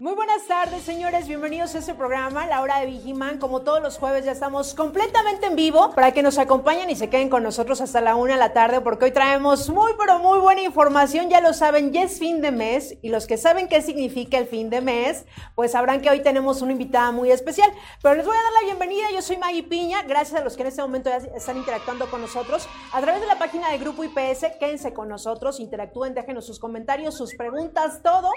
Muy 0.00 0.14
buenas 0.14 0.46
tardes, 0.46 0.84
señores. 0.84 1.26
Bienvenidos 1.26 1.74
a 1.74 1.78
este 1.78 1.92
programa, 1.92 2.46
La 2.46 2.62
Hora 2.62 2.78
de 2.78 2.86
Vigiman. 2.86 3.38
Como 3.38 3.62
todos 3.62 3.82
los 3.82 3.98
jueves, 3.98 4.24
ya 4.24 4.30
estamos 4.30 4.72
completamente 4.72 5.46
en 5.46 5.56
vivo 5.56 5.90
para 5.92 6.12
que 6.12 6.22
nos 6.22 6.38
acompañen 6.38 6.88
y 6.88 6.94
se 6.94 7.10
queden 7.10 7.28
con 7.28 7.42
nosotros 7.42 7.80
hasta 7.80 8.00
la 8.00 8.14
una 8.14 8.34
de 8.34 8.38
la 8.38 8.52
tarde, 8.52 8.80
porque 8.80 9.06
hoy 9.06 9.10
traemos 9.10 9.68
muy, 9.70 9.90
pero 9.98 10.20
muy 10.20 10.38
buena 10.38 10.62
información. 10.62 11.30
Ya 11.30 11.40
lo 11.40 11.52
saben, 11.52 11.92
ya 11.92 12.04
es 12.04 12.20
fin 12.20 12.40
de 12.40 12.52
mes 12.52 12.96
y 13.02 13.08
los 13.08 13.26
que 13.26 13.36
saben 13.36 13.66
qué 13.66 13.82
significa 13.82 14.38
el 14.38 14.46
fin 14.46 14.70
de 14.70 14.80
mes, 14.82 15.24
pues 15.56 15.72
sabrán 15.72 16.00
que 16.00 16.10
hoy 16.10 16.22
tenemos 16.22 16.62
una 16.62 16.70
invitada 16.70 17.10
muy 17.10 17.32
especial. 17.32 17.68
Pero 18.00 18.14
les 18.14 18.24
voy 18.24 18.36
a 18.36 18.40
dar 18.40 18.52
la 18.52 18.66
bienvenida. 18.66 19.10
Yo 19.12 19.20
soy 19.20 19.36
Maggie 19.36 19.64
Piña. 19.64 20.02
Gracias 20.02 20.40
a 20.40 20.44
los 20.44 20.54
que 20.54 20.62
en 20.62 20.68
este 20.68 20.80
momento 20.80 21.10
ya 21.10 21.16
están 21.16 21.56
interactuando 21.56 22.08
con 22.08 22.20
nosotros 22.20 22.68
a 22.92 23.00
través 23.00 23.20
de 23.20 23.26
la 23.26 23.36
página 23.40 23.72
de 23.72 23.78
Grupo 23.78 24.04
IPS. 24.04 24.46
Quédense 24.60 24.94
con 24.94 25.08
nosotros, 25.08 25.58
interactúen, 25.58 26.14
déjenos 26.14 26.46
sus 26.46 26.60
comentarios, 26.60 27.16
sus 27.16 27.34
preguntas, 27.34 28.00
todo. 28.00 28.30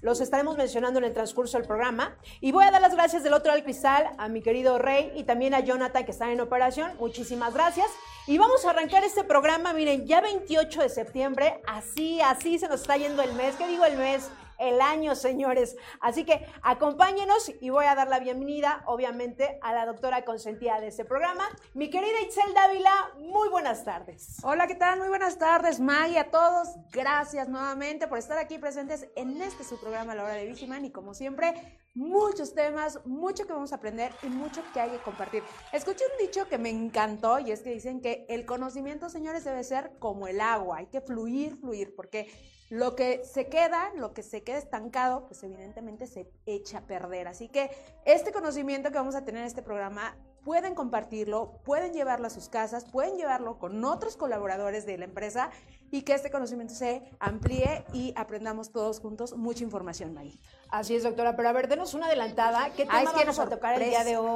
Los 0.00 0.20
estaremos 0.20 0.56
mencionando 0.56 0.98
en 0.98 1.04
el 1.04 1.12
transcurso 1.12 1.58
del 1.58 1.66
programa. 1.66 2.16
Y 2.40 2.52
voy 2.52 2.64
a 2.64 2.70
dar 2.70 2.80
las 2.80 2.94
gracias 2.94 3.22
del 3.22 3.32
otro 3.32 3.52
al 3.52 3.64
cristal 3.64 4.10
a 4.18 4.28
mi 4.28 4.42
querido 4.42 4.78
Rey 4.78 5.12
y 5.16 5.24
también 5.24 5.54
a 5.54 5.60
Jonathan 5.60 6.04
que 6.04 6.12
están 6.12 6.30
en 6.30 6.40
operación. 6.40 6.92
Muchísimas 6.98 7.54
gracias. 7.54 7.88
Y 8.26 8.38
vamos 8.38 8.64
a 8.64 8.70
arrancar 8.70 9.04
este 9.04 9.24
programa, 9.24 9.72
miren, 9.72 10.06
ya 10.06 10.20
28 10.20 10.82
de 10.82 10.88
septiembre, 10.88 11.62
así, 11.66 12.20
así 12.20 12.58
se 12.58 12.68
nos 12.68 12.82
está 12.82 12.96
yendo 12.96 13.22
el 13.22 13.32
mes. 13.32 13.56
¿Qué 13.56 13.66
digo 13.66 13.84
el 13.84 13.96
mes? 13.96 14.28
El 14.58 14.80
año, 14.80 15.14
señores. 15.14 15.76
Así 16.00 16.24
que 16.24 16.46
acompáñenos 16.62 17.52
y 17.60 17.70
voy 17.70 17.86
a 17.86 17.94
dar 17.94 18.08
la 18.08 18.18
bienvenida, 18.18 18.82
obviamente, 18.86 19.58
a 19.62 19.72
la 19.72 19.86
doctora 19.86 20.24
consentida 20.24 20.80
de 20.80 20.88
este 20.88 21.04
programa, 21.04 21.44
mi 21.74 21.90
querida 21.90 22.20
Itzel 22.22 22.54
Dávila. 22.54 23.12
Muy 23.18 23.48
buenas 23.48 23.84
tardes. 23.84 24.38
Hola, 24.42 24.66
¿qué 24.66 24.74
tal? 24.74 24.98
Muy 24.98 25.08
buenas 25.08 25.38
tardes, 25.38 25.80
Maggie, 25.80 26.18
a 26.18 26.30
todos. 26.30 26.68
Gracias 26.92 27.48
nuevamente 27.48 28.08
por 28.08 28.18
estar 28.18 28.38
aquí 28.38 28.58
presentes 28.58 29.08
en 29.16 29.40
este 29.40 29.64
su 29.64 29.78
programa, 29.80 30.14
La 30.14 30.24
Hora 30.24 30.34
de 30.34 30.46
Vigiman. 30.46 30.84
Y 30.84 30.90
como 30.90 31.14
siempre, 31.14 31.78
muchos 31.98 32.54
temas, 32.54 33.04
mucho 33.04 33.44
que 33.46 33.52
vamos 33.52 33.72
a 33.72 33.76
aprender 33.76 34.12
y 34.22 34.28
mucho 34.28 34.62
que 34.72 34.80
hay 34.80 34.90
que 34.90 34.98
compartir. 34.98 35.42
Escuché 35.72 36.04
un 36.04 36.26
dicho 36.26 36.48
que 36.48 36.56
me 36.56 36.70
encantó 36.70 37.40
y 37.40 37.50
es 37.50 37.60
que 37.60 37.70
dicen 37.70 38.00
que 38.00 38.24
el 38.28 38.46
conocimiento, 38.46 39.10
señores, 39.10 39.44
debe 39.44 39.64
ser 39.64 39.92
como 39.98 40.28
el 40.28 40.40
agua. 40.40 40.78
Hay 40.78 40.86
que 40.86 41.00
fluir, 41.00 41.56
fluir, 41.56 41.94
porque 41.96 42.30
lo 42.70 42.94
que 42.94 43.24
se 43.24 43.48
queda, 43.48 43.92
lo 43.96 44.14
que 44.14 44.22
se 44.22 44.44
queda 44.44 44.58
estancado, 44.58 45.26
pues 45.26 45.42
evidentemente 45.42 46.06
se 46.06 46.30
echa 46.46 46.78
a 46.78 46.86
perder. 46.86 47.26
Así 47.26 47.48
que 47.48 47.70
este 48.04 48.30
conocimiento 48.30 48.90
que 48.90 48.98
vamos 48.98 49.16
a 49.16 49.24
tener 49.24 49.40
en 49.40 49.48
este 49.48 49.62
programa 49.62 50.16
pueden 50.48 50.74
compartirlo, 50.74 51.60
pueden 51.62 51.92
llevarlo 51.92 52.26
a 52.26 52.30
sus 52.30 52.48
casas, 52.48 52.86
pueden 52.86 53.18
llevarlo 53.18 53.58
con 53.58 53.84
otros 53.84 54.16
colaboradores 54.16 54.86
de 54.86 54.96
la 54.96 55.04
empresa 55.04 55.50
y 55.90 56.02
que 56.02 56.14
este 56.14 56.30
conocimiento 56.30 56.72
se 56.72 57.02
amplíe 57.20 57.84
y 57.92 58.14
aprendamos 58.16 58.72
todos 58.72 58.98
juntos 58.98 59.36
mucha 59.36 59.62
información, 59.62 60.16
ahí. 60.16 60.40
Así 60.70 60.96
es, 60.96 61.02
doctora. 61.02 61.36
Pero 61.36 61.50
a 61.50 61.52
ver, 61.52 61.68
denos 61.68 61.92
una 61.92 62.06
adelantada. 62.06 62.70
¿Qué 62.70 62.86
tema 62.86 63.12
vamos 63.12 63.38
a 63.38 63.48
tocar 63.48 63.80
el 63.80 63.90
día 63.90 64.04
de 64.04 64.16
hoy? 64.16 64.26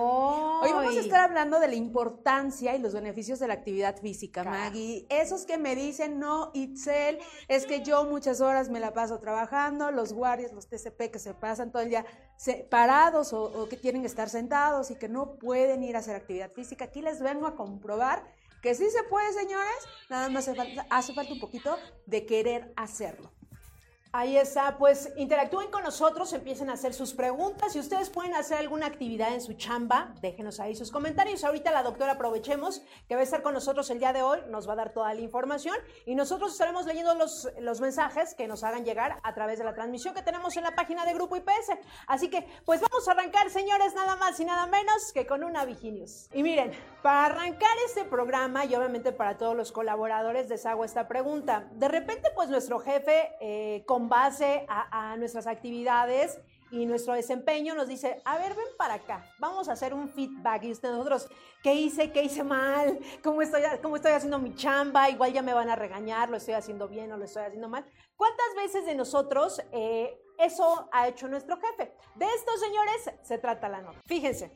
Hoy 0.62 0.72
vamos 0.72 0.96
a 0.96 1.00
estar 1.00 1.20
hablando 1.20 1.60
de 1.60 1.68
la 1.68 1.74
importancia 1.74 2.74
y 2.74 2.78
los 2.78 2.92
beneficios 2.92 3.38
de 3.38 3.48
la 3.48 3.54
actividad 3.54 3.96
física, 3.98 4.44
Maggie. 4.44 5.06
Esos 5.08 5.46
que 5.46 5.56
me 5.56 5.74
dicen, 5.74 6.18
no, 6.18 6.50
Itzel, 6.52 7.20
es 7.48 7.66
que 7.66 7.82
yo 7.82 8.04
muchas 8.04 8.40
horas 8.42 8.68
me 8.68 8.80
la 8.80 8.92
paso 8.92 9.18
trabajando, 9.18 9.90
los 9.90 10.12
guardias, 10.12 10.52
los 10.52 10.68
TCP 10.68 11.10
que 11.10 11.18
se 11.18 11.32
pasan 11.34 11.70
todo 11.70 11.82
el 11.82 11.88
día 11.88 12.04
parados 12.68 13.32
o, 13.32 13.68
que 13.68 13.76
tienen 13.76 14.02
que 14.02 14.08
estar 14.08 14.28
sentados 14.28 14.90
y 14.90 14.96
que 14.96 15.08
no 15.08 15.34
pueden 15.34 15.82
ir 15.82 15.96
a 15.96 16.00
hacer 16.00 16.16
actividad 16.16 16.50
física. 16.50 16.86
Aquí 16.86 17.02
les 17.02 17.20
vengo 17.20 17.46
a 17.46 17.56
comprobar 17.56 18.24
que 18.62 18.74
sí 18.74 18.90
se 18.90 19.02
puede, 19.04 19.32
señores, 19.32 19.88
nada 20.08 20.28
más 20.28 20.48
hace 20.48 20.56
falta, 20.56 20.86
hace 20.90 21.14
falta 21.14 21.32
un 21.32 21.40
poquito 21.40 21.76
de 22.06 22.26
querer 22.26 22.72
hacerlo. 22.76 23.32
Ahí 24.14 24.36
está, 24.36 24.76
pues 24.76 25.10
interactúen 25.16 25.70
con 25.70 25.82
nosotros, 25.84 26.34
empiecen 26.34 26.68
a 26.68 26.74
hacer 26.74 26.92
sus 26.92 27.14
preguntas. 27.14 27.72
Si 27.72 27.78
ustedes 27.78 28.10
pueden 28.10 28.34
hacer 28.34 28.58
alguna 28.58 28.84
actividad 28.84 29.32
en 29.32 29.40
su 29.40 29.54
chamba, 29.54 30.14
déjenos 30.20 30.60
ahí 30.60 30.74
sus 30.74 30.90
comentarios. 30.90 31.44
Ahorita 31.44 31.70
la 31.70 31.82
doctora 31.82 32.12
aprovechemos 32.12 32.82
que 33.08 33.14
va 33.14 33.22
a 33.22 33.24
estar 33.24 33.40
con 33.40 33.54
nosotros 33.54 33.88
el 33.88 34.00
día 34.00 34.12
de 34.12 34.20
hoy, 34.20 34.40
nos 34.50 34.68
va 34.68 34.74
a 34.74 34.76
dar 34.76 34.92
toda 34.92 35.14
la 35.14 35.20
información 35.22 35.74
y 36.04 36.14
nosotros 36.14 36.52
estaremos 36.52 36.84
leyendo 36.84 37.14
los, 37.14 37.48
los 37.58 37.80
mensajes 37.80 38.34
que 38.34 38.46
nos 38.46 38.64
hagan 38.64 38.84
llegar 38.84 39.18
a 39.22 39.32
través 39.32 39.58
de 39.58 39.64
la 39.64 39.72
transmisión 39.72 40.12
que 40.12 40.20
tenemos 40.20 40.54
en 40.58 40.64
la 40.64 40.74
página 40.74 41.06
de 41.06 41.14
Grupo 41.14 41.36
IPS. 41.36 41.70
Así 42.06 42.28
que, 42.28 42.46
pues 42.66 42.82
vamos 42.82 43.08
a 43.08 43.12
arrancar, 43.12 43.48
señores, 43.48 43.94
nada 43.94 44.16
más 44.16 44.38
y 44.38 44.44
nada 44.44 44.66
menos 44.66 45.10
que 45.14 45.26
con 45.26 45.42
una 45.42 45.64
Viginius. 45.64 46.28
Y 46.34 46.42
miren, 46.42 46.72
para 47.02 47.24
arrancar 47.24 47.74
este 47.86 48.04
programa 48.04 48.66
y 48.66 48.74
obviamente 48.74 49.12
para 49.12 49.38
todos 49.38 49.56
los 49.56 49.72
colaboradores 49.72 50.50
les 50.50 50.66
hago 50.66 50.84
esta 50.84 51.08
pregunta. 51.08 51.66
De 51.72 51.88
repente, 51.88 52.28
pues 52.34 52.50
nuestro 52.50 52.78
jefe, 52.78 53.30
eh, 53.40 53.84
base 54.08 54.66
a, 54.68 55.16
nuestras 55.16 55.46
actividades 55.46 56.38
y 56.70 56.86
nuestro 56.86 57.12
desempeño, 57.12 57.74
nos 57.74 57.86
dice, 57.86 58.22
a 58.24 58.38
ver, 58.38 58.54
ven 58.54 58.66
para 58.78 58.94
acá, 58.94 59.30
vamos 59.38 59.68
a 59.68 59.72
hacer 59.72 59.92
un 59.92 60.08
feedback. 60.08 60.64
Y 60.64 60.72
usted, 60.72 60.90
nosotros, 60.90 61.28
¿qué 61.62 61.74
hice? 61.74 62.10
¿Qué 62.12 62.22
hice 62.22 62.42
mal? 62.42 62.98
¿Cómo 63.22 63.42
estoy, 63.42 63.62
¿Cómo 63.82 63.96
estoy 63.96 64.12
haciendo 64.12 64.38
mi 64.38 64.54
chamba? 64.54 65.10
Igual 65.10 65.32
ya 65.32 65.42
me 65.42 65.52
van 65.52 65.68
a 65.68 65.76
regañar, 65.76 66.30
lo 66.30 66.38
estoy 66.38 66.54
haciendo 66.54 66.88
bien 66.88 67.12
o 67.12 67.18
lo 67.18 67.24
estoy 67.24 67.42
haciendo 67.42 67.68
mal. 67.68 67.84
¿Cuántas 68.16 68.54
veces 68.56 68.86
de 68.86 68.94
nosotros 68.94 69.60
eh, 69.72 70.18
eso 70.38 70.88
ha 70.92 71.08
hecho 71.08 71.28
nuestro 71.28 71.56
jefe? 71.56 71.92
De 72.14 72.26
estos 72.26 72.60
señores 72.60 73.10
se 73.22 73.38
trata 73.38 73.68
la 73.68 73.82
nota. 73.82 74.00
Fíjense, 74.06 74.50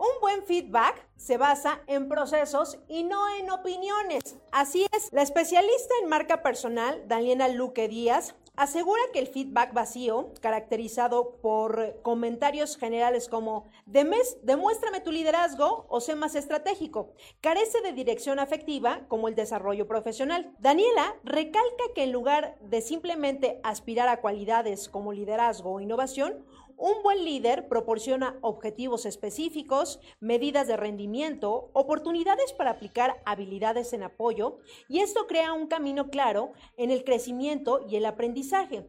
un 0.00 0.20
buen 0.22 0.42
feedback 0.44 1.06
se 1.16 1.36
basa 1.36 1.82
en 1.86 2.08
procesos 2.08 2.78
y 2.88 3.04
no 3.04 3.28
en 3.38 3.50
opiniones. 3.50 4.38
Así 4.50 4.86
es, 4.96 5.12
la 5.12 5.20
especialista 5.20 5.94
en 6.02 6.08
marca 6.08 6.42
personal, 6.42 7.04
Daniela 7.06 7.48
Luque 7.48 7.86
Díaz, 7.86 8.34
asegura 8.56 9.02
que 9.12 9.18
el 9.18 9.26
feedback 9.26 9.74
vacío, 9.74 10.32
caracterizado 10.40 11.36
por 11.42 12.00
comentarios 12.00 12.78
generales 12.78 13.28
como 13.28 13.68
demuéstrame 13.84 15.00
tu 15.00 15.12
liderazgo 15.12 15.84
o 15.88 16.00
sé 16.00 16.14
más 16.14 16.34
estratégico, 16.34 17.12
carece 17.42 17.82
de 17.82 17.92
dirección 17.92 18.38
afectiva 18.38 19.02
como 19.08 19.28
el 19.28 19.34
desarrollo 19.34 19.86
profesional. 19.86 20.54
Daniela 20.58 21.16
recalca 21.24 21.84
que 21.94 22.04
en 22.04 22.12
lugar 22.12 22.56
de 22.62 22.80
simplemente 22.80 23.60
aspirar 23.62 24.08
a 24.08 24.20
cualidades 24.22 24.88
como 24.88 25.12
liderazgo 25.12 25.72
o 25.72 25.80
innovación, 25.80 26.44
un 26.80 27.02
buen 27.02 27.26
líder 27.26 27.68
proporciona 27.68 28.38
objetivos 28.40 29.04
específicos, 29.04 30.00
medidas 30.18 30.66
de 30.66 30.78
rendimiento, 30.78 31.70
oportunidades 31.74 32.54
para 32.54 32.70
aplicar 32.70 33.20
habilidades 33.26 33.92
en 33.92 34.02
apoyo 34.02 34.60
y 34.88 35.00
esto 35.00 35.26
crea 35.26 35.52
un 35.52 35.66
camino 35.66 36.08
claro 36.08 36.52
en 36.78 36.90
el 36.90 37.04
crecimiento 37.04 37.84
y 37.86 37.96
el 37.96 38.06
aprendizaje. 38.06 38.88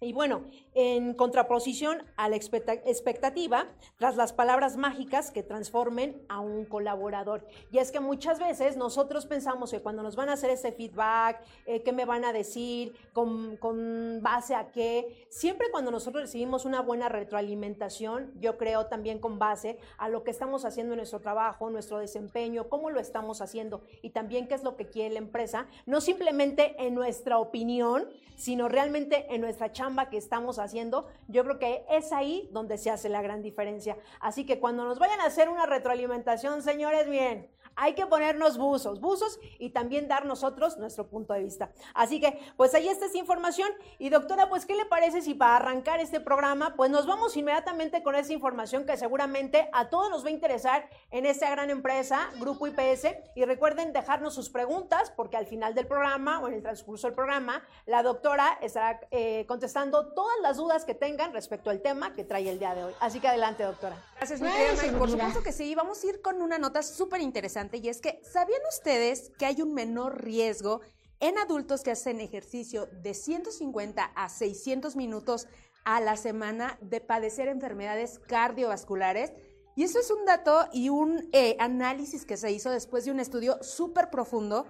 Y 0.00 0.12
bueno, 0.12 0.44
en 0.74 1.12
contraposición 1.12 2.04
a 2.16 2.28
la 2.28 2.36
expectativa, 2.36 3.66
tras 3.96 4.14
las 4.14 4.32
palabras 4.32 4.76
mágicas 4.76 5.32
que 5.32 5.42
transformen 5.42 6.22
a 6.28 6.38
un 6.38 6.66
colaborador. 6.66 7.44
Y 7.72 7.78
es 7.78 7.90
que 7.90 7.98
muchas 7.98 8.38
veces 8.38 8.76
nosotros 8.76 9.26
pensamos 9.26 9.72
que 9.72 9.80
cuando 9.80 10.04
nos 10.04 10.14
van 10.14 10.28
a 10.28 10.34
hacer 10.34 10.50
ese 10.50 10.70
feedback, 10.70 11.42
eh, 11.66 11.82
qué 11.82 11.90
me 11.90 12.04
van 12.04 12.24
a 12.24 12.32
decir, 12.32 12.94
con, 13.12 13.56
con, 13.56 14.20
base 14.22 14.54
a 14.54 14.70
qué, 14.70 15.26
siempre 15.30 15.66
cuando 15.72 15.90
nosotros 15.90 16.22
recibimos 16.22 16.64
una 16.64 16.80
buena 16.80 17.08
retroalimentación, 17.08 18.30
yo 18.38 18.56
creo 18.56 18.86
también 18.86 19.18
con 19.18 19.40
base 19.40 19.78
a 19.96 20.08
lo 20.08 20.22
que 20.22 20.30
estamos 20.30 20.64
haciendo 20.64 20.94
en 20.94 20.98
nuestro 20.98 21.20
trabajo, 21.20 21.70
nuestro 21.70 21.98
desempeño, 21.98 22.68
cómo 22.68 22.90
lo 22.90 23.00
estamos 23.00 23.40
haciendo 23.40 23.82
y 24.02 24.10
también 24.10 24.46
qué 24.46 24.54
es 24.54 24.62
lo 24.62 24.76
que 24.76 24.86
quiere 24.86 25.14
la 25.14 25.18
empresa, 25.18 25.66
no 25.86 26.00
simplemente 26.00 26.76
en 26.78 26.94
nuestra 26.94 27.38
opinión, 27.38 28.08
sino 28.36 28.68
realmente 28.68 29.26
en 29.34 29.40
nuestra 29.40 29.72
chamba 29.72 29.87
que 30.10 30.16
estamos 30.16 30.58
haciendo, 30.58 31.06
yo 31.26 31.44
creo 31.44 31.58
que 31.58 31.84
es 31.90 32.12
ahí 32.12 32.48
donde 32.52 32.78
se 32.78 32.90
hace 32.90 33.08
la 33.08 33.22
gran 33.22 33.42
diferencia. 33.42 33.96
Así 34.20 34.46
que 34.46 34.60
cuando 34.60 34.84
nos 34.84 34.98
vayan 34.98 35.20
a 35.20 35.26
hacer 35.26 35.48
una 35.48 35.66
retroalimentación, 35.66 36.62
señores, 36.62 37.08
bien, 37.08 37.50
hay 37.78 37.94
que 37.94 38.06
ponernos 38.06 38.58
buzos, 38.58 39.00
buzos 39.00 39.38
y 39.58 39.70
también 39.70 40.08
dar 40.08 40.26
nosotros 40.26 40.78
nuestro 40.78 41.06
punto 41.06 41.32
de 41.32 41.44
vista. 41.44 41.70
Así 41.94 42.20
que, 42.20 42.38
pues 42.56 42.74
ahí 42.74 42.88
está 42.88 43.06
esa 43.06 43.16
información. 43.16 43.70
Y 43.98 44.10
doctora, 44.10 44.48
pues, 44.48 44.66
¿qué 44.66 44.74
le 44.74 44.84
parece 44.84 45.22
si 45.22 45.34
para 45.34 45.56
arrancar 45.56 46.00
este 46.00 46.18
programa, 46.18 46.74
pues 46.74 46.90
nos 46.90 47.06
vamos 47.06 47.36
inmediatamente 47.36 48.02
con 48.02 48.16
esa 48.16 48.32
información 48.32 48.84
que 48.84 48.96
seguramente 48.96 49.70
a 49.72 49.88
todos 49.90 50.10
nos 50.10 50.24
va 50.24 50.28
a 50.28 50.32
interesar 50.32 50.90
en 51.12 51.24
esta 51.24 51.48
gran 51.50 51.70
empresa, 51.70 52.30
Grupo 52.40 52.66
IPS? 52.66 53.14
Y 53.36 53.44
recuerden 53.44 53.92
dejarnos 53.92 54.34
sus 54.34 54.50
preguntas, 54.50 55.12
porque 55.14 55.36
al 55.36 55.46
final 55.46 55.74
del 55.76 55.86
programa 55.86 56.40
o 56.40 56.48
en 56.48 56.54
el 56.54 56.62
transcurso 56.62 57.06
del 57.06 57.14
programa, 57.14 57.62
la 57.86 58.02
doctora 58.02 58.58
estará 58.60 59.00
eh, 59.12 59.46
contestando 59.46 60.12
todas 60.14 60.36
las 60.42 60.56
dudas 60.56 60.84
que 60.84 60.94
tengan 60.94 61.32
respecto 61.32 61.70
al 61.70 61.80
tema 61.80 62.12
que 62.14 62.24
trae 62.24 62.50
el 62.50 62.58
día 62.58 62.74
de 62.74 62.84
hoy. 62.84 62.94
Así 62.98 63.20
que 63.20 63.28
adelante, 63.28 63.62
doctora. 63.62 64.02
Gracias, 64.16 64.40
mi 64.40 64.48
querida. 64.48 64.98
Por 64.98 65.10
supuesto 65.10 65.42
que 65.44 65.52
sí, 65.52 65.76
vamos 65.76 66.02
a 66.02 66.06
ir 66.08 66.20
con 66.20 66.42
una 66.42 66.58
nota 66.58 66.82
súper 66.82 67.20
interesante 67.20 67.67
y 67.76 67.88
es 67.88 68.00
que, 68.00 68.20
¿sabían 68.22 68.60
ustedes 68.68 69.30
que 69.38 69.46
hay 69.46 69.62
un 69.62 69.74
menor 69.74 70.24
riesgo 70.24 70.80
en 71.20 71.36
adultos 71.38 71.82
que 71.82 71.90
hacen 71.90 72.20
ejercicio 72.20 72.86
de 73.02 73.14
150 73.14 74.04
a 74.04 74.28
600 74.28 74.96
minutos 74.96 75.46
a 75.84 76.00
la 76.00 76.16
semana 76.16 76.78
de 76.80 77.00
padecer 77.00 77.48
enfermedades 77.48 78.18
cardiovasculares? 78.20 79.32
Y 79.76 79.84
eso 79.84 80.00
es 80.00 80.10
un 80.10 80.24
dato 80.24 80.66
y 80.72 80.88
un 80.88 81.28
eh, 81.32 81.56
análisis 81.60 82.24
que 82.24 82.36
se 82.36 82.50
hizo 82.50 82.70
después 82.70 83.04
de 83.04 83.12
un 83.12 83.20
estudio 83.20 83.62
súper 83.62 84.10
profundo 84.10 84.66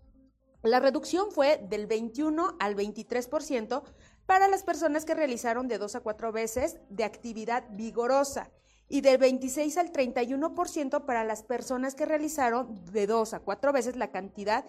La 0.63 0.79
reducción 0.79 1.33
fue 1.33 1.57
del 1.71 1.87
21 1.87 2.59
al 2.61 2.77
23% 2.77 3.83
para 4.31 4.47
las 4.47 4.63
personas 4.63 5.05
que 5.05 5.17
realizaron 5.17 5.67
de 5.67 5.77
dos 5.77 5.97
a 5.97 6.01
cuatro 6.03 6.31
veces 6.31 6.77
de 6.89 7.03
actividad 7.03 7.65
vigorosa 7.73 8.49
y 8.89 9.01
del 9.01 9.19
26 9.19 9.77
al 9.77 9.93
31% 9.93 11.05
para 11.05 11.25
las 11.25 11.43
personas 11.43 11.97
que 11.97 12.07
realizaron 12.07 12.81
de 12.93 13.09
dos 13.09 13.35
a 13.35 13.41
cuatro 13.41 13.73
veces 13.73 13.97
la 13.97 14.13
cantidad 14.13 14.65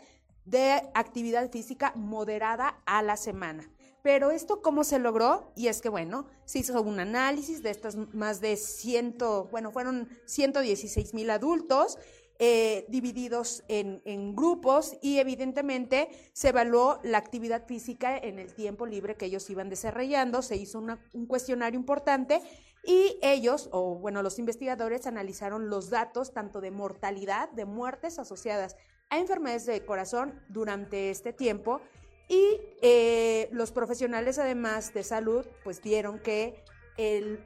de 0.46 0.81
actividad 0.96 1.52
física 1.52 1.94
moderada 1.96 2.81
a 2.88 3.04
la 3.04 3.18
semana. 3.18 3.69
Pero 4.02 4.31
esto 4.31 4.63
cómo 4.63 4.84
se 4.84 4.98
logró? 4.98 5.52
Y 5.56 5.68
es 5.68 5.80
que 5.80 5.90
bueno, 5.90 6.25
se 6.46 6.58
hizo 6.58 6.81
un 6.81 7.00
análisis 7.00 7.62
de 7.62 7.69
estas 7.69 7.96
más 8.16 8.42
de 8.42 8.58
100, 8.58 9.18
bueno, 9.52 9.69
fueron 9.72 10.10
116 10.25 11.13
mil 11.13 11.30
adultos 11.30 12.00
eh, 12.44 12.88
divididos 12.90 13.64
en, 13.68 14.36
grupos 14.36 14.98
y 15.00 15.20
evidentemente 15.20 16.10
se 16.34 16.50
evaluó 16.50 17.00
la 17.04 17.20
actividad 17.20 17.68
física 17.68 18.18
en 18.18 18.40
el 18.40 18.56
tiempo 18.56 18.88
libre 18.88 19.16
que 19.16 19.28
ellos 19.28 19.48
iban 19.52 19.70
desarrollando, 19.70 20.42
se 20.42 20.56
hizo 20.56 20.80
un 20.80 21.28
cuestionario 21.28 21.80
importante 21.80 22.42
y 22.84 23.20
ellos, 23.22 23.70
o 23.72 23.94
bueno, 23.94 24.24
los 24.24 24.40
investigadores 24.40 25.06
analizaron 25.06 25.70
los 25.70 25.92
datos 25.92 26.34
tanto 26.34 26.62
de 26.62 26.72
mortalidad, 26.72 27.52
de 27.52 27.66
muertes 27.66 28.18
asociadas 28.18 28.76
a 29.12 29.20
enfermedades 29.20 29.68
de 29.68 29.86
corazón 29.86 30.42
durante 30.50 31.12
este 31.12 31.34
tiempo 31.34 31.80
y 32.28 32.60
eh, 32.82 33.50
los 33.52 33.72
profesionales 33.72 34.40
además 34.40 34.96
de 34.96 35.04
salud 35.04 35.46
pues 35.64 35.80
vieron 35.80 36.18
que 36.18 36.64
el 36.98 37.46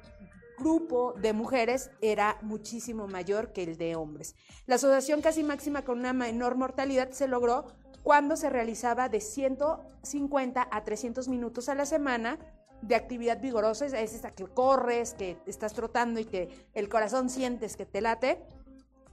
grupo 0.57 1.13
de 1.13 1.33
mujeres 1.33 1.91
era 2.01 2.37
muchísimo 2.41 3.07
mayor 3.07 3.53
que 3.53 3.63
el 3.63 3.77
de 3.77 3.95
hombres. 3.95 4.35
La 4.65 4.75
asociación 4.75 5.21
casi 5.21 5.43
máxima 5.43 5.83
con 5.83 5.99
una 5.99 6.13
menor 6.13 6.55
mortalidad 6.55 7.11
se 7.11 7.27
logró 7.27 7.65
cuando 8.03 8.35
se 8.35 8.49
realizaba 8.49 9.09
de 9.09 9.19
150 9.19 10.67
a 10.71 10.83
300 10.83 11.27
minutos 11.27 11.69
a 11.69 11.75
la 11.75 11.85
semana 11.85 12.37
de 12.81 12.95
actividad 12.95 13.41
vigorosa, 13.41 13.85
es 13.85 14.13
esa 14.13 14.31
que 14.31 14.45
corres, 14.45 15.15
que 15.15 15.37
estás 15.47 15.73
trotando 15.73 16.19
y 16.19 16.25
que 16.25 16.67
el 16.73 16.87
corazón 16.87 17.29
sientes 17.29 17.75
que 17.75 17.85
te 17.85 18.01
late, 18.01 18.45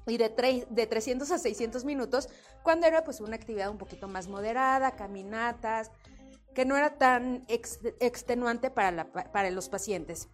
y 0.06 0.18
de, 0.18 0.66
de 0.68 0.86
300 0.86 1.30
a 1.30 1.38
600 1.38 1.84
minutos, 1.84 2.28
cuando 2.62 2.86
era 2.86 3.04
pues 3.04 3.20
una 3.20 3.36
actividad 3.36 3.70
un 3.70 3.78
poquito 3.78 4.08
más 4.08 4.28
moderada, 4.28 4.96
caminatas, 4.96 5.90
que 6.54 6.64
no 6.66 6.76
era 6.76 6.98
tan 6.98 7.46
extenuante 7.48 8.70
para 8.70 9.50
los 9.50 9.68
pacientes. 9.68 10.28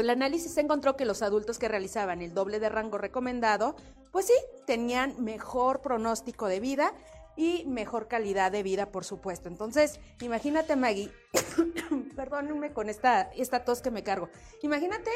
El 0.00 0.10
análisis 0.10 0.56
encontró 0.58 0.96
que 0.96 1.04
los 1.04 1.22
adultos 1.22 1.58
que 1.58 1.68
realizaban 1.68 2.22
el 2.22 2.34
doble 2.34 2.60
de 2.60 2.68
rango 2.68 2.98
recomendado, 2.98 3.76
pues 4.12 4.26
sí, 4.26 4.34
tenían 4.66 5.22
mejor 5.22 5.80
pronóstico 5.80 6.46
de 6.46 6.60
vida 6.60 6.92
y 7.36 7.64
mejor 7.66 8.08
calidad 8.08 8.50
de 8.50 8.62
vida, 8.62 8.90
por 8.90 9.04
supuesto. 9.04 9.48
Entonces, 9.48 10.00
imagínate, 10.20 10.76
Maggie, 10.76 11.12
perdónenme 12.16 12.72
con 12.72 12.88
esta, 12.88 13.30
esta 13.36 13.64
tos 13.64 13.80
que 13.80 13.90
me 13.90 14.02
cargo. 14.02 14.28
Imagínate 14.62 15.10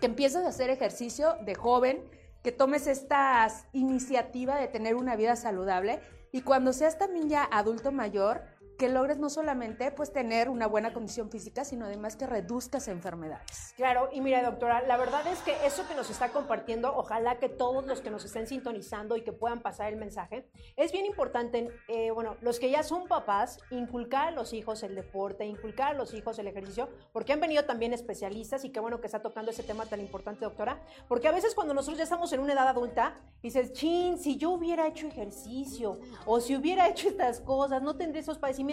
que 0.00 0.06
empiezas 0.06 0.44
a 0.44 0.48
hacer 0.48 0.70
ejercicio 0.70 1.36
de 1.44 1.54
joven, 1.54 2.08
que 2.42 2.52
tomes 2.52 2.86
esta 2.86 3.48
iniciativa 3.72 4.56
de 4.56 4.68
tener 4.68 4.94
una 4.94 5.16
vida 5.16 5.36
saludable 5.36 6.00
y 6.32 6.42
cuando 6.42 6.72
seas 6.72 6.98
también 6.98 7.28
ya 7.28 7.48
adulto 7.50 7.92
mayor, 7.92 8.42
que 8.78 8.88
logres 8.88 9.18
no 9.18 9.30
solamente 9.30 9.90
pues 9.90 10.12
tener 10.12 10.48
una 10.48 10.66
buena 10.66 10.92
condición 10.92 11.30
física, 11.30 11.64
sino 11.64 11.86
además 11.86 12.16
que 12.16 12.26
reduzcas 12.26 12.88
enfermedades. 12.88 13.72
Claro, 13.76 14.10
y 14.12 14.20
mira 14.20 14.42
doctora, 14.42 14.82
la 14.86 14.96
verdad 14.96 15.26
es 15.26 15.40
que 15.40 15.54
eso 15.64 15.86
que 15.88 15.94
nos 15.94 16.10
está 16.10 16.30
compartiendo, 16.30 16.94
ojalá 16.94 17.38
que 17.38 17.48
todos 17.48 17.86
los 17.86 18.00
que 18.00 18.10
nos 18.10 18.24
estén 18.24 18.46
sintonizando 18.46 19.16
y 19.16 19.22
que 19.22 19.32
puedan 19.32 19.60
pasar 19.60 19.92
el 19.92 19.96
mensaje, 19.96 20.48
es 20.76 20.92
bien 20.92 21.06
importante, 21.06 21.70
eh, 21.88 22.10
bueno, 22.10 22.36
los 22.42 22.58
que 22.58 22.70
ya 22.70 22.82
son 22.82 23.08
papás, 23.08 23.58
inculcar 23.70 24.28
a 24.28 24.30
los 24.32 24.52
hijos 24.52 24.82
el 24.82 24.94
deporte, 24.94 25.46
inculcar 25.46 25.92
a 25.92 25.94
los 25.94 26.12
hijos 26.12 26.38
el 26.38 26.48
ejercicio, 26.48 26.88
porque 27.12 27.32
han 27.32 27.40
venido 27.40 27.64
también 27.64 27.94
especialistas 27.94 28.64
y 28.64 28.70
qué 28.70 28.80
bueno 28.80 29.00
que 29.00 29.06
está 29.06 29.22
tocando 29.22 29.50
ese 29.50 29.62
tema 29.62 29.86
tan 29.86 30.00
importante, 30.00 30.44
doctora, 30.44 30.82
porque 31.08 31.28
a 31.28 31.32
veces 31.32 31.54
cuando 31.54 31.72
nosotros 31.72 31.98
ya 31.98 32.04
estamos 32.04 32.32
en 32.32 32.40
una 32.40 32.52
edad 32.52 32.68
adulta, 32.68 33.14
dices, 33.42 33.72
chin, 33.72 34.18
si 34.18 34.36
yo 34.36 34.50
hubiera 34.50 34.86
hecho 34.86 35.06
ejercicio 35.06 35.98
o 36.26 36.40
si 36.40 36.56
hubiera 36.56 36.88
hecho 36.88 37.08
estas 37.08 37.40
cosas, 37.40 37.82
no 37.82 37.96
tendré 37.96 38.20
esos 38.20 38.38
padecimientos 38.38 38.65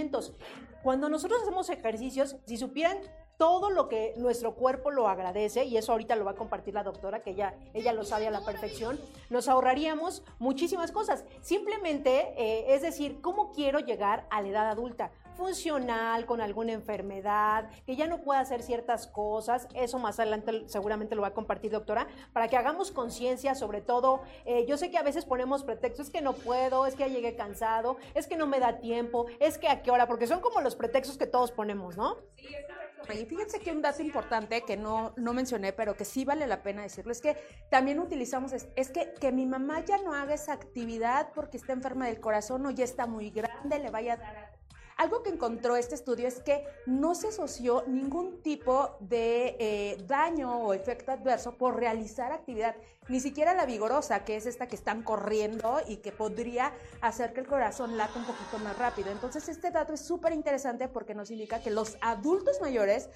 cuando 0.83 1.09
nosotros 1.09 1.41
hacemos 1.41 1.69
ejercicios, 1.69 2.35
si 2.45 2.57
supieran 2.57 2.97
todo 3.37 3.69
lo 3.69 3.89
que 3.89 4.13
nuestro 4.17 4.55
cuerpo 4.55 4.91
lo 4.91 5.07
agradece, 5.07 5.65
y 5.65 5.77
eso 5.77 5.91
ahorita 5.91 6.15
lo 6.15 6.25
va 6.25 6.31
a 6.31 6.35
compartir 6.35 6.73
la 6.73 6.83
doctora, 6.83 7.21
que 7.21 7.31
ella, 7.31 7.55
ella 7.73 7.93
lo 7.93 8.03
sabe 8.03 8.27
a 8.27 8.31
la 8.31 8.45
perfección, 8.45 8.99
nos 9.29 9.47
ahorraríamos 9.47 10.23
muchísimas 10.39 10.91
cosas. 10.91 11.25
Simplemente, 11.41 12.33
eh, 12.37 12.75
es 12.75 12.81
decir, 12.81 13.21
¿cómo 13.21 13.51
quiero 13.51 13.79
llegar 13.79 14.27
a 14.29 14.41
la 14.41 14.47
edad 14.49 14.69
adulta? 14.69 15.11
Funcional, 15.33 16.25
con 16.25 16.41
alguna 16.41 16.73
enfermedad, 16.73 17.69
que 17.85 17.95
ya 17.95 18.07
no 18.07 18.21
pueda 18.21 18.39
hacer 18.39 18.63
ciertas 18.63 19.07
cosas. 19.07 19.67
Eso 19.73 19.99
más 19.99 20.19
adelante 20.19 20.63
seguramente 20.67 21.15
lo 21.15 21.21
va 21.21 21.29
a 21.29 21.33
compartir 21.33 21.71
doctora, 21.71 22.07
para 22.31 22.47
que 22.47 22.57
hagamos 22.57 22.91
conciencia 22.91 23.55
sobre 23.55 23.81
todo. 23.81 24.21
Eh, 24.45 24.65
yo 24.67 24.77
sé 24.77 24.91
que 24.91 24.97
a 24.97 25.03
veces 25.03 25.25
ponemos 25.25 25.63
pretextos, 25.63 26.07
es 26.07 26.11
que 26.11 26.21
no 26.21 26.33
puedo, 26.33 26.85
es 26.85 26.95
que 26.95 27.03
ya 27.03 27.07
llegué 27.07 27.35
cansado, 27.35 27.97
es 28.13 28.27
que 28.27 28.37
no 28.37 28.47
me 28.47 28.59
da 28.59 28.79
tiempo, 28.79 29.25
es 29.39 29.57
que 29.57 29.67
a 29.67 29.81
qué 29.81 29.91
hora, 29.91 30.07
porque 30.07 30.27
son 30.27 30.39
como 30.39 30.61
los 30.61 30.75
pretextos 30.75 31.17
que 31.17 31.27
todos 31.27 31.51
ponemos, 31.51 31.97
¿no? 31.97 32.17
Sí, 32.37 33.19
y 33.19 33.25
fíjense 33.25 33.59
que 33.59 33.71
un 33.71 33.81
dato 33.81 34.01
importante 34.01 34.61
que 34.61 34.77
no, 34.77 35.13
no 35.17 35.33
mencioné, 35.33 35.73
pero 35.73 35.95
que 35.95 36.05
sí 36.05 36.23
vale 36.23 36.47
la 36.47 36.63
pena 36.63 36.83
decirlo, 36.83 37.11
es 37.11 37.21
que 37.21 37.35
también 37.69 37.99
utilizamos, 37.99 38.53
es, 38.53 38.69
es, 38.75 38.91
que, 38.91 39.13
que 39.19 39.31
mi 39.31 39.45
mamá 39.45 39.83
ya 39.83 39.97
no 39.97 40.13
haga 40.13 40.33
esa 40.33 40.53
actividad 40.53 41.29
porque 41.33 41.57
está 41.57 41.73
enferma 41.73 42.05
del 42.05 42.21
corazón 42.21 42.65
o 42.65 42.71
ya 42.71 42.85
está 42.85 43.05
muy 43.05 43.29
grande, 43.29 43.79
le 43.79 43.89
vaya 43.89 44.13
a 44.13 44.17
dar 44.17 44.52
algo 44.97 45.23
que 45.23 45.29
encontró 45.29 45.75
este 45.75 45.95
estudio 45.95 46.27
es 46.27 46.39
que 46.39 46.65
no 46.85 47.15
se 47.15 47.29
asoció 47.29 47.83
ningún 47.87 48.41
tipo 48.41 48.97
de 48.99 49.55
eh, 49.59 49.97
daño 50.07 50.59
o 50.59 50.73
efecto 50.73 51.11
adverso 51.11 51.57
por 51.57 51.75
realizar 51.77 52.31
actividad, 52.31 52.75
ni 53.09 53.19
siquiera 53.19 53.53
la 53.53 53.65
vigorosa, 53.65 54.23
que 54.23 54.35
es 54.35 54.45
esta 54.45 54.67
que 54.67 54.75
están 54.75 55.03
corriendo 55.03 55.79
y 55.87 55.97
que 55.97 56.11
podría 56.11 56.73
hacer 57.01 57.33
que 57.33 57.41
el 57.41 57.47
corazón 57.47 57.97
late 57.97 58.19
un 58.19 58.25
poquito 58.25 58.59
más 58.59 58.77
rápido. 58.77 59.11
Entonces, 59.11 59.49
este 59.49 59.71
dato 59.71 59.93
es 59.93 60.01
súper 60.01 60.33
interesante 60.33 60.87
porque 60.87 61.15
nos 61.15 61.31
indica 61.31 61.61
que 61.61 61.71
los 61.71 61.97
adultos 62.01 62.61
mayores, 62.61 63.09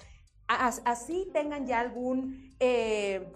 así 0.46 1.28
tengan 1.32 1.66
ya 1.66 1.80
algún... 1.80 2.54
Eh, 2.60 3.32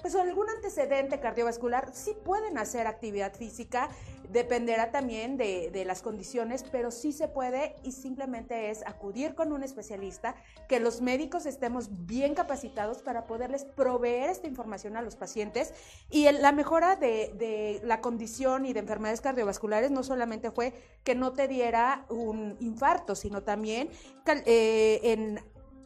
pues 0.00 0.14
algún 0.14 0.48
antecedente 0.48 1.18
cardiovascular, 1.18 1.90
sí 1.92 2.14
pueden 2.24 2.56
hacer 2.58 2.86
actividad 2.86 3.34
física, 3.34 3.88
dependerá 4.30 4.90
también 4.90 5.36
de, 5.36 5.84
las 5.86 6.02
condiciones, 6.02 6.64
pero 6.70 6.90
sí 6.90 7.12
se 7.12 7.28
puede 7.28 7.76
y 7.82 7.92
simplemente 7.92 8.70
es 8.70 8.86
acudir 8.86 9.34
con 9.34 9.52
un 9.52 9.62
especialista, 9.62 10.34
que 10.68 10.80
los 10.80 11.00
médicos 11.00 11.46
estemos 11.46 11.88
bien 12.06 12.34
capacitados 12.34 13.02
para 13.02 13.26
poderles 13.26 13.64
proveer 13.64 14.30
esta 14.30 14.46
información 14.46 14.96
a 14.96 15.02
los 15.02 15.16
pacientes. 15.16 15.72
Y 16.10 16.30
la 16.30 16.52
mejora 16.52 16.96
de, 16.96 17.80
la 17.84 18.00
condición 18.00 18.66
y 18.66 18.72
de 18.72 18.80
enfermedades 18.80 19.20
cardiovasculares 19.20 19.90
no 19.90 20.02
solamente 20.02 20.50
fue 20.50 20.74
que 21.04 21.14
no 21.14 21.32
te 21.32 21.48
diera 21.48 22.04
un 22.08 22.56
infarto, 22.60 23.14
sino 23.14 23.42
también 23.42 23.88
eh, 24.26 25.00
en 25.02 25.40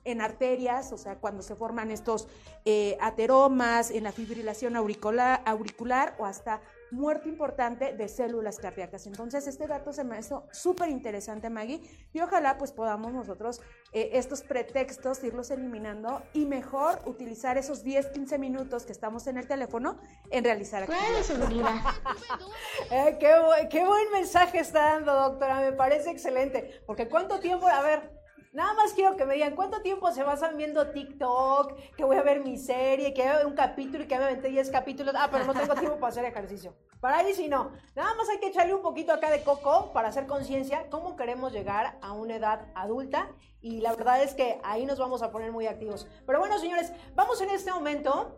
en 0.05 0.21
arterias, 0.21 0.93
o 0.93 0.99
sea, 0.99 1.17
cuando 1.17 1.43
se 1.43 1.55
forman 1.55 1.91
estos 1.91 2.27
eh, 2.65 2.97
ateromas, 3.01 3.91
en 3.91 4.05
la 4.05 4.13
fibrilación 4.13 4.77
auricular, 4.77 5.43
auricular 5.47 6.17
o 6.19 6.27
hasta 6.27 6.61
muerte 6.93 7.29
importante 7.29 7.95
de 7.95 8.09
células 8.09 8.59
cardíacas. 8.59 9.07
Entonces, 9.07 9.47
este 9.47 9.67
dato 9.67 9.93
se 9.93 10.05
me 10.05 10.19
hizo 10.19 10.47
súper 10.53 10.91
interesante, 10.91 11.51
Maggie, 11.51 11.81
y 12.13 12.21
ojalá 12.21 12.59
pues 12.59 12.71
podamos 12.71 13.13
nosotros 13.13 13.61
eh, 13.93 14.11
estos 14.13 14.43
pretextos 14.43 15.25
irlos 15.25 15.51
eliminando 15.51 16.23
y 16.33 16.45
mejor 16.45 17.01
utilizar 17.07 17.59
esos 17.59 17.83
10, 17.83 18.09
15 18.09 18.39
minutos 18.39 18.85
que 18.85 18.93
estamos 18.93 19.27
en 19.27 19.39
el 19.39 19.47
teléfono 19.47 19.99
en 20.31 20.45
realizar 20.45 20.83
actividades. 20.83 21.31
eh, 22.91 23.17
qué, 23.19 23.69
qué 23.71 23.87
buen 23.87 24.13
mensaje 24.13 24.59
está 24.59 24.93
dando, 24.93 25.15
doctora, 25.15 25.61
me 25.61 25.73
parece 25.73 26.11
excelente, 26.11 26.83
porque 26.87 27.09
cuánto 27.09 27.41
tiempo, 27.41 27.67
a 27.67 27.83
ver, 27.83 28.22
Nada 28.53 28.75
más 28.75 28.93
quiero 28.93 29.17
que 29.17 29.25
me 29.25 29.33
digan 29.33 29.57
cuánto 29.57 29.81
tiempo 29.81 30.13
se 30.13 30.23
pasan 30.25 30.59
viendo 30.59 30.91
TikTok, 30.91 31.75
que 31.97 32.05
voy 32.05 32.19
a 32.19 32.23
ver 32.23 32.41
mi 32.41 32.59
serie, 32.59 33.15
que 33.15 33.23
voy 33.23 33.31
a 33.31 33.37
ver 33.39 33.47
un 33.47 33.55
capítulo 33.55 34.05
y 34.05 34.07
que 34.07 34.19
me 34.19 34.25
aventé 34.25 34.49
10 34.49 34.69
capítulos. 34.69 35.15
Ah, 35.17 35.29
pero 35.33 35.47
no 35.47 35.55
tengo 35.55 35.75
tiempo 35.75 35.97
para 35.97 36.09
hacer 36.09 36.27
ejercicio. 36.27 36.75
Para 37.01 37.17
ahí 37.17 37.33
sí 37.33 37.49
no. 37.49 37.73
Nada 37.97 38.15
más 38.15 38.29
hay 38.29 38.41
que 38.41 38.49
echarle 38.49 38.75
un 38.75 38.83
poquito 38.83 39.15
acá 39.15 39.31
de 39.31 39.43
coco 39.43 39.91
para 39.95 40.09
hacer 40.09 40.27
conciencia 40.27 40.91
cómo 40.91 41.17
queremos 41.17 41.51
llegar 41.51 41.97
a 42.03 42.13
una 42.13 42.37
edad 42.37 42.67
adulta. 42.75 43.31
Y 43.63 43.81
la 43.81 43.95
verdad 43.95 44.23
es 44.23 44.35
que 44.35 44.61
ahí 44.65 44.85
nos 44.85 44.99
vamos 44.99 45.23
a 45.23 45.31
poner 45.31 45.51
muy 45.51 45.67
activos. 45.67 46.07
Pero 46.27 46.39
bueno, 46.39 46.59
señores, 46.59 46.93
vamos 47.15 47.41
en 47.41 47.49
este 47.49 47.73
momento 47.73 48.37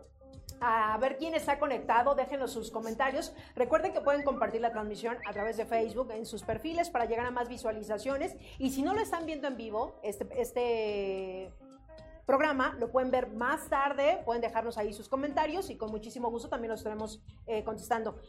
a 0.65 0.97
ver 0.97 1.17
quién 1.17 1.35
está 1.35 1.59
conectado, 1.59 2.15
déjenos 2.15 2.51
sus 2.51 2.71
comentarios. 2.71 3.33
Recuerden 3.55 3.93
que 3.93 4.01
pueden 4.01 4.23
compartir 4.23 4.61
la 4.61 4.71
transmisión 4.71 5.17
a 5.27 5.31
través 5.31 5.57
de 5.57 5.65
Facebook 5.65 6.11
en 6.11 6.25
sus 6.25 6.41
perfiles 6.41 6.89
para 6.89 7.05
llegar 7.05 7.27
a 7.27 7.31
más 7.31 7.47
visualizaciones. 7.47 8.35
Y 8.57 8.71
si 8.71 8.81
no 8.81 8.95
lo 8.95 9.01
están 9.01 9.27
viendo 9.27 9.47
en 9.47 9.57
vivo, 9.57 9.99
este, 10.01 10.27
este 10.41 11.53
programa 12.25 12.75
lo 12.79 12.91
pueden 12.91 13.11
ver 13.11 13.27
más 13.27 13.69
tarde, 13.69 14.23
pueden 14.25 14.41
dejarnos 14.41 14.79
ahí 14.79 14.91
sus 14.91 15.07
comentarios 15.07 15.69
y 15.69 15.77
con 15.77 15.91
muchísimo 15.91 16.31
gusto 16.31 16.49
también 16.49 16.71
los 16.71 16.79
estaremos 16.79 17.21
eh, 17.45 17.63
contestando. 17.63 18.19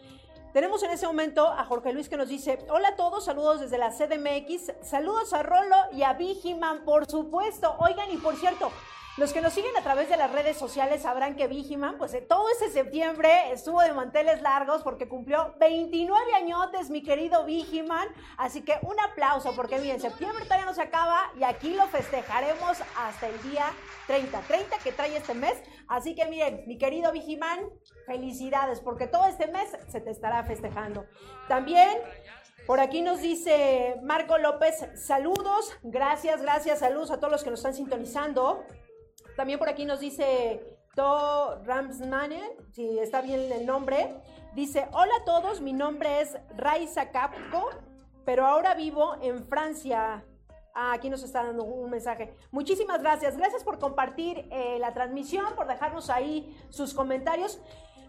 Tenemos 0.52 0.82
en 0.82 0.90
ese 0.90 1.06
momento 1.06 1.48
a 1.48 1.64
Jorge 1.64 1.92
Luis 1.92 2.08
que 2.08 2.16
nos 2.18 2.28
dice, 2.28 2.58
hola 2.68 2.88
a 2.88 2.96
todos, 2.96 3.24
saludos 3.24 3.60
desde 3.60 3.78
la 3.78 3.90
CDMX, 3.90 4.72
saludos 4.82 5.32
a 5.32 5.42
Rolo 5.42 5.76
y 5.92 6.02
a 6.02 6.12
Vigiman, 6.12 6.84
por 6.84 7.06
supuesto. 7.06 7.76
Oigan, 7.78 8.10
y 8.10 8.16
por 8.16 8.36
cierto, 8.36 8.70
los 9.16 9.32
que 9.32 9.40
nos 9.40 9.54
siguen 9.54 9.74
a 9.78 9.82
través 9.82 10.10
de 10.10 10.18
las 10.18 10.30
redes 10.30 10.58
sociales 10.58 11.02
sabrán 11.02 11.36
que 11.36 11.46
Vigiman, 11.46 11.96
pues 11.96 12.14
todo 12.28 12.50
ese 12.50 12.70
septiembre 12.70 13.50
estuvo 13.50 13.80
de 13.80 13.94
manteles 13.94 14.42
largos 14.42 14.82
porque 14.82 15.08
cumplió 15.08 15.54
29 15.58 16.34
añotes, 16.34 16.90
mi 16.90 17.02
querido 17.02 17.46
Vigiman. 17.46 18.08
Así 18.36 18.60
que 18.60 18.78
un 18.82 19.00
aplauso 19.00 19.56
porque 19.56 19.78
miren, 19.78 20.00
septiembre 20.00 20.44
todavía 20.44 20.66
no 20.66 20.74
se 20.74 20.82
acaba 20.82 21.30
y 21.38 21.44
aquí 21.44 21.70
lo 21.70 21.86
festejaremos 21.86 22.76
hasta 22.98 23.28
el 23.28 23.42
día 23.50 23.72
30, 24.06 24.38
30 24.38 24.78
que 24.84 24.92
trae 24.92 25.16
este 25.16 25.32
mes. 25.32 25.54
Así 25.88 26.14
que 26.14 26.26
miren, 26.26 26.64
mi 26.66 26.76
querido 26.76 27.10
Vigiman, 27.10 27.70
felicidades 28.04 28.80
porque 28.80 29.06
todo 29.06 29.24
este 29.26 29.46
mes 29.46 29.70
se 29.88 30.02
te 30.02 30.10
estará 30.10 30.44
festejando. 30.44 31.06
También 31.48 31.88
por 32.66 32.80
aquí 32.80 33.00
nos 33.00 33.20
dice 33.22 33.96
Marco 34.02 34.36
López, 34.36 34.74
saludos, 34.94 35.72
gracias, 35.84 36.42
gracias, 36.42 36.80
saludos 36.80 37.12
a 37.12 37.16
todos 37.18 37.30
los 37.30 37.44
que 37.44 37.50
nos 37.50 37.60
están 37.60 37.74
sintonizando. 37.74 38.62
También 39.36 39.58
por 39.58 39.68
aquí 39.68 39.84
nos 39.84 40.00
dice 40.00 40.78
To 40.94 41.62
Ramsmanen, 41.64 42.52
si 42.72 42.98
está 42.98 43.20
bien 43.20 43.52
el 43.52 43.66
nombre. 43.66 44.14
Dice, 44.54 44.88
hola 44.92 45.12
a 45.20 45.24
todos, 45.24 45.60
mi 45.60 45.74
nombre 45.74 46.22
es 46.22 46.38
Raiza 46.56 47.10
Capco, 47.10 47.68
pero 48.24 48.46
ahora 48.46 48.74
vivo 48.74 49.16
en 49.20 49.46
Francia. 49.46 50.24
Ah, 50.74 50.92
aquí 50.94 51.10
nos 51.10 51.22
está 51.22 51.44
dando 51.44 51.64
un 51.64 51.90
mensaje. 51.90 52.34
Muchísimas 52.50 53.02
gracias. 53.02 53.36
Gracias 53.36 53.62
por 53.62 53.78
compartir 53.78 54.48
eh, 54.50 54.78
la 54.78 54.94
transmisión, 54.94 55.54
por 55.54 55.66
dejarnos 55.66 56.08
ahí 56.08 56.56
sus 56.70 56.94
comentarios. 56.94 57.60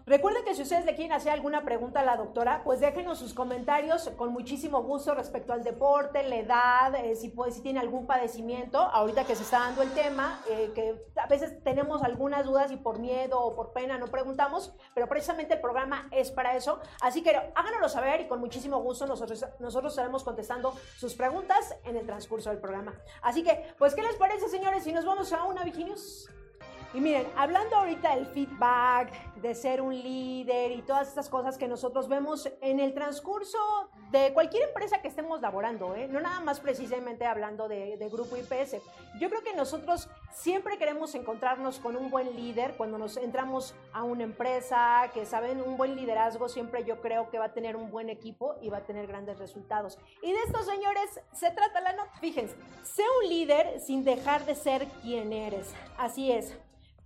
Recuerden 0.08 0.42
que 0.42 0.54
si 0.54 0.62
ustedes 0.62 0.86
le 0.86 0.94
quieren 0.94 1.12
hacer 1.12 1.32
alguna 1.32 1.64
pregunta 1.64 2.00
a 2.00 2.02
la 2.02 2.16
doctora, 2.16 2.62
pues 2.64 2.80
déjenos 2.80 3.18
sus 3.18 3.34
comentarios 3.34 4.08
con 4.16 4.32
muchísimo 4.32 4.82
gusto 4.82 5.14
respecto 5.14 5.52
al 5.52 5.62
deporte, 5.62 6.26
la 6.26 6.36
edad, 6.36 6.94
eh, 6.94 7.14
si, 7.14 7.30
tiene 7.60 7.78
algún 7.78 8.06
padecimiento, 8.06 8.78
ahorita 8.78 9.24
que 9.24 9.36
se 9.36 9.42
está 9.42 9.58
dando 9.58 9.82
el 9.82 9.92
tema, 9.92 10.40
eh, 10.48 10.72
que 10.74 11.04
a 11.14 11.26
veces 11.26 11.62
tenemos 11.62 12.02
algunas 12.02 12.46
dudas 12.46 12.70
y 12.70 12.76
por 12.76 12.98
miedo 12.98 13.38
o 13.38 13.54
por 13.54 13.74
pena 13.74 13.98
no 13.98 14.06
preguntamos, 14.06 14.72
pero 14.94 15.10
precisamente 15.10 15.54
el 15.54 15.60
programa 15.60 16.08
es 16.10 16.30
para 16.30 16.56
eso. 16.56 16.80
Así 17.02 17.22
que 17.22 17.36
háganoslo 17.54 17.90
saber 17.90 18.22
y 18.22 18.28
con 18.28 18.40
muchísimo 18.40 18.80
gusto 18.80 19.06
nosotros, 19.06 19.44
nosotros 19.58 19.92
estaremos 19.92 20.24
contestando 20.24 20.72
sus 20.96 21.16
preguntas 21.16 21.76
en 21.84 21.96
el 21.96 22.06
transcurso 22.06 22.48
del 22.48 22.60
programa. 22.60 22.94
Así 23.20 23.44
que, 23.44 23.74
pues, 23.76 23.94
¿qué 23.94 24.02
les 24.02 24.16
parece, 24.16 24.48
señores? 24.48 24.84
Si 24.84 24.92
nos 24.92 25.04
vamos 25.04 25.30
a 25.34 25.44
una 25.44 25.64
Viginius. 25.64 26.30
Y 26.94 27.00
miren, 27.00 27.26
hablando 27.36 27.76
ahorita 27.76 28.14
del 28.14 28.26
feedback, 28.26 29.12
de 29.36 29.54
ser 29.54 29.82
un 29.82 29.94
líder 29.94 30.72
y 30.72 30.82
todas 30.82 31.08
estas 31.08 31.28
cosas 31.28 31.58
que 31.58 31.68
nosotros 31.68 32.08
vemos 32.08 32.48
en 32.62 32.80
el 32.80 32.94
transcurso 32.94 33.58
de 34.10 34.32
cualquier 34.32 34.68
empresa 34.68 35.02
que 35.02 35.08
estemos 35.08 35.40
laborando, 35.42 35.94
¿eh? 35.94 36.08
no 36.08 36.18
nada 36.18 36.40
más 36.40 36.60
precisamente 36.60 37.26
hablando 37.26 37.68
de, 37.68 37.98
de, 37.98 38.08
grupo 38.08 38.36
IPS. 38.38 38.76
Yo 39.20 39.28
creo 39.28 39.42
que 39.42 39.54
nosotros 39.54 40.08
siempre 40.32 40.78
queremos 40.78 41.14
encontrarnos 41.14 41.78
con 41.78 41.94
un 41.94 42.10
buen 42.10 42.34
líder 42.34 42.74
cuando 42.78 42.96
nos 42.96 43.18
entramos 43.18 43.74
a 43.92 44.02
una 44.02 44.24
empresa, 44.24 45.10
que 45.12 45.26
saben, 45.26 45.60
un 45.60 45.76
buen 45.76 45.94
liderazgo 45.94 46.48
siempre 46.48 46.84
yo 46.84 47.00
creo 47.02 47.30
que 47.30 47.38
va 47.38 47.46
a 47.46 47.52
tener 47.52 47.76
un 47.76 47.90
buen 47.90 48.08
equipo 48.08 48.56
y 48.62 48.70
va 48.70 48.78
a 48.78 48.86
tener 48.86 49.06
grandes 49.06 49.38
resultados. 49.38 49.98
Y 50.22 50.32
de 50.32 50.38
estos 50.46 50.64
señores 50.64 51.20
se 51.32 51.50
trata 51.50 51.80
la 51.82 51.92
nota. 51.92 52.12
Fíjense, 52.20 52.56
sé 52.82 53.02
un 53.22 53.28
líder 53.28 53.78
sin 53.80 54.04
dejar 54.04 54.46
de 54.46 54.54
ser 54.54 54.86
quien 55.02 55.32
eres. 55.32 55.74
Así 55.98 56.32
es. 56.32 56.56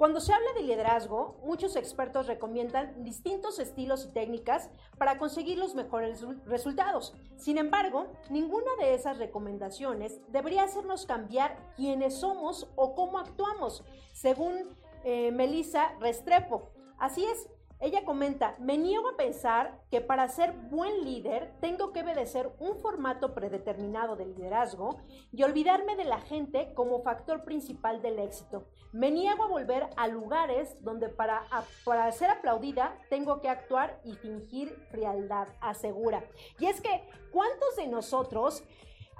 Cuando 0.03 0.19
se 0.19 0.33
habla 0.33 0.53
de 0.55 0.63
liderazgo, 0.63 1.39
muchos 1.45 1.77
expertos 1.77 2.27
recomiendan 2.27 3.05
distintos 3.05 3.61
estilos 3.61 4.05
y 4.05 4.13
técnicas 4.13 4.69
para 4.99 5.17
conseguir 5.17 5.59
los 5.59 5.77
mejores 5.77 6.27
resultados. 6.45 7.15
Sin 7.37 7.57
embargo, 7.57 8.09
ninguna 8.29 8.75
de 8.81 8.95
esas 8.95 9.19
recomendaciones 9.19 10.21
debería 10.27 10.65
hacernos 10.65 11.07
cambiar 11.07 11.57
quiénes 11.77 12.15
somos 12.17 12.69
o 12.75 12.97
cómo 12.97 13.21
actuamos, 13.21 13.85
según 14.13 14.77
eh, 15.05 15.31
Melissa 15.31 15.93
Restrepo. 16.01 16.73
Así 16.99 17.25
es, 17.25 17.49
ella 17.83 18.05
comenta, 18.05 18.55
me 18.61 18.79
niego 18.79 19.09
a 19.09 19.17
pensar 19.17 19.81
que 19.91 20.01
para 20.01 20.29
ser 20.29 20.53
buen 20.53 21.05
líder 21.05 21.53
tengo 21.61 21.93
que 21.93 22.03
obedecer 22.03 22.49
un 22.61 22.79
formato 22.79 23.35
predeterminado 23.35 24.15
de 24.15 24.27
liderazgo 24.27 25.01
y 25.33 25.43
olvidarme 25.43 25.97
de 25.97 26.05
la 26.05 26.21
gente 26.21 26.73
como 26.75 27.03
factor 27.03 27.43
principal 27.43 28.01
del 28.01 28.21
éxito. 28.21 28.69
Me 28.93 29.11
niego 29.11 29.43
a 29.43 29.49
volver 29.49 29.91
a 29.97 30.07
lugares 30.07 30.77
donde 30.85 31.09
para, 31.09 31.43
para 31.85 32.13
ser 32.13 32.31
aplaudida 32.31 32.97
tengo 33.11 33.41
que 33.41 33.49
actuar 33.49 34.01
y 34.05 34.15
fingir 34.15 34.71
frialdad, 34.93 35.49
asegura. 35.61 36.23
Y 36.61 36.67
es 36.67 36.81
que, 36.81 37.03
¿cuántos 37.33 37.75
de 37.75 37.89
nosotros 37.89 38.63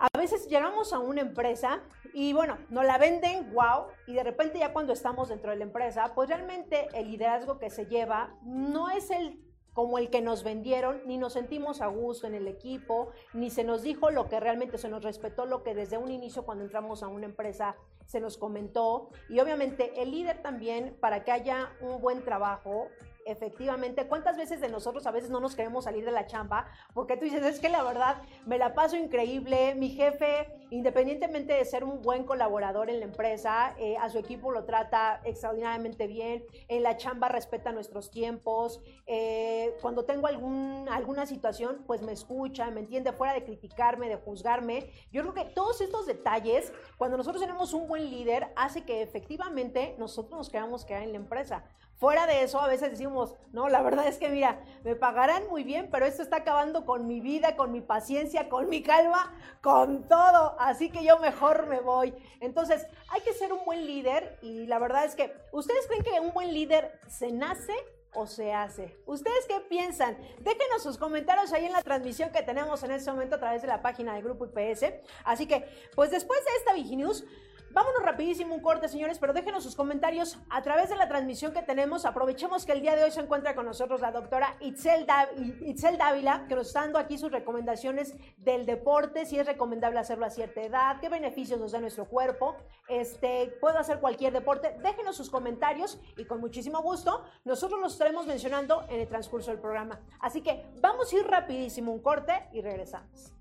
a 0.03 0.19
veces 0.19 0.49
llegamos 0.49 0.93
a 0.93 0.99
una 0.99 1.21
empresa 1.21 1.81
y 2.13 2.33
bueno, 2.33 2.59
nos 2.71 2.85
la 2.85 2.99
venden, 2.99 3.53
wow, 3.55 3.87
y 4.09 4.15
de 4.15 4.25
repente 4.25 4.59
ya 4.59 4.73
cuando 4.73 4.93
estamos 4.93 5.29
dentro 5.29 5.53
de 5.53 5.59
la 5.59 5.63
empresa, 5.63 6.13
pues 6.17 6.29
realmente 6.29 6.89
el 6.93 7.09
liderazgo 7.09 7.61
que 7.61 7.71
se 7.71 7.87
lleva 7.87 8.35
no 8.43 8.91
es 8.91 9.13
el 9.13 9.41
como 9.73 9.99
el 9.99 10.11
que 10.11 10.21
nos 10.21 10.43
vendieron, 10.43 11.01
ni 11.07 11.17
nos 11.17 11.33
sentimos 11.33 11.81
a 11.81 11.87
gusto 11.87 12.27
en 12.27 12.35
el 12.35 12.47
equipo, 12.47 13.11
ni 13.33 13.49
se 13.49 13.65
nos 13.65 13.83
dijo 13.83 14.11
lo 14.11 14.29
que 14.29 14.39
realmente 14.39 14.77
se 14.77 14.89
nos 14.89 15.03
respetó, 15.03 15.47
lo 15.47 15.63
que 15.63 15.75
desde 15.75 15.97
un 15.97 16.11
inicio 16.11 16.45
cuando 16.45 16.65
entramos 16.65 17.03
a 17.03 17.09
una 17.09 17.25
empresa 17.25 17.77
se 18.05 18.21
nos 18.21 18.37
comentó. 18.37 19.09
Y 19.31 19.41
obviamente 19.41 20.03
el 20.03 20.11
líder 20.11 20.43
también, 20.43 20.97
para 21.01 21.25
que 21.25 21.33
haya 21.33 21.71
un 21.81 22.03
buen 22.03 22.23
trabajo, 22.23 22.89
efectivamente, 23.27 24.07
¿cuántas 24.07 24.37
veces 24.37 24.61
de 24.61 24.69
nosotros 24.69 25.07
a 25.07 25.11
veces 25.11 25.31
no 25.31 25.41
nos 25.41 25.55
queremos 25.55 25.85
salir 25.85 26.05
de 26.05 26.13
la 26.13 26.27
chamba? 26.27 26.67
Porque 26.95 27.17
tú 27.17 27.25
dices, 27.25 27.45
es 27.45 27.61
que 27.61 27.69
la 27.69 27.83
verdad 27.83 28.23
me 28.47 28.59
la 28.59 28.75
paso 28.75 28.97
increíble, 28.97 29.75
mi 29.75 29.91
jefe, 29.91 30.49
independientemente 30.71 31.53
de 31.53 31.65
ser 31.65 31.85
un 31.85 32.03
buen 32.03 32.25
colaborador 32.25 32.91
en 32.91 33.01
la 33.01 33.05
empresa, 33.05 33.75
eh, 33.79 33.97
a 33.97 34.09
su 34.09 34.19
equipo 34.19 34.51
lo 34.51 34.65
trata 34.65 35.21
extraordinariamente 35.25 36.07
bien, 36.07 36.45
en 36.69 36.83
la 36.83 36.97
chamba 36.97 37.29
respeta 37.29 37.73
nuestros 37.73 38.11
tiempos, 38.11 38.81
eh, 39.07 39.75
cuando 39.81 40.05
tengo 40.05 40.27
algún, 40.27 40.89
alguna 40.91 41.27
situación, 41.27 41.85
pues 41.87 42.03
me 42.03 42.13
escucha, 42.13 42.71
me 42.71 42.81
entiende, 42.81 43.13
fuera 43.13 43.35
de 43.35 43.45
criticarme, 43.45 44.09
de 44.09 44.17
juzgarme. 44.17 44.91
Yo 45.13 45.23
creo 45.23 45.35
que 45.35 45.45
todos 45.53 45.81
estos 45.81 46.07
detalles, 46.07 46.73
cuando 46.97 47.17
nosotros 47.17 47.43
tenemos 47.43 47.73
un 47.73 47.87
buen 47.87 48.11
líder, 48.11 48.53
hace 48.57 48.85
que 48.85 49.03
efectivamente 49.03 49.95
nosotros 49.99 50.39
nos 50.39 50.51
quedamos 50.51 50.85
quedar 50.85 51.03
en 51.03 51.13
la 51.13 51.19
empresa. 51.19 51.65
Fuera 52.03 52.27
de 52.27 52.43
eso, 52.43 52.61
a 52.61 52.67
veces 52.67 52.91
decimos, 52.91 53.37
no, 53.53 53.69
la 53.69 53.81
verdad 53.81 54.09
es 54.09 54.19
que 54.19 54.29
mira, 54.29 54.61
me 54.83 54.97
pagarán 54.97 55.47
muy 55.49 55.63
bien, 55.63 55.89
pero 55.89 56.05
esto 56.05 56.21
está 56.21 56.39
acabando 56.39 56.85
con 56.85 57.07
mi 57.07 57.21
vida, 57.21 57.55
con 57.55 57.71
mi 57.71 57.81
paciencia, 57.81 58.49
con 58.49 58.69
mi 58.69 58.83
calma, 58.83 59.33
con 59.61 60.09
todo. 60.09 60.57
Así 60.59 60.91
que 60.91 61.05
yo 61.05 61.21
mejor 61.21 61.69
me 61.69 61.79
voy. 61.79 62.13
Entonces, 62.41 62.85
hay 63.11 63.21
que 63.21 63.33
ser 63.33 63.53
un 63.53 63.65
buen 63.65 63.87
líder 63.87 64.37
y 64.43 64.67
la 64.67 64.81
verdad 64.81 65.05
es 65.05 65.15
que, 65.15 65.33
¿ustedes 65.53 65.87
creen 65.87 66.03
que 66.03 66.19
un 66.19 66.33
buen 66.33 66.53
líder 66.53 66.99
se 67.07 67.31
nace 67.31 67.73
o 68.15 68.27
se 68.27 68.53
hace? 68.53 68.97
¿Ustedes 69.07 69.47
qué 69.47 69.61
piensan? 69.61 70.19
Déjenos 70.41 70.83
sus 70.83 70.99
comentarios 70.99 71.53
ahí 71.53 71.67
en 71.67 71.73
la 71.73 71.83
transmisión 71.83 72.31
que 72.31 72.43
tenemos 72.43 72.83
en 72.83 72.91
este 72.91 73.13
momento 73.13 73.37
a 73.37 73.39
través 73.39 73.63
de 73.63 73.69
la 73.69 73.81
página 73.81 74.13
de 74.15 74.23
Grupo 74.23 74.47
IPS. 74.47 74.87
Así 75.25 75.47
que, 75.47 75.69
pues 75.95 76.11
después 76.11 76.41
de 76.45 76.51
esta 76.59 76.75
Viginews, 76.75 77.25
Vámonos 77.73 78.03
rapidísimo 78.03 78.55
un 78.55 78.61
corte, 78.61 78.87
señores, 78.87 79.19
pero 79.19 79.33
déjenos 79.33 79.63
sus 79.63 79.75
comentarios 79.75 80.39
a 80.51 80.61
través 80.61 80.91
de 80.91 80.97
la 80.97 81.09
transmisión 81.09 81.55
que 81.55 81.63
tenemos. 81.63 82.05
Aprovechemos 82.05 82.67
que 82.67 82.73
el 82.73 82.83
día 82.83 82.95
de 82.95 83.05
hoy 83.05 83.11
se 83.11 83.21
encuentra 83.21 83.55
con 83.55 83.65
nosotros 83.65 84.03
la 84.03 84.13
doctora 84.13 84.57
Itzel, 84.61 85.07
Dávila, 85.07 86.45
que 86.49 86.55
nos 86.55 86.67
está 86.67 86.83
dando 86.83 86.99
aquí 86.99 87.17
sus 87.17 87.33
recomendaciones 87.33 88.15
del 88.37 88.67
deporte, 88.67 89.25
si 89.25 89.39
es 89.39 89.47
recomendable 89.47 89.99
hacerlo 89.99 90.27
a 90.27 90.31
cierta 90.31 90.61
edad, 90.61 91.01
qué 91.01 91.09
beneficios 91.09 91.59
nos 91.59 91.73
da 91.73 91.81
nuestro 91.81 92.05
cuerpo, 92.05 92.57
este, 92.89 93.57
puedo 93.59 93.79
hacer 93.79 94.01
cualquier 94.01 94.35
deporte. 94.35 94.77
Déjenos 94.83 95.17
sus 95.17 95.31
comentarios 95.31 95.99
y 96.19 96.27
con 96.27 96.41
muchísimo 96.41 96.83
gusto 96.83 97.25
nosotros 97.47 97.81
los 97.81 97.95
estaremos 97.95 98.27
mencionando 98.27 98.85
en 98.91 99.01
el 99.01 99.09
transcurso 99.09 99.51
del 99.51 99.61
programa. 99.61 99.99
Así 100.21 100.43
que 100.43 100.67
vamos 100.83 101.11
a 101.11 101.17
ir 101.17 101.27
rapidísimo 101.27 101.91
un 101.91 102.03
corte 102.03 102.49
y 102.53 102.61
regresamos. 102.61 103.33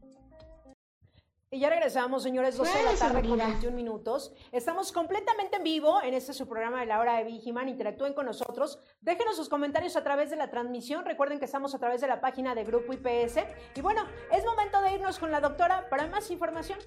Y 1.53 1.59
ya 1.59 1.69
regresamos, 1.69 2.23
señores, 2.23 2.55
12 2.55 2.77
de 2.77 2.83
la 2.85 2.93
tarde 2.93 3.27
con 3.27 3.37
21 3.37 3.75
minutos. 3.75 4.31
Estamos 4.53 4.93
completamente 4.93 5.57
en 5.57 5.63
vivo 5.65 6.01
en 6.01 6.13
este 6.13 6.33
su 6.33 6.47
programa 6.47 6.79
de 6.79 6.85
la 6.85 6.97
hora 6.97 7.17
de 7.17 7.25
Vigiman. 7.25 7.67
Interactúen 7.67 8.13
con 8.13 8.25
nosotros. 8.25 8.79
Déjenos 9.01 9.35
sus 9.35 9.49
comentarios 9.49 9.97
a 9.97 10.01
través 10.01 10.29
de 10.29 10.37
la 10.37 10.49
transmisión. 10.49 11.03
Recuerden 11.03 11.39
que 11.39 11.45
estamos 11.45 11.75
a 11.75 11.79
través 11.79 11.99
de 11.99 12.07
la 12.07 12.21
página 12.21 12.55
de 12.55 12.63
Grupo 12.63 12.93
IPS. 12.93 13.39
Y 13.75 13.81
bueno, 13.81 14.01
es 14.31 14.45
momento 14.45 14.81
de 14.81 14.93
irnos 14.93 15.19
con 15.19 15.29
la 15.29 15.41
doctora 15.41 15.89
para 15.89 16.07
más 16.07 16.31
información. 16.31 16.79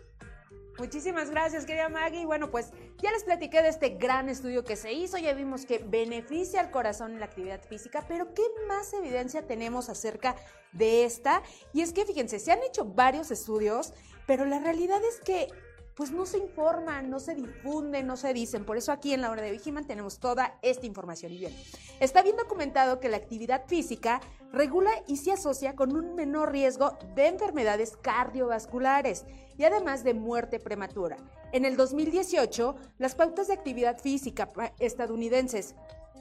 Muchísimas 0.78 1.30
gracias, 1.30 1.66
querida 1.66 1.88
Maggie. 1.88 2.26
Bueno, 2.26 2.50
pues 2.50 2.72
ya 3.00 3.12
les 3.12 3.22
platiqué 3.22 3.62
de 3.62 3.68
este 3.68 3.90
gran 3.90 4.28
estudio 4.28 4.64
que 4.64 4.74
se 4.74 4.92
hizo, 4.92 5.18
ya 5.18 5.32
vimos 5.32 5.66
que 5.66 5.78
beneficia 5.78 6.60
al 6.60 6.72
corazón 6.72 7.12
en 7.12 7.20
la 7.20 7.26
actividad 7.26 7.62
física, 7.62 8.04
pero 8.08 8.34
¿qué 8.34 8.42
más 8.66 8.92
evidencia 8.92 9.46
tenemos 9.46 9.88
acerca 9.88 10.34
de 10.72 11.04
esta? 11.04 11.42
Y 11.72 11.82
es 11.82 11.92
que 11.92 12.04
fíjense, 12.04 12.40
se 12.40 12.50
han 12.50 12.62
hecho 12.64 12.84
varios 12.84 13.30
estudios, 13.30 13.92
pero 14.26 14.46
la 14.46 14.58
realidad 14.58 15.00
es 15.04 15.20
que 15.20 15.48
pues 15.94 16.10
no 16.10 16.26
se 16.26 16.38
informan, 16.38 17.08
no 17.10 17.20
se 17.20 17.34
difunden, 17.34 18.06
no 18.06 18.16
se 18.16 18.32
dicen. 18.32 18.64
Por 18.64 18.76
eso 18.76 18.92
aquí 18.92 19.12
en 19.12 19.20
la 19.20 19.30
hora 19.30 19.42
de 19.42 19.52
Vigiman 19.52 19.86
tenemos 19.86 20.18
toda 20.18 20.58
esta 20.62 20.86
información. 20.86 21.32
Y 21.32 21.38
bien, 21.38 21.56
está 22.00 22.22
bien 22.22 22.36
documentado 22.36 23.00
que 23.00 23.08
la 23.08 23.16
actividad 23.16 23.66
física 23.66 24.20
regula 24.52 24.90
y 25.06 25.16
se 25.16 25.32
asocia 25.32 25.74
con 25.74 25.96
un 25.96 26.14
menor 26.14 26.52
riesgo 26.52 26.98
de 27.14 27.28
enfermedades 27.28 27.96
cardiovasculares 27.96 29.24
y 29.56 29.64
además 29.64 30.04
de 30.04 30.14
muerte 30.14 30.58
prematura. 30.58 31.16
En 31.52 31.64
el 31.64 31.76
2018, 31.76 32.74
las 32.98 33.14
pautas 33.14 33.46
de 33.46 33.54
actividad 33.54 33.98
física 33.98 34.50
estadounidenses 34.80 35.74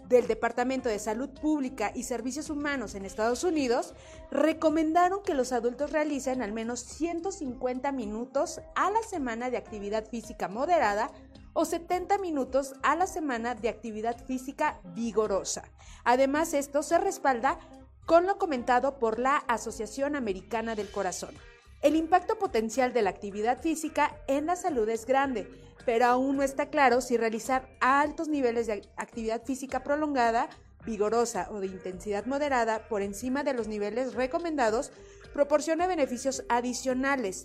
del 0.08 0.28
Departamento 0.28 0.90
de 0.90 1.00
Salud 1.00 1.30
Pública 1.30 1.92
y 1.94 2.04
Servicios 2.04 2.50
Humanos 2.50 2.96
en 2.96 3.06
Estados 3.06 3.44
Unidos 3.44 3.94
recomendaron 4.32 5.22
que 5.24 5.34
los 5.34 5.52
adultos 5.52 5.92
realicen 5.92 6.42
al 6.42 6.52
menos 6.52 6.82
150 6.82 7.92
minutos 7.92 8.62
a 8.76 8.92
la 8.92 9.02
semana 9.04 9.50
de 9.50 9.58
actividad 9.58 10.06
física 10.08 10.48
moderada 10.48 11.12
o 11.54 11.66
70 11.66 12.18
minutos 12.18 12.74
a 12.82 12.96
la 12.96 13.08
semana 13.08 13.56
de 13.56 13.70
actividad 13.70 14.18
física 14.26 14.82
vigorosa. 14.96 15.64
Además, 16.04 16.54
esto 16.54 16.84
se 16.84 16.98
respalda 16.98 17.60
con 18.06 18.26
lo 18.26 18.38
comentado 18.38 19.00
por 19.00 19.20
la 19.20 19.38
Asociación 19.38 20.16
Americana 20.16 20.76
del 20.76 20.92
Corazón. 20.92 21.36
El 21.84 21.98
impacto 21.98 22.40
potencial 22.40 22.94
de 22.94 23.02
la 23.02 23.10
actividad 23.10 23.62
física 23.62 24.16
en 24.28 24.46
la 24.46 24.56
salud 24.56 24.88
es 24.88 25.06
grande, 25.06 25.50
pero 25.86 26.06
aún 26.06 26.38
no 26.38 26.44
está 26.44 26.70
claro 26.70 27.02
si 27.02 27.18
realizar 27.18 27.68
altos 27.82 28.30
niveles 28.30 28.68
de 28.68 28.88
actividad 28.96 29.44
física 29.44 29.84
prolongada, 29.84 30.48
vigorosa 30.86 31.50
o 31.52 31.60
de 31.60 31.68
intensidad 31.68 32.26
moderada 32.26 32.88
por 32.88 33.02
encima 33.02 33.44
de 33.44 33.54
los 33.54 33.68
niveles 33.68 34.14
recomendados 34.14 34.94
proporciona 35.34 35.86
beneficios 35.86 36.46
adicionales. 36.48 37.44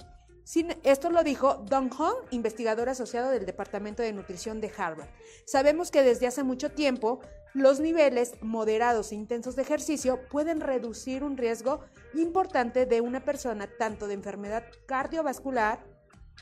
Esto 0.82 1.10
lo 1.10 1.22
dijo 1.24 1.54
Don 1.68 1.90
Hong, 1.90 2.16
investigador 2.30 2.88
asociado 2.88 3.30
del 3.30 3.44
Departamento 3.44 4.02
de 4.02 4.12
Nutrición 4.12 4.60
de 4.60 4.72
Harvard. 4.74 5.08
Sabemos 5.44 5.90
que 5.90 6.02
desde 6.02 6.26
hace 6.26 6.42
mucho 6.42 6.70
tiempo 6.70 7.20
los 7.52 7.80
niveles 7.80 8.32
moderados 8.40 9.12
e 9.12 9.16
intensos 9.16 9.56
de 9.56 9.62
ejercicio 9.62 10.20
pueden 10.30 10.60
reducir 10.60 11.22
un 11.22 11.36
riesgo 11.36 11.80
importante 12.14 12.86
de 12.86 13.00
una 13.02 13.24
persona 13.24 13.68
tanto 13.78 14.06
de 14.06 14.14
enfermedad 14.14 14.64
cardiovascular, 14.86 15.84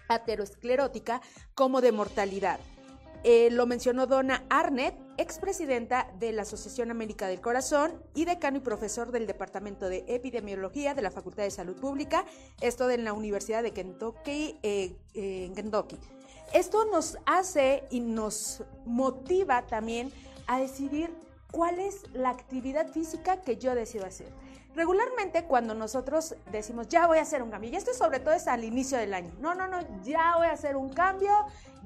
aterosclerótica 0.09 1.21
como 1.55 1.81
de 1.81 1.91
mortalidad. 1.91 2.61
Eh, 3.29 3.51
lo 3.51 3.67
mencionó 3.67 4.07
Donna 4.07 4.45
Arnett, 4.51 4.95
expresidenta 5.17 6.09
de 6.21 6.31
la 6.31 6.43
Asociación 6.43 6.93
América 6.93 7.27
del 7.27 7.41
Corazón 7.41 8.01
y 8.15 8.25
decano 8.25 8.59
y 8.59 8.61
profesor 8.61 9.11
del 9.11 9.27
Departamento 9.27 9.89
de 9.89 10.05
Epidemiología 10.07 10.95
de 10.95 11.03
la 11.03 11.11
Facultad 11.11 11.43
de 11.43 11.51
Salud 11.51 11.75
Pública, 11.75 12.25
esto 12.61 12.89
en 12.89 13.03
la 13.03 13.13
Universidad 13.13 13.65
de 13.65 13.73
Kentucky, 13.73 14.61
eh, 14.63 14.95
en 15.15 15.57
Kentucky. 15.57 15.97
Esto 16.55 16.85
nos 16.85 17.19
hace 17.27 17.83
y 17.91 17.99
nos 17.99 18.63
motiva 18.85 19.67
también 19.67 20.13
a 20.47 20.61
decidir 20.61 21.11
cuál 21.51 21.81
es 21.81 22.03
la 22.13 22.31
actividad 22.31 22.93
física 22.93 23.41
que 23.41 23.57
yo 23.57 23.75
decido 23.75 24.07
hacer. 24.07 24.29
Regularmente 24.77 25.45
cuando 25.45 25.75
nosotros 25.75 26.35
decimos, 26.53 26.87
ya 26.89 27.07
voy 27.07 27.17
a 27.17 27.23
hacer 27.23 27.43
un 27.43 27.51
cambio, 27.51 27.71
y 27.71 27.77
esto 27.77 27.95
sobre 27.95 28.21
todo 28.21 28.35
es 28.35 28.47
al 28.47 28.63
inicio 28.63 28.99
del 28.99 29.15
año, 29.15 29.33
no, 29.41 29.55
no, 29.55 29.67
no, 29.67 29.79
ya 30.03 30.37
voy 30.37 30.49
a 30.49 30.53
hacer 30.53 30.77
un 30.77 30.91
cambio, 30.91 31.33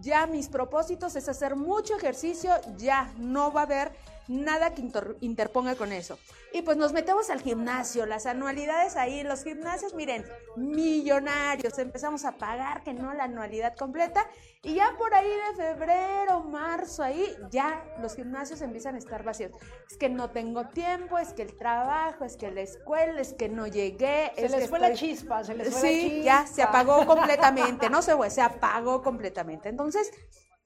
ya 0.00 0.26
mis 0.26 0.48
propósitos 0.48 1.14
es 1.14 1.28
hacer 1.28 1.54
mucho 1.54 1.96
ejercicio, 1.96 2.50
ya 2.76 3.12
no 3.16 3.52
va 3.52 3.60
a 3.60 3.64
haber 3.64 3.92
nada 4.30 4.74
que 4.74 4.82
interponga 5.20 5.74
con 5.74 5.92
eso. 5.92 6.18
Y 6.52 6.62
pues 6.62 6.76
nos 6.76 6.92
metemos 6.92 7.30
al 7.30 7.40
gimnasio, 7.40 8.06
las 8.06 8.26
anualidades 8.26 8.96
ahí, 8.96 9.24
los 9.24 9.42
gimnasios, 9.42 9.94
miren, 9.94 10.24
millonarios, 10.56 11.78
empezamos 11.78 12.24
a 12.24 12.32
pagar 12.32 12.84
que 12.84 12.94
no 12.94 13.12
la 13.12 13.24
anualidad 13.24 13.74
completa 13.76 14.26
y 14.62 14.74
ya 14.74 14.94
por 14.98 15.12
ahí 15.14 15.28
de 15.28 15.56
febrero, 15.56 16.44
marzo, 16.44 17.02
ahí 17.02 17.36
ya 17.50 17.84
los 18.00 18.14
gimnasios 18.14 18.60
empiezan 18.62 18.94
a 18.94 18.98
estar 18.98 19.24
vacíos. 19.24 19.52
Es 19.90 19.96
que 19.96 20.08
no 20.08 20.30
tengo 20.30 20.68
tiempo, 20.68 21.18
es 21.18 21.32
que 21.32 21.42
el 21.42 21.56
trabajo, 21.56 22.24
es 22.24 22.36
que 22.36 22.52
la 22.52 22.60
escuela, 22.60 23.20
es 23.20 23.32
que 23.32 23.48
no 23.48 23.66
llegué. 23.66 24.32
Se 24.36 24.48
les 24.48 24.70
fue 24.70 24.78
la 24.78 24.92
chispa, 24.92 25.42
se 25.42 25.54
les 25.54 25.70
fue 25.70 25.80
sí, 25.80 26.02
la 26.02 26.08
chispa. 26.08 26.24
ya 26.24 26.46
se 26.46 26.62
apagó 26.62 27.04
completamente, 27.04 27.90
no 27.90 28.00
se 28.00 28.14
fue, 28.14 28.30
se 28.30 28.42
apagó 28.42 29.02
completamente. 29.02 29.68
Entonces, 29.68 30.10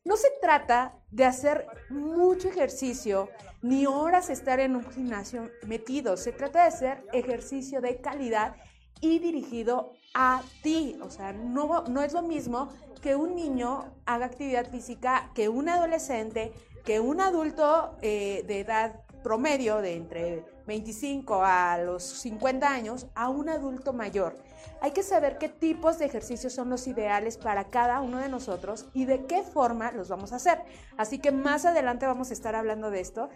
no 0.05 0.17
se 0.17 0.29
trata 0.41 0.99
de 1.11 1.25
hacer 1.25 1.67
mucho 1.89 2.49
ejercicio 2.49 3.31
ni 3.65 3.87
horas 3.87 4.29
estar 4.29 4.61
en 4.61 4.77
un 4.77 4.85
gimnasio 4.91 5.51
metido, 5.67 6.19
se 6.19 6.33
trata 6.33 6.61
de 6.61 6.69
hacer 6.69 7.07
ejercicio 7.15 7.81
de 7.81 7.97
calidad 7.97 8.57
y 9.01 9.21
dirigido 9.21 9.95
a 10.13 10.43
ti. 10.63 10.99
O 11.01 11.09
sea, 11.09 11.33
no, 11.33 11.83
no 11.85 12.03
es 12.03 12.13
lo 12.13 12.21
mismo 12.21 12.69
que 13.01 13.17
un 13.17 13.35
niño 13.35 13.87
haga 14.05 14.27
actividad 14.27 14.71
física 14.71 15.31
que 15.35 15.49
un 15.49 15.71
adolescente, 15.71 16.53
que 16.85 17.01
un 17.01 17.23
adulto 17.23 17.97
eh, 18.03 18.45
de 18.47 18.61
edad 18.61 19.01
promedio 19.23 19.79
de 19.79 19.95
entre 19.95 20.45
25 20.67 21.43
a 21.43 21.79
los 21.79 22.03
50 22.03 22.69
años 22.69 23.07
a 23.15 23.31
un 23.31 23.49
adulto 23.49 23.95
mayor. 23.95 24.37
Hay 24.83 24.91
que 24.91 25.03
saber 25.03 25.39
qué 25.39 25.49
tipos 25.49 25.99
de 25.99 26.05
ejercicios 26.05 26.53
son 26.53 26.69
los 26.69 26.87
ideales 26.87 27.39
para 27.39 27.65
cada 27.65 28.01
uno 28.01 28.19
de 28.19 28.29
nosotros 28.29 28.87
y 28.93 29.07
de 29.07 29.25
qué 29.25 29.43
forma 29.43 29.93
los 29.93 30.11
vamos 30.11 30.33
a 30.33 30.37
hacer. 30.37 30.59
Así 30.99 31.19
que 31.19 31.33
más 31.33 31.65
adelante 31.65 32.07
vamos 32.07 32.31
a 32.31 32.35
estar 32.35 32.55
hablando 32.55 32.91
de 32.91 33.01
esto. 33.01 33.31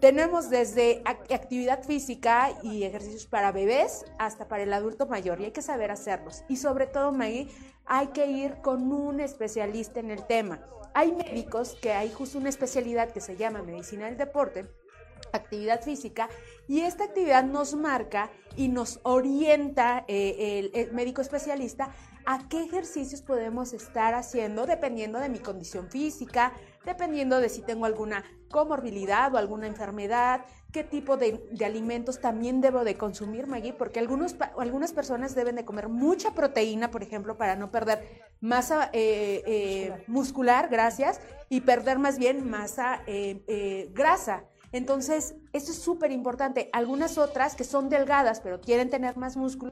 Tenemos 0.00 0.50
desde 0.50 1.02
actividad 1.04 1.82
física 1.82 2.50
y 2.62 2.84
ejercicios 2.84 3.26
para 3.26 3.52
bebés 3.52 4.04
hasta 4.18 4.48
para 4.48 4.62
el 4.62 4.72
adulto 4.72 5.06
mayor 5.06 5.40
y 5.40 5.46
hay 5.46 5.50
que 5.52 5.62
saber 5.62 5.90
hacerlos. 5.90 6.44
Y 6.48 6.56
sobre 6.56 6.86
todo, 6.86 7.12
Maggie, 7.12 7.48
hay 7.86 8.08
que 8.08 8.26
ir 8.26 8.56
con 8.62 8.92
un 8.92 9.20
especialista 9.20 10.00
en 10.00 10.10
el 10.10 10.26
tema. 10.26 10.60
Hay 10.94 11.12
médicos 11.12 11.76
que 11.80 11.92
hay 11.92 12.10
justo 12.12 12.38
una 12.38 12.48
especialidad 12.48 13.10
que 13.10 13.20
se 13.20 13.36
llama 13.36 13.62
medicina 13.62 14.06
del 14.06 14.16
deporte, 14.16 14.66
actividad 15.32 15.82
física, 15.82 16.28
y 16.68 16.80
esta 16.80 17.04
actividad 17.04 17.44
nos 17.44 17.74
marca 17.74 18.30
y 18.56 18.68
nos 18.68 19.00
orienta 19.02 20.04
eh, 20.06 20.70
el, 20.72 20.92
médico 20.92 21.20
especialista 21.20 21.92
a 22.26 22.48
qué 22.48 22.62
ejercicios 22.62 23.22
podemos 23.22 23.72
estar 23.72 24.14
haciendo 24.14 24.66
dependiendo 24.66 25.18
de 25.18 25.28
mi 25.28 25.38
condición 25.38 25.88
física, 25.88 26.52
dependiendo 26.84 27.40
de 27.40 27.48
si 27.48 27.62
tengo 27.62 27.86
alguna 27.86 28.24
comorbilidad 28.50 29.34
o 29.34 29.38
alguna 29.38 29.66
enfermedad, 29.66 30.44
qué 30.72 30.84
tipo 30.84 31.16
de, 31.16 31.40
alimentos 31.64 32.20
también 32.20 32.60
debo 32.60 32.84
de 32.84 32.96
consumir, 32.96 33.46
Maggie, 33.46 33.72
porque 33.72 34.00
algunos, 34.00 34.36
algunas 34.58 34.92
personas 34.92 35.34
deben 35.34 35.56
de 35.56 35.64
comer 35.64 35.88
mucha 35.88 36.34
proteína, 36.34 36.90
por 36.90 37.02
ejemplo, 37.02 37.36
para 37.36 37.56
no 37.56 37.70
perder 37.70 38.24
masa 38.40 38.90
eh, 38.92 39.42
eh, 39.46 40.04
muscular, 40.06 40.68
gracias, 40.68 41.20
y 41.48 41.60
perder 41.62 41.98
más 41.98 42.18
bien 42.18 42.48
masa 42.48 43.02
grasa. 43.92 44.44
Entonces, 44.74 45.36
esto 45.52 45.70
es 45.70 45.78
súper 45.78 46.10
importante. 46.10 46.68
Algunas 46.72 47.16
otras 47.16 47.54
que 47.54 47.62
son 47.62 47.88
delgadas, 47.88 48.40
pero 48.40 48.60
quieren 48.60 48.90
tener 48.90 49.16
más 49.16 49.36
músculo, 49.36 49.70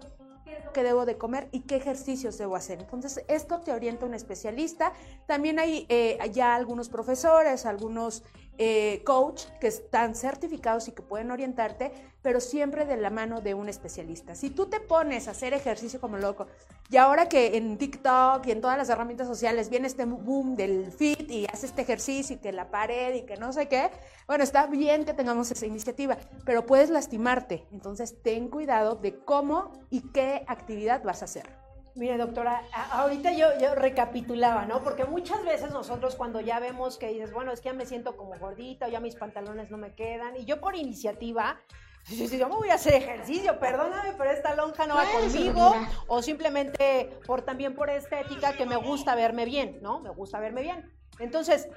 ¿qué 0.73 0.83
debo 0.83 1.05
de 1.05 1.19
comer 1.19 1.49
y 1.53 1.61
qué 1.61 1.77
ejercicios 1.77 2.39
debo 2.39 2.57
hacer? 2.57 2.81
Entonces, 2.81 3.25
esto 3.29 3.61
te 3.61 3.73
orienta 3.73 4.07
un 4.07 4.15
especialista. 4.15 4.93
También 5.27 5.59
hay 5.59 5.87
eh, 5.89 6.19
ya 6.33 6.55
algunos 6.55 6.89
profesores, 6.89 7.67
algunos 7.67 8.23
eh, 8.59 9.03
coach 9.05 9.45
que 9.61 9.67
están 9.67 10.15
certificados 10.15 10.89
y 10.89 10.93
que 10.93 11.03
pueden 11.03 11.31
orientarte, 11.31 11.93
pero 12.23 12.41
siempre 12.41 12.85
de 12.85 12.97
la 12.97 13.11
mano 13.11 13.41
de 13.41 13.55
un 13.55 13.69
especialista. 13.69 14.35
Si 14.35 14.51
tú 14.51 14.67
te 14.67 14.79
pones 14.79 15.27
a 15.27 15.33
hacer 15.33 15.55
ejercicio 15.55 16.01
como 16.01 16.19
loco, 16.19 16.47
y 16.91 16.99
ahora 16.99 17.29
que 17.29 17.57
en 17.57 17.79
TikTok 17.79 18.47
y 18.47 18.51
en 18.51 18.61
todas 18.61 18.77
las 18.77 18.89
herramientas 18.91 19.27
sociales 19.27 19.71
viene 19.71 19.87
este 19.87 20.05
boom 20.05 20.55
del 20.55 20.93
fit 20.93 21.31
y 21.31 21.47
hace 21.47 21.67
este 21.67 21.83
ejercicio 21.83 22.37
y 22.37 22.39
que 22.39 22.53
la 22.53 22.71
pared 22.71 23.15
y 23.15 23.23
que 23.23 23.37
no 23.37 23.53
sé 23.53 23.69
qué, 23.69 23.91
bueno, 24.27 24.45
está 24.45 24.67
bien 24.67 25.05
que 25.05 25.15
tengamos 25.15 25.51
esa 25.51 25.67
iniciativa, 25.67 26.19
pero 26.45 26.67
puedes 26.67 26.91
lastimarte. 26.91 27.67
Entonces, 27.73 28.23
ten 28.23 28.49
cuidado 28.49 28.97
de 28.97 29.19
cómo 29.25 29.73
y 29.91 30.03
qué 30.13 30.45
actividad 30.47 31.03
vas 31.03 31.23
a 31.23 31.25
hacer. 31.25 31.62
Mire, 31.95 32.17
doctora, 32.17 32.63
ahorita 32.93 33.33
yo, 33.33 33.49
yo, 33.61 33.75
recapitulaba, 33.75 34.65
¿no? 34.65 34.83
Porque 34.83 35.05
muchas 35.05 35.45
veces 35.45 35.73
nosotros 35.73 36.17
cuando 36.17 36.41
ya 36.41 36.59
vemos 36.59 36.97
que 36.97 37.09
dices, 37.09 37.33
bueno, 37.33 37.53
es 37.53 37.61
que 37.61 37.69
ya 37.69 37.75
me 37.75 37.85
siento 37.85 38.17
como 38.17 38.39
gordita 38.39 38.87
o 38.87 38.89
ya 38.89 38.99
mis 38.99 39.15
pantalones 39.15 39.71
no 39.71 39.77
me 39.77 39.95
quedan, 39.95 40.37
y 40.37 40.47
yo 40.47 40.59
por 40.59 40.75
iniciativa, 40.75 41.61
yo 42.09 42.49
me 42.49 42.57
voy 42.57 42.71
a 42.71 42.75
hacer 42.75 42.95
ejercicio, 42.95 43.59
perdóname, 43.59 44.15
pero 44.17 44.31
esta 44.31 44.55
lonja 44.55 44.87
no 44.87 44.95
va 44.95 45.05
conmigo, 45.05 45.75
o 46.07 46.23
simplemente 46.23 47.11
por 47.27 47.43
también 47.43 47.75
por 47.75 47.91
estética 47.91 48.55
que 48.55 48.65
me 48.65 48.77
gusta 48.77 49.15
verme 49.15 49.45
bien, 49.45 49.79
¿no? 49.83 50.01
Me 50.01 50.11
gusta 50.11 50.41
verme 50.41 50.63
bien. 50.63 50.91
Entonces, 51.19 51.69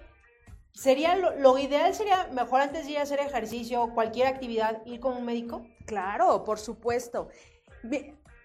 sería 0.72 1.18
lo, 1.18 1.36
lo 1.36 1.58
ideal 1.58 1.94
sería 1.94 2.30
mejor 2.32 2.62
antes 2.62 2.86
de 2.86 2.94
ir 2.94 3.00
a 3.00 3.02
hacer 3.02 3.20
ejercicio, 3.20 3.94
cualquier 3.94 4.28
actividad, 4.28 4.82
ir 4.86 5.02
con 5.02 5.18
un 5.18 5.26
médico. 5.26 5.66
Claro, 5.86 6.46
por 6.46 6.58
supuesto 6.58 7.28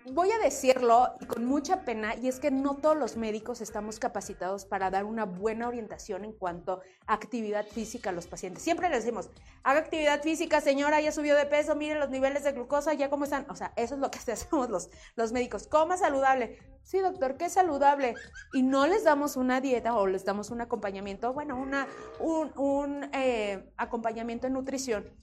voy 0.06 0.30
a 0.32 0.38
decirlo 0.38 1.14
con 1.26 1.44
mucha 1.44 1.84
pena, 1.84 2.14
y 2.16 2.28
es 2.28 2.40
que 2.40 2.50
no 2.50 2.76
todos 2.76 2.96
los 2.96 3.16
médicos 3.16 3.60
estamos 3.60 3.98
capacitados 3.98 4.64
para 4.64 4.90
dar 4.90 5.04
una 5.04 5.24
buena 5.24 5.68
orientación 5.68 6.24
en 6.24 6.32
cuanto 6.32 6.80
a 7.06 7.14
actividad 7.14 7.66
física 7.66 8.10
a 8.10 8.12
los 8.12 8.26
pacientes. 8.26 8.62
Siempre 8.62 8.88
les 8.88 9.04
decimos, 9.04 9.30
haga 9.62 9.80
actividad 9.80 10.22
física, 10.22 10.60
señora, 10.60 11.00
ya 11.00 11.12
subió 11.12 11.36
de 11.36 11.46
peso, 11.46 11.76
mire 11.76 11.96
los 11.96 12.10
niveles 12.10 12.44
de 12.44 12.52
glucosa, 12.52 12.94
ya 12.94 13.10
cómo 13.10 13.24
están. 13.24 13.46
O 13.50 13.56
sea, 13.56 13.72
eso 13.76 13.94
es 13.94 14.00
lo 14.00 14.10
que 14.10 14.18
hacemos 14.32 14.70
los, 14.70 14.90
los 15.16 15.32
médicos. 15.32 15.66
Coma 15.66 15.96
saludable. 15.96 16.58
Sí, 16.82 16.98
doctor, 16.98 17.36
¿qué 17.36 17.50
saludable? 17.50 18.14
Y 18.54 18.62
no 18.62 18.86
les 18.86 19.04
damos 19.04 19.36
una 19.36 19.60
dieta 19.60 19.94
o 19.94 20.06
les 20.06 20.24
damos 20.24 20.50
un 20.50 20.62
acompañamiento, 20.62 21.32
bueno, 21.34 21.56
una, 21.56 21.86
un, 22.18 22.50
un 22.58 23.10
eh, 23.12 23.70
acompañamiento 23.76 24.46
en 24.46 24.54
nutrición 24.54 25.20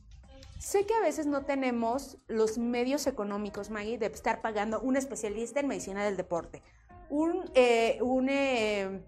Sé 0.59 0.85
que 0.85 0.93
a 0.95 0.99
veces 0.99 1.27
no 1.27 1.45
tenemos 1.45 2.17
los 2.27 2.57
medios 2.57 3.05
económicos, 3.05 3.69
Maggie, 3.69 3.97
de 3.97 4.07
estar 4.07 4.41
pagando 4.41 4.79
un 4.79 4.97
especialista 4.97 5.59
en 5.59 5.67
medicina 5.67 6.03
del 6.03 6.17
deporte, 6.17 6.63
un, 7.09 7.49
eh, 7.53 7.99
un, 8.01 8.27
eh, 8.29 9.01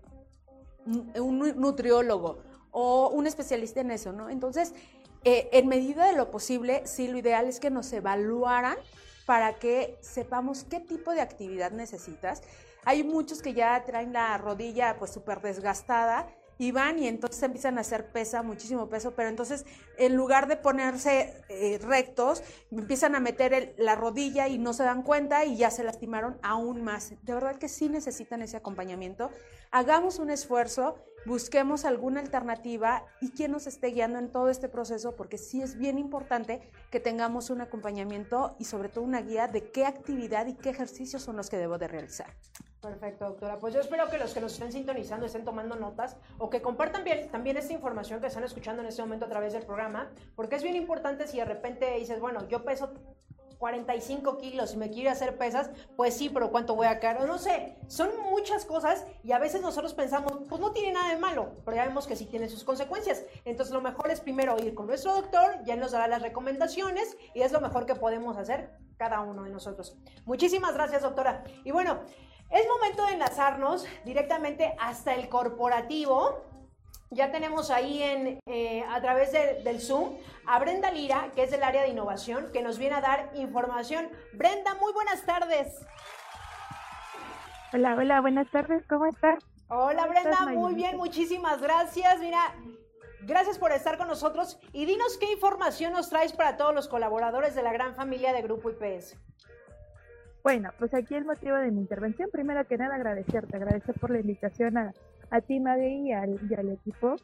un, 0.86 1.40
nutriólogo 1.60 2.40
o 2.72 3.10
un 3.10 3.26
especialista 3.26 3.82
en 3.82 3.92
eso, 3.92 4.14
¿no? 4.14 4.30
Entonces, 4.30 4.74
eh, 5.24 5.50
en 5.52 5.68
medida 5.68 6.06
de 6.06 6.16
lo 6.16 6.30
posible, 6.30 6.84
sí, 6.86 7.08
lo 7.08 7.18
ideal 7.18 7.48
es 7.48 7.60
que 7.60 7.72
nos 7.72 7.92
evaluaran 7.94 8.78
para 9.26 9.56
que 9.56 9.98
sepamos 10.02 10.64
qué 10.64 10.80
tipo 10.80 11.12
de 11.12 11.22
actividad 11.22 11.72
necesitas. 11.72 12.44
Hay 12.86 13.04
muchos 13.04 13.42
que 13.42 13.54
ya 13.54 13.84
traen 13.86 14.14
la 14.14 14.38
rodilla 14.38 14.98
pues 14.98 15.12
súper 15.12 15.42
desgastada 15.42 16.28
y 16.60 16.74
van 16.74 17.00
y 17.00 17.08
entonces 17.08 17.42
empiezan 17.42 17.78
a 17.78 17.82
hacer 17.82 18.12
pesa, 18.12 18.44
muchísimo 18.44 18.90
peso, 18.90 19.16
pero 19.16 19.30
entonces 19.30 19.66
en 19.98 20.16
lugar 20.18 20.48
de 20.50 20.58
ponerse 20.58 21.42
eh, 21.48 21.80
rectos, 21.82 22.44
empiezan 22.70 23.16
a 23.16 23.22
meter 23.22 23.74
la 23.78 23.96
rodilla 23.96 24.50
y 24.50 24.58
no 24.58 24.74
se 24.74 24.84
dan 24.84 25.02
cuenta 25.02 25.46
y 25.46 25.56
ya 25.56 25.72
se 25.72 25.86
lastimaron 25.86 26.38
aún 26.44 26.84
más. 26.84 27.14
De 27.24 27.34
verdad 27.34 27.56
que 27.56 27.70
sí 27.70 27.88
necesitan 27.88 28.42
ese 28.42 28.58
acompañamiento. 28.58 29.32
Hagamos 29.72 30.20
un 30.20 30.30
esfuerzo, 30.30 30.98
busquemos 31.26 31.86
alguna 31.86 32.20
alternativa 32.20 33.06
y 33.22 33.32
quien 33.32 33.54
nos 33.54 33.66
esté 33.66 33.88
guiando 33.88 34.20
en 34.20 34.30
todo 34.30 34.50
este 34.50 34.68
proceso, 34.68 35.16
porque 35.16 35.38
sí 35.38 35.62
es 35.62 35.78
bien 35.78 35.98
importante 35.98 36.60
que 36.92 37.00
tengamos 37.00 37.50
un 37.52 37.62
acompañamiento 37.62 38.58
y 38.60 38.66
sobre 38.66 38.90
todo 38.90 39.06
una 39.06 39.22
guía 39.22 39.48
de 39.48 39.72
qué 39.72 39.86
actividad 39.86 40.46
y 40.48 40.56
qué 40.56 40.72
ejercicios 40.72 41.22
son 41.22 41.38
los 41.38 41.50
que 41.50 41.56
debo 41.58 41.78
de 41.78 41.88
realizar. 41.88 42.36
Perfecto, 42.82 43.26
doctora. 43.26 43.60
Pues 43.60 43.74
yo 43.74 43.82
espero 43.82 44.10
que 44.10 44.18
los 44.18 44.34
que 44.34 44.40
nos 44.40 44.54
estén 44.54 44.72
sintonizando 44.72 45.26
estén 45.26 45.44
tomando 45.44 45.76
notas 45.76 46.16
o 46.38 46.50
que 46.50 46.62
compartan 46.62 47.04
bien, 47.04 47.30
también 47.30 47.58
esta 47.58 47.74
información 47.74 48.22
que 48.22 48.28
están 48.28 48.46
escuchando 48.46 48.82
en 48.82 48.88
este 48.88 49.02
momento 49.02 49.26
a 49.26 49.30
través 49.30 49.52
del 49.52 49.64
programa, 49.64 50.10
porque 50.36 50.56
es 50.56 50.64
bien 50.64 50.78
importante 50.78 51.28
si 51.28 51.38
de 51.38 51.46
repente 51.46 51.94
dices, 51.98 52.22
bueno, 52.22 52.48
yo 52.48 52.64
peso 52.64 52.94
45 53.58 54.38
kilos 54.38 54.74
y 54.74 54.78
me 54.78 54.90
quiero 54.90 55.12
hacer 55.12 55.38
pesas, 55.38 55.70
pues 55.98 56.16
sí, 56.16 56.30
pero 56.30 56.50
¿cuánto 56.50 56.76
voy 56.76 56.88
a 56.88 57.02
caer? 57.02 57.28
No 57.28 57.38
sé, 57.38 57.76
son 57.88 58.10
muchas 58.32 58.64
cosas 58.64 59.06
y 59.24 59.34
a 59.34 59.40
veces 59.40 59.62
nosotros 59.62 59.94
pensamos, 59.94 60.32
pues 60.48 60.62
no 60.62 60.72
tiene 60.72 60.94
nada 60.94 61.10
de 61.10 61.18
malo, 61.18 61.58
pero 61.66 61.76
ya 61.76 61.86
vemos 61.86 62.08
que 62.08 62.16
sí 62.16 62.26
tiene 62.26 62.48
sus 62.48 62.64
consecuencias. 62.64 63.26
Entonces 63.44 63.74
lo 63.74 63.82
mejor 63.82 64.10
es 64.10 64.22
primero 64.22 64.58
ir 64.58 64.74
con 64.74 64.88
nuestro 64.88 65.14
doctor, 65.14 65.62
ya 65.66 65.76
nos 65.76 65.92
dará 65.92 66.08
las 66.08 66.22
recomendaciones 66.22 67.18
y 67.34 67.42
es 67.42 67.52
lo 67.52 67.60
mejor 67.60 67.86
que 67.86 67.96
podemos 67.96 68.38
hacer 68.38 68.72
cada 68.96 69.20
uno 69.20 69.44
de 69.44 69.50
nosotros. 69.50 69.98
Muchísimas 70.26 70.74
gracias, 70.74 71.02
doctora. 71.02 71.44
Y 71.66 71.72
bueno, 71.72 72.00
es 72.52 72.68
momento 72.68 73.06
de 73.06 73.14
enlazarnos 73.14 73.86
directamente 74.06 74.76
hasta 74.80 75.14
el 75.14 75.30
corporativo. 75.30 76.46
Ya 77.12 77.32
tenemos 77.32 77.72
ahí 77.72 78.04
en, 78.04 78.40
eh, 78.46 78.84
a 78.88 79.02
través 79.02 79.32
del 79.32 79.82
Zoom 79.82 80.16
a 80.46 80.60
Brenda 80.60 80.92
Lira, 80.92 81.32
que 81.34 81.44
es 81.44 81.52
del 81.52 81.64
área 81.64 81.84
de 81.84 81.90
innovación, 81.90 82.52
que 82.52 82.62
nos 82.62 82.78
viene 82.78 82.96
a 82.96 83.02
dar 83.02 83.32
información. 83.36 84.10
Brenda, 84.34 84.76
muy 84.76 84.94
buenas 84.94 85.24
tardes. 85.26 85.86
Hola, 87.74 87.96
hola, 87.96 88.22
buenas 88.22 88.50
tardes, 88.52 88.84
¿cómo 88.88 89.06
estás? 89.06 89.44
Hola 89.68 90.08
Brenda, 90.08 90.48
muy 90.48 90.74
bien, 90.74 90.98
muchísimas 90.98 91.62
gracias. 91.62 92.20
Mira, 92.20 92.56
gracias 93.22 93.60
por 93.60 93.72
estar 93.72 93.98
con 93.98 94.08
nosotros 94.08 94.60
y 94.74 94.86
dinos 94.86 95.18
qué 95.20 95.32
información 95.32 95.94
nos 95.94 96.10
traes 96.10 96.34
para 96.34 96.58
todos 96.58 96.74
los 96.74 96.88
colaboradores 96.88 97.54
de 97.54 97.62
la 97.62 97.72
gran 97.72 97.96
familia 97.96 98.34
de 98.34 98.42
Grupo 98.42 98.72
IPS. 98.72 99.16
Bueno, 100.44 100.70
pues 100.80 100.94
aquí 100.94 101.16
el 101.16 101.26
motivo 101.26 101.56
de 101.58 101.72
mi 101.72 101.82
intervención, 101.82 102.30
primero 102.32 102.66
que 102.66 102.78
nada 102.78 102.96
agradecerte, 102.96 103.58
agradecer 103.58 103.96
por 104.00 104.12
la 104.12 104.20
invitación 104.20 104.78
a, 104.78 104.94
a 105.32 105.42
ti, 105.42 105.58
y 105.58 106.12
al, 106.14 106.40
y 106.50 106.54
al 106.56 106.70
equipo. 106.70 107.16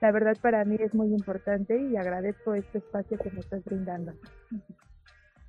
La 0.00 0.10
verdad 0.10 0.36
para 0.42 0.64
mí 0.64 0.76
es 0.78 0.92
muy 0.94 1.08
importante 1.08 1.80
y 1.80 1.96
agradezco 1.96 2.54
este 2.54 2.78
espacio 2.78 3.16
que 3.16 3.30
me 3.30 3.40
estás 3.40 3.64
brindando. 3.64 4.12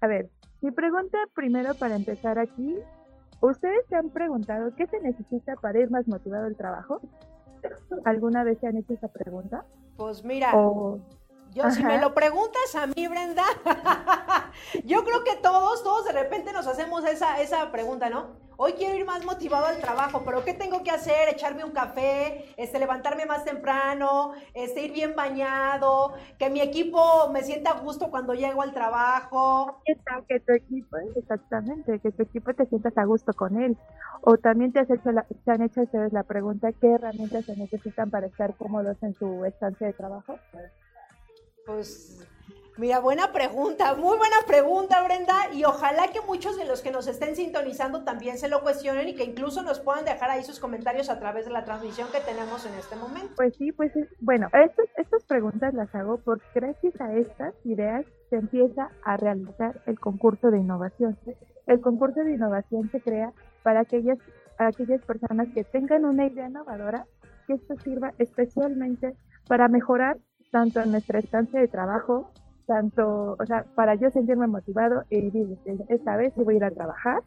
A 0.02 0.08
ver, 0.08 0.30
mi 0.62 0.72
pregunta 0.72 1.18
primero 1.34 1.74
para 1.76 1.96
empezar 1.96 2.40
aquí, 2.40 2.78
¿ustedes 3.42 3.86
se 3.90 3.96
han 3.96 4.12
preguntado 4.12 4.74
qué 4.76 4.86
se 4.88 5.00
necesita 5.02 5.56
para 5.56 5.80
ir 5.80 5.90
más 5.90 6.08
motivado 6.08 6.46
al 6.46 6.56
trabajo? 6.56 7.02
¿Alguna 8.06 8.44
vez 8.44 8.60
se 8.60 8.68
han 8.68 8.78
hecho 8.78 8.94
esa 8.94 9.08
pregunta? 9.08 9.66
Pues 9.98 10.24
mira, 10.24 10.52
yo, 11.56 11.72
si 11.72 11.84
me 11.86 11.98
lo 12.00 12.14
preguntas 12.14 12.76
a 12.76 12.86
mí, 12.86 13.08
Brenda, 13.08 13.46
yo 14.84 15.06
creo 15.06 15.24
que 15.24 15.38
todos, 15.38 15.84
todos 15.84 16.04
de 16.04 16.12
repente 16.12 16.52
nos 16.52 16.68
hacemos 16.68 17.06
esa, 17.06 17.42
esa 17.42 17.72
pregunta, 17.72 18.10
¿no? 18.10 18.44
Hoy 18.58 18.74
quiero 18.74 18.96
ir 18.98 19.06
más 19.06 19.24
motivado 19.26 19.66
al 19.66 19.80
trabajo, 19.80 20.24
pero 20.26 20.44
¿qué 20.44 20.54
tengo 20.54 20.84
que 20.84 20.92
hacer? 20.92 21.30
Echarme 21.30 21.64
un 21.64 21.72
café, 21.72 22.54
este, 22.58 22.78
levantarme 22.78 23.26
más 23.26 23.46
temprano, 23.46 24.34
este, 24.54 24.82
ir 24.82 24.92
bien 24.92 25.16
bañado, 25.16 26.14
que 26.38 26.50
mi 26.50 26.60
equipo 26.60 27.30
me 27.32 27.42
sienta 27.42 27.72
a 27.72 27.80
gusto 27.80 28.10
cuando 28.10 28.34
llego 28.34 28.62
al 28.62 28.74
trabajo. 28.74 29.82
Que 30.28 30.40
tu 30.40 30.54
equipo, 30.54 30.98
exactamente, 31.16 32.00
que 32.00 32.12
tu 32.12 32.24
equipo 32.24 32.54
te 32.54 32.66
sientas 32.66 32.98
a 32.98 33.06
gusto 33.06 33.34
con 33.34 33.62
él. 33.62 33.78
O 34.22 34.38
también 34.38 34.74
te, 34.74 34.80
has 34.80 34.90
hecho 34.90 35.12
la, 35.12 35.24
te 35.24 35.52
han 35.52 35.62
hecho 35.62 35.82
ustedes 35.82 36.12
la 36.12 36.24
pregunta, 36.24 36.74
¿qué 36.74 36.92
herramientas 36.92 37.46
se 37.46 37.56
necesitan 37.56 38.10
para 38.10 38.28
estar 38.28 38.56
cómodos 38.56 39.02
en 39.04 39.14
su 39.16 39.46
estancia 39.46 39.88
de 39.88 39.94
trabajo? 39.94 40.38
Pues 41.66 42.26
Mira, 42.78 43.00
buena 43.00 43.32
pregunta, 43.32 43.96
muy 43.96 44.18
buena 44.18 44.36
pregunta, 44.46 45.02
Brenda, 45.02 45.50
y 45.54 45.64
ojalá 45.64 46.10
que 46.12 46.20
muchos 46.28 46.58
de 46.58 46.66
los 46.66 46.82
que 46.82 46.92
nos 46.92 47.08
estén 47.08 47.34
sintonizando 47.34 48.04
también 48.04 48.38
se 48.38 48.50
lo 48.50 48.60
cuestionen 48.60 49.08
y 49.08 49.16
que 49.16 49.24
incluso 49.24 49.64
nos 49.64 49.80
puedan 49.80 50.04
dejar 50.04 50.30
ahí 50.30 50.44
sus 50.44 50.60
comentarios 50.60 51.10
a 51.10 51.18
través 51.18 51.46
de 51.46 51.52
la 51.52 51.64
transmisión 51.64 52.10
que 52.12 52.20
tenemos 52.20 52.66
en 52.66 52.74
este 52.74 52.98
momento. 52.98 53.30
Pues 53.38 53.56
sí, 53.56 53.72
pues 53.72 53.94
bueno, 54.20 54.50
estas, 54.52 54.88
estas 54.98 55.24
preguntas 55.24 55.74
las 55.74 55.96
hago 55.96 56.18
porque 56.18 56.46
gracias 56.54 57.00
a 57.00 57.14
estas 57.14 57.54
ideas 57.64 58.06
se 58.30 58.36
empieza 58.36 58.90
a 59.06 59.16
realizar 59.16 59.82
el 59.86 59.98
concurso 59.98 60.52
de 60.52 60.58
innovación. 60.58 61.18
El 61.68 61.80
concurso 61.80 62.26
de 62.26 62.34
innovación 62.34 62.92
se 62.92 63.00
crea 63.00 63.32
para 63.64 63.80
aquellas, 63.80 64.18
aquellas 64.58 65.02
personas 65.06 65.48
que 65.54 65.64
tengan 65.64 66.04
una 66.04 66.26
idea 66.26 66.50
innovadora, 66.50 67.06
que 67.48 67.54
esto 67.54 67.76
sirva 67.86 68.12
especialmente 68.18 69.16
para 69.48 69.70
mejorar 69.70 70.18
tanto 70.52 70.82
en 70.82 70.92
nuestra 70.92 71.20
estancia 71.20 71.60
de 71.60 71.68
trabajo, 71.68 72.32
tanto, 72.66 73.36
o 73.40 73.46
sea, 73.46 73.66
para 73.76 73.96
yo 73.96 74.10
sentirme 74.10 74.48
motivado 74.48 75.04
y 75.10 75.22
decir, 75.22 75.58
esta 75.90 76.18
vez 76.18 76.34
voy 76.36 76.56
a 76.56 76.58
ir 76.58 76.64
a 76.64 76.72
trabajar, 76.72 77.22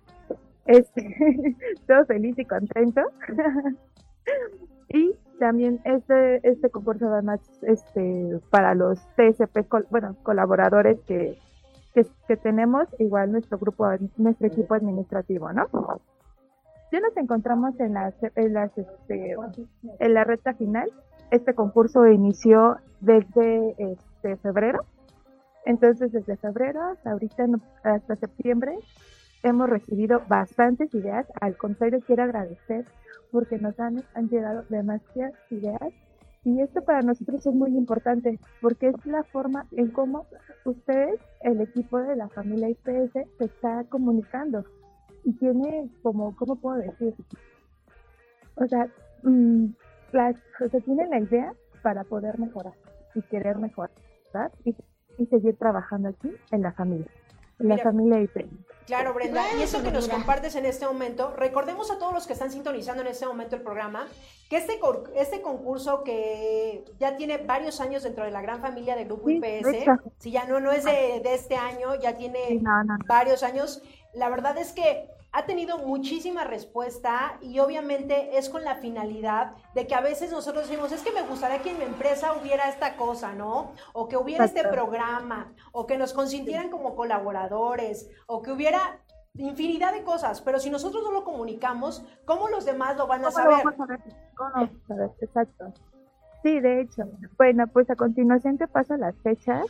este, 0.66 1.56
todo 1.86 2.04
feliz 2.06 2.38
y 2.38 2.44
contento. 2.44 3.02
y 4.88 5.14
también 5.38 5.80
este, 5.84 6.46
este 6.48 6.70
concurso 6.70 7.06
además 7.12 7.40
este, 7.62 8.40
para 8.50 8.74
los 8.74 8.98
TSP, 9.16 9.66
bueno, 9.90 10.16
colaboradores 10.22 11.00
que, 11.06 11.38
que, 11.94 12.36
tenemos, 12.36 12.88
igual 12.98 13.32
nuestro 13.32 13.58
grupo, 13.58 13.86
nuestro 14.16 14.46
equipo 14.46 14.74
administrativo, 14.74 15.52
¿no? 15.52 15.66
Ya 16.90 17.00
nos 17.00 17.16
encontramos 17.16 17.78
en 17.80 17.94
las, 17.94 18.14
en 18.34 18.54
las, 18.54 18.76
este, 18.76 19.36
en 19.98 20.14
la 20.14 20.24
recta 20.24 20.54
final 20.54 20.90
este 21.30 21.54
concurso 21.54 22.06
inició 22.06 22.78
desde 23.00 23.74
este 23.78 24.36
febrero. 24.36 24.80
Entonces, 25.64 26.12
desde 26.12 26.36
febrero 26.36 26.82
hasta 26.82 27.10
ahorita, 27.10 27.46
hasta 27.82 28.16
septiembre, 28.16 28.78
hemos 29.42 29.68
recibido 29.68 30.22
bastantes 30.28 30.94
ideas. 30.94 31.26
Al 31.40 31.56
contrario, 31.56 32.00
quiero 32.06 32.22
agradecer 32.22 32.86
porque 33.30 33.58
nos 33.58 33.78
han, 33.78 34.02
han 34.14 34.28
llegado 34.28 34.64
demasiadas 34.70 35.34
ideas 35.50 35.92
y 36.44 36.62
esto 36.62 36.82
para 36.82 37.02
nosotros 37.02 37.44
es 37.46 37.54
muy 37.54 37.76
importante 37.76 38.38
porque 38.60 38.88
es 38.88 39.06
la 39.06 39.22
forma 39.24 39.66
en 39.72 39.90
cómo 39.90 40.26
ustedes, 40.64 41.20
el 41.42 41.60
equipo 41.60 41.98
de 41.98 42.16
la 42.16 42.28
familia 42.28 42.70
IPS, 42.70 43.12
se 43.12 43.44
está 43.44 43.84
comunicando 43.84 44.64
y 45.24 45.32
tiene 45.32 45.90
como, 46.02 46.34
¿cómo 46.36 46.56
puedo 46.56 46.78
decir? 46.78 47.14
O 48.54 48.66
sea, 48.66 48.88
mm, 49.24 49.66
las, 50.12 50.36
o 50.64 50.68
sea, 50.68 50.80
tienen 50.80 51.10
la 51.10 51.20
idea 51.20 51.52
para 51.82 52.04
poder 52.04 52.38
mejorar 52.38 52.74
y 53.14 53.22
querer 53.22 53.56
mejorar 53.56 53.90
y, 54.64 54.74
y 55.18 55.26
seguir 55.26 55.56
trabajando 55.56 56.10
aquí 56.10 56.30
en 56.50 56.62
la 56.62 56.72
familia. 56.72 57.10
La 57.58 57.76
familia 57.78 58.20
IP. 58.20 58.46
Claro, 58.86 59.12
Brenda. 59.12 59.42
y 59.58 59.62
eso 59.62 59.82
que 59.82 59.90
nos 59.90 60.08
compartes 60.08 60.54
en 60.54 60.64
este 60.64 60.86
momento, 60.86 61.34
recordemos 61.36 61.90
a 61.90 61.98
todos 61.98 62.14
los 62.14 62.26
que 62.26 62.32
están 62.32 62.50
sintonizando 62.50 63.02
en 63.02 63.08
este 63.08 63.26
momento 63.26 63.56
el 63.56 63.62
programa, 63.62 64.06
que 64.48 64.56
este, 64.56 64.78
este 65.16 65.42
concurso 65.42 66.04
que 66.04 66.84
ya 66.98 67.16
tiene 67.16 67.38
varios 67.38 67.80
años 67.80 68.04
dentro 68.04 68.24
de 68.24 68.30
la 68.30 68.40
gran 68.40 68.60
familia 68.60 68.96
de 68.96 69.04
Grupo 69.04 69.28
IPS, 69.28 69.68
si 70.18 70.30
ya 70.30 70.46
no, 70.46 70.60
no 70.60 70.72
es 70.72 70.84
de, 70.84 71.20
este 71.34 71.56
año, 71.56 71.96
ya 72.00 72.16
tiene 72.16 72.62
varios 73.06 73.42
años, 73.42 73.82
la 74.14 74.30
verdad 74.30 74.56
es 74.56 74.72
que 74.72 75.10
ha 75.38 75.46
tenido 75.46 75.78
muchísima 75.78 76.42
respuesta 76.42 77.38
y 77.40 77.60
obviamente 77.60 78.36
es 78.36 78.48
con 78.48 78.64
la 78.64 78.74
finalidad 78.74 79.52
de 79.72 79.86
que 79.86 79.94
a 79.94 80.00
veces 80.00 80.32
nosotros 80.32 80.68
decimos, 80.68 80.90
es 80.90 81.02
que 81.02 81.12
me 81.12 81.22
gustaría 81.22 81.62
que 81.62 81.70
en 81.70 81.78
mi 81.78 81.84
empresa 81.84 82.32
hubiera 82.32 82.68
esta 82.68 82.96
cosa, 82.96 83.34
¿no? 83.34 83.70
O 83.92 84.08
que 84.08 84.16
hubiera 84.16 84.46
este 84.46 84.66
programa, 84.66 85.54
o 85.70 85.86
que 85.86 85.96
nos 85.96 86.12
consintieran 86.12 86.70
como 86.70 86.96
colaboradores, 86.96 88.10
o 88.26 88.42
que 88.42 88.50
hubiera 88.50 88.98
infinidad 89.34 89.92
de 89.92 90.02
cosas, 90.02 90.40
pero 90.40 90.58
si 90.58 90.70
nosotros 90.70 91.04
no 91.04 91.12
lo 91.12 91.22
comunicamos, 91.22 92.04
¿cómo 92.24 92.48
los 92.48 92.64
demás 92.64 92.96
lo 92.96 93.06
van 93.06 93.24
a 93.24 93.30
saber? 93.30 93.60
Exacto. 95.20 95.72
Sí, 96.42 96.58
de 96.58 96.80
hecho. 96.80 97.04
Bueno, 97.36 97.68
pues 97.68 97.88
a 97.90 97.94
continuación 97.94 98.58
te 98.58 98.66
paso 98.66 98.96
las 98.96 99.14
fechas. 99.22 99.66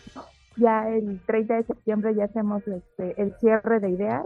Ya 0.56 0.88
el 0.88 1.20
30 1.26 1.56
de 1.56 1.62
septiembre 1.64 2.14
ya 2.14 2.24
hacemos 2.24 2.66
este, 2.66 3.20
el 3.20 3.34
cierre 3.38 3.80
de 3.80 3.90
ideas 3.90 4.24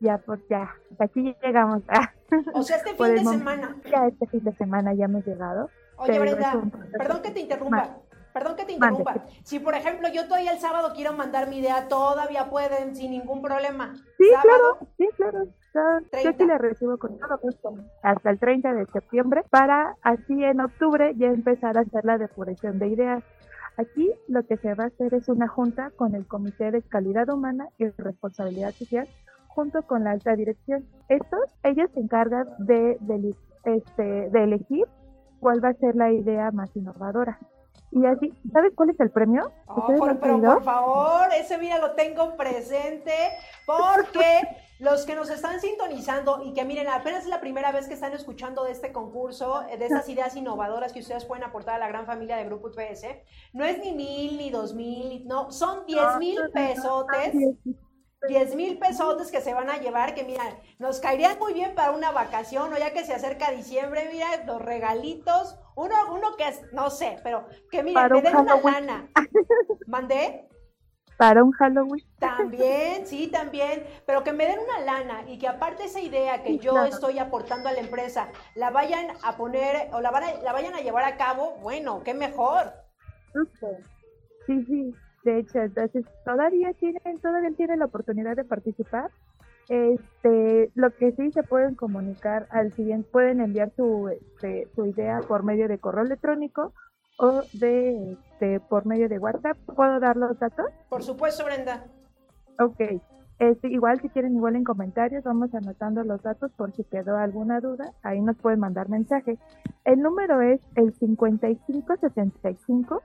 ya 0.00 0.18
pues 0.18 0.40
ya, 0.48 0.74
aquí 0.98 1.34
llegamos. 1.42 1.82
O 2.54 2.62
sea, 2.62 2.76
este 2.76 2.94
fin 2.96 3.14
de 3.14 3.24
semana. 3.24 3.76
Ya 3.90 4.06
este 4.06 4.26
fin 4.26 4.44
de 4.44 4.52
semana 4.54 4.94
ya 4.94 5.06
hemos 5.06 5.26
llegado. 5.26 5.70
Oye, 5.96 6.18
Brenda, 6.18 6.52
perdón 6.96 7.22
que 7.22 7.30
te 7.30 7.40
interrumpa. 7.40 7.96
Perdón 8.32 8.56
que 8.56 8.64
te 8.64 8.72
interrumpa. 8.72 9.24
Si, 9.42 9.58
por 9.58 9.74
ejemplo, 9.74 10.08
yo 10.08 10.26
todavía 10.26 10.52
el 10.52 10.60
sábado 10.60 10.92
quiero 10.94 11.12
mandar 11.12 11.48
mi 11.48 11.58
idea, 11.58 11.88
todavía 11.88 12.48
pueden 12.50 12.94
sin 12.94 13.10
ningún 13.10 13.42
problema. 13.42 13.94
Sí, 14.16 14.28
claro, 14.42 14.78
sí, 14.96 15.08
claro. 15.16 15.44
Yo 16.24 16.32
sí 16.36 16.44
le 16.44 16.58
recibo 16.58 16.98
con 16.98 17.18
todo 17.18 17.38
gusto 17.38 17.74
hasta 18.02 18.30
el 18.30 18.38
30 18.38 18.72
de 18.74 18.86
septiembre 18.86 19.44
para 19.50 19.96
así 20.02 20.42
en 20.42 20.60
octubre 20.60 21.14
ya 21.16 21.26
empezar 21.26 21.76
a 21.76 21.82
hacer 21.82 22.04
la 22.04 22.18
depuración 22.18 22.78
de 22.78 22.88
ideas. 22.88 23.22
Aquí 23.76 24.10
lo 24.26 24.44
que 24.44 24.56
se 24.56 24.74
va 24.74 24.84
a 24.84 24.86
hacer 24.88 25.14
es 25.14 25.28
una 25.28 25.46
junta 25.46 25.90
con 25.96 26.14
el 26.14 26.26
Comité 26.26 26.70
de 26.70 26.82
Calidad 26.82 27.28
Humana 27.28 27.68
y 27.78 27.86
Responsabilidad 27.86 28.72
Social 28.72 29.08
junto 29.58 29.82
con 29.82 30.04
la 30.04 30.12
alta 30.12 30.36
dirección. 30.36 30.86
Estos, 31.08 31.50
ellos 31.64 31.90
se 31.92 31.98
encargan 31.98 32.46
de, 32.58 32.96
este, 33.64 34.30
de 34.30 34.44
elegir 34.44 34.86
cuál 35.40 35.64
va 35.64 35.70
a 35.70 35.74
ser 35.74 35.96
la 35.96 36.12
idea 36.12 36.52
más 36.52 36.70
innovadora. 36.76 37.40
Y 37.90 38.06
así, 38.06 38.32
¿sabes 38.52 38.72
cuál 38.76 38.90
es 38.90 39.00
el 39.00 39.10
premio? 39.10 39.50
Oh, 39.66 39.84
por, 39.84 40.20
por 40.20 40.62
favor, 40.62 41.28
ese 41.36 41.58
mira 41.58 41.78
lo 41.78 41.94
tengo 41.94 42.36
presente 42.36 43.12
porque 43.66 44.42
los 44.78 45.04
que 45.04 45.16
nos 45.16 45.28
están 45.28 45.60
sintonizando 45.60 46.40
y 46.44 46.52
que 46.52 46.64
miren, 46.64 46.86
apenas 46.86 47.24
es 47.24 47.28
la 47.28 47.40
primera 47.40 47.72
vez 47.72 47.88
que 47.88 47.94
están 47.94 48.12
escuchando 48.12 48.62
de 48.62 48.70
este 48.70 48.92
concurso, 48.92 49.62
de 49.76 49.84
estas 49.84 50.08
ideas 50.08 50.36
innovadoras 50.36 50.92
que 50.92 51.00
ustedes 51.00 51.24
pueden 51.24 51.42
aportar 51.42 51.74
a 51.74 51.78
la 51.78 51.88
gran 51.88 52.06
familia 52.06 52.36
de 52.36 52.44
Grupo 52.44 52.68
IPS, 52.68 53.06
no 53.54 53.64
es 53.64 53.80
ni 53.80 53.92
mil, 53.92 54.38
ni 54.38 54.50
dos 54.50 54.72
mil, 54.74 55.26
no, 55.26 55.50
son 55.50 55.84
diez 55.84 56.16
mil 56.20 56.38
pesotes 56.52 57.34
10 58.26 58.56
mil 58.56 58.78
pesos 58.78 59.30
que 59.30 59.40
se 59.40 59.54
van 59.54 59.70
a 59.70 59.78
llevar, 59.78 60.14
que 60.14 60.24
mira, 60.24 60.42
nos 60.78 61.00
caerían 61.00 61.38
muy 61.38 61.52
bien 61.52 61.74
para 61.74 61.92
una 61.92 62.10
vacación, 62.10 62.72
o 62.72 62.76
ya 62.76 62.92
que 62.92 63.04
se 63.04 63.14
acerca 63.14 63.50
diciembre, 63.50 64.08
mira, 64.12 64.44
los 64.44 64.60
regalitos, 64.60 65.56
uno, 65.76 65.94
uno 66.12 66.36
que 66.36 66.48
es, 66.48 66.72
no 66.72 66.90
sé, 66.90 67.18
pero 67.22 67.46
que 67.70 67.82
mira, 67.82 68.08
me 68.08 68.22
den 68.22 68.36
una 68.36 68.60
lana. 68.60 69.08
¿Mandé? 69.86 70.48
Para 71.16 71.42
un 71.42 71.50
Halloween. 71.52 72.04
También, 72.18 73.06
sí, 73.06 73.28
también, 73.28 73.84
pero 74.06 74.22
que 74.22 74.32
me 74.32 74.46
den 74.46 74.60
una 74.60 74.80
lana 74.80 75.24
y 75.28 75.38
que 75.38 75.48
aparte 75.48 75.84
esa 75.84 76.00
idea 76.00 76.42
que 76.42 76.58
yo 76.58 76.84
estoy 76.84 77.18
aportando 77.18 77.68
a 77.68 77.72
la 77.72 77.80
empresa, 77.80 78.28
la 78.54 78.70
vayan 78.70 79.08
a 79.22 79.36
poner 79.36 79.90
o 79.92 80.00
la, 80.00 80.12
la 80.42 80.52
vayan 80.52 80.74
a 80.74 80.80
llevar 80.80 81.04
a 81.04 81.16
cabo, 81.16 81.56
bueno, 81.60 82.02
qué 82.04 82.14
mejor. 82.14 82.72
Sí, 84.46 84.64
sí, 84.64 84.94
de 85.28 85.40
hecho, 85.40 85.58
entonces 85.58 86.06
todavía 86.24 86.72
tienen, 86.72 87.18
todavía 87.20 87.50
tienen 87.50 87.80
la 87.80 87.84
oportunidad 87.84 88.34
de 88.34 88.44
participar. 88.44 89.10
Este, 89.68 90.70
lo 90.74 90.88
que 90.96 91.12
sí 91.12 91.30
se 91.32 91.42
pueden 91.42 91.74
comunicar 91.74 92.46
al 92.48 92.72
siguiente, 92.72 93.06
pueden 93.12 93.42
enviar 93.42 93.70
su, 93.76 94.08
este, 94.08 94.66
su 94.74 94.86
idea 94.86 95.20
por 95.28 95.42
medio 95.42 95.68
de 95.68 95.78
correo 95.78 96.04
electrónico 96.04 96.72
o 97.18 97.42
de, 97.52 98.12
este, 98.12 98.60
por 98.60 98.86
medio 98.86 99.10
de 99.10 99.18
WhatsApp. 99.18 99.58
¿Puedo 99.76 100.00
dar 100.00 100.16
los 100.16 100.38
datos? 100.38 100.64
Por 100.88 101.02
supuesto, 101.02 101.44
Brenda. 101.44 101.84
Ok. 102.58 102.80
Este, 103.38 103.68
igual 103.68 104.00
si 104.00 104.08
quieren, 104.08 104.34
igual 104.34 104.56
en 104.56 104.64
comentarios, 104.64 105.24
vamos 105.24 105.54
anotando 105.54 106.04
los 106.04 106.22
datos 106.22 106.50
por 106.52 106.72
si 106.72 106.84
quedó 106.84 107.18
alguna 107.18 107.60
duda, 107.60 107.92
ahí 108.02 108.22
nos 108.22 108.38
pueden 108.38 108.60
mandar 108.60 108.88
mensaje. 108.88 109.36
El 109.84 110.00
número 110.00 110.40
es 110.40 110.62
el 110.74 110.94
5565 110.94 113.02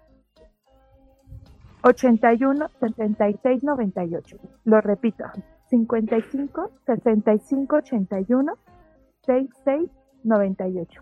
81 1.84 2.70
76 2.80 3.64
98. 3.64 4.38
Lo 4.64 4.82
repito, 4.82 5.26
55 5.70 6.72
65 6.86 7.76
81 7.76 8.54
66 9.26 9.90
98. 10.24 11.02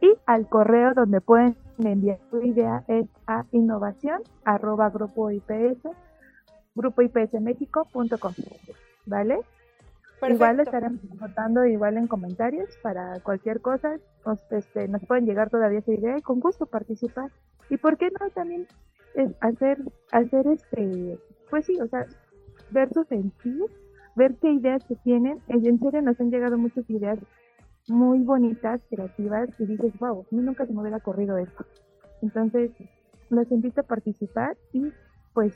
Y 0.00 0.14
al 0.26 0.48
correo 0.48 0.94
donde 0.94 1.20
pueden 1.20 1.56
enviar 1.78 2.18
su 2.30 2.42
idea 2.42 2.84
es 2.88 3.06
a 3.26 3.44
innovación 3.52 4.22
arroba 4.44 4.90
grupo 4.90 5.30
IPS, 5.30 5.88
grupo 6.74 7.02
IPSmexico.com. 7.02 8.34
¿Vale? 9.06 9.40
Igual 10.28 10.60
estaremos 10.60 11.00
votando 11.20 11.64
igual 11.64 11.96
en 11.96 12.08
comentarios 12.08 12.68
para 12.82 13.20
cualquier 13.20 13.60
cosa. 13.60 13.98
Nos, 14.26 14.40
este, 14.50 14.88
nos 14.88 15.04
pueden 15.06 15.26
llegar 15.26 15.48
todavía 15.48 15.78
esa 15.78 15.92
idea 15.92 16.18
y 16.18 16.22
con 16.22 16.40
gusto 16.40 16.66
participar. 16.66 17.30
Y 17.70 17.76
por 17.76 17.96
qué 17.96 18.10
no 18.10 18.28
también 18.30 18.66
es 19.14 19.30
hacer, 19.40 19.78
hacer 20.12 20.46
este, 20.46 21.18
pues 21.50 21.66
sí, 21.66 21.78
o 21.80 21.86
sea, 21.88 22.06
ver 22.70 22.92
su 22.92 23.04
sentir, 23.04 23.64
ver 24.16 24.34
qué 24.36 24.52
ideas 24.52 24.82
se 24.84 24.96
tienen. 24.96 25.40
En 25.48 25.78
serio 25.78 26.02
nos 26.02 26.20
han 26.20 26.30
llegado 26.30 26.58
muchas 26.58 26.88
ideas 26.90 27.18
muy 27.88 28.18
bonitas, 28.20 28.80
creativas, 28.90 29.48
y 29.58 29.66
dices, 29.66 29.98
wow, 29.98 30.20
a 30.20 30.34
mí 30.34 30.42
nunca 30.42 30.66
se 30.66 30.72
me 30.72 30.80
hubiera 30.80 31.00
corrido 31.00 31.38
esto. 31.38 31.64
Entonces, 32.20 32.70
los 33.30 33.50
invito 33.50 33.80
a 33.80 33.84
participar 33.84 34.56
y 34.72 34.92
pues 35.32 35.54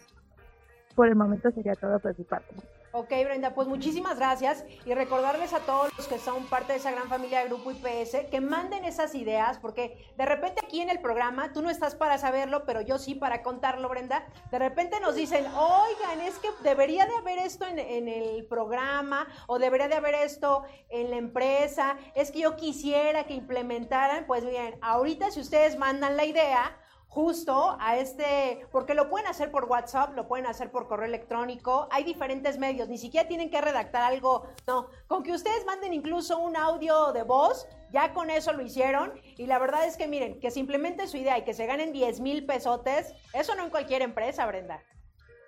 por 0.94 1.08
el 1.08 1.16
momento 1.16 1.50
sería 1.50 1.74
todo 1.74 1.98
por 1.98 2.18
mi 2.18 2.24
parte. 2.24 2.54
Ok, 2.94 3.08
Brenda, 3.24 3.54
pues 3.54 3.68
muchísimas 3.68 4.18
gracias. 4.18 4.66
Y 4.84 4.92
recordarles 4.92 5.54
a 5.54 5.60
todos 5.60 5.90
los 5.96 6.06
que 6.06 6.18
son 6.18 6.44
parte 6.44 6.74
de 6.74 6.78
esa 6.78 6.90
gran 6.90 7.08
familia 7.08 7.40
de 7.40 7.46
Grupo 7.46 7.70
IPS 7.70 8.26
que 8.30 8.42
manden 8.42 8.84
esas 8.84 9.14
ideas, 9.14 9.58
porque 9.58 10.12
de 10.18 10.26
repente 10.26 10.60
aquí 10.62 10.82
en 10.82 10.90
el 10.90 11.00
programa, 11.00 11.54
tú 11.54 11.62
no 11.62 11.70
estás 11.70 11.94
para 11.94 12.18
saberlo, 12.18 12.66
pero 12.66 12.82
yo 12.82 12.98
sí 12.98 13.14
para 13.14 13.42
contarlo, 13.42 13.88
Brenda, 13.88 14.26
de 14.50 14.58
repente 14.58 15.00
nos 15.00 15.14
dicen, 15.14 15.46
oigan, 15.46 16.20
es 16.20 16.38
que 16.38 16.50
debería 16.62 17.06
de 17.06 17.16
haber 17.16 17.38
esto 17.38 17.66
en, 17.66 17.78
en 17.78 18.08
el 18.08 18.44
programa 18.44 19.26
o 19.46 19.58
debería 19.58 19.88
de 19.88 19.94
haber 19.94 20.14
esto 20.14 20.64
en 20.90 21.10
la 21.10 21.16
empresa, 21.16 21.96
es 22.14 22.30
que 22.30 22.40
yo 22.40 22.56
quisiera 22.56 23.24
que 23.24 23.32
implementaran, 23.32 24.26
pues 24.26 24.44
bien, 24.44 24.76
ahorita 24.82 25.30
si 25.30 25.40
ustedes 25.40 25.78
mandan 25.78 26.18
la 26.18 26.26
idea, 26.26 26.76
justo 27.12 27.76
a 27.78 27.98
este, 27.98 28.66
porque 28.72 28.94
lo 28.94 29.10
pueden 29.10 29.26
hacer 29.26 29.50
por 29.50 29.66
WhatsApp, 29.66 30.16
lo 30.16 30.26
pueden 30.26 30.46
hacer 30.46 30.70
por 30.70 30.88
correo 30.88 31.04
electrónico, 31.04 31.86
hay 31.90 32.04
diferentes 32.04 32.58
medios, 32.58 32.88
ni 32.88 32.96
siquiera 32.96 33.28
tienen 33.28 33.50
que 33.50 33.60
redactar 33.60 34.00
algo, 34.00 34.46
no, 34.66 34.86
con 35.08 35.22
que 35.22 35.32
ustedes 35.32 35.66
manden 35.66 35.92
incluso 35.92 36.38
un 36.38 36.56
audio 36.56 37.12
de 37.12 37.22
voz, 37.22 37.68
ya 37.90 38.14
con 38.14 38.30
eso 38.30 38.54
lo 38.54 38.62
hicieron, 38.62 39.12
y 39.36 39.44
la 39.44 39.58
verdad 39.58 39.84
es 39.86 39.98
que 39.98 40.08
miren, 40.08 40.40
que 40.40 40.50
simplemente 40.50 41.06
su 41.06 41.18
idea 41.18 41.36
y 41.36 41.44
que 41.44 41.52
se 41.52 41.66
ganen 41.66 41.92
10 41.92 42.20
mil 42.20 42.46
pesotes, 42.46 43.12
eso 43.34 43.54
no 43.56 43.64
en 43.64 43.70
cualquier 43.70 44.00
empresa, 44.00 44.46
Brenda. 44.46 44.80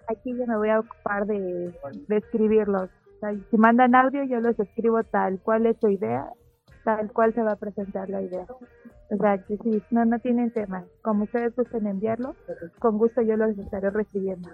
Aquí 0.08 0.36
yo 0.36 0.46
me 0.46 0.58
voy 0.58 0.68
a 0.68 0.80
ocupar 0.80 1.24
de, 1.24 1.72
de 2.08 2.16
escribirlos. 2.18 2.90
si 3.50 3.56
mandan 3.56 3.94
audio, 3.94 4.22
yo 4.24 4.38
los 4.40 4.60
escribo 4.60 5.02
tal 5.04 5.40
cual 5.40 5.64
es 5.64 5.78
su 5.80 5.88
idea, 5.88 6.28
tal 6.84 7.10
cual 7.10 7.32
se 7.32 7.40
va 7.40 7.52
a 7.52 7.56
presentar 7.56 8.10
la 8.10 8.20
idea. 8.20 8.46
O 9.14 9.16
sea, 9.16 9.38
que 9.38 9.56
no, 9.90 10.04
no 10.04 10.18
tienen 10.18 10.50
tema. 10.50 10.84
Como 11.02 11.24
ustedes 11.24 11.54
gusten 11.54 11.86
enviarlo, 11.86 12.34
con 12.80 12.98
gusto 12.98 13.22
yo 13.22 13.36
los 13.36 13.56
estaré 13.56 13.90
recibiendo. 13.90 14.50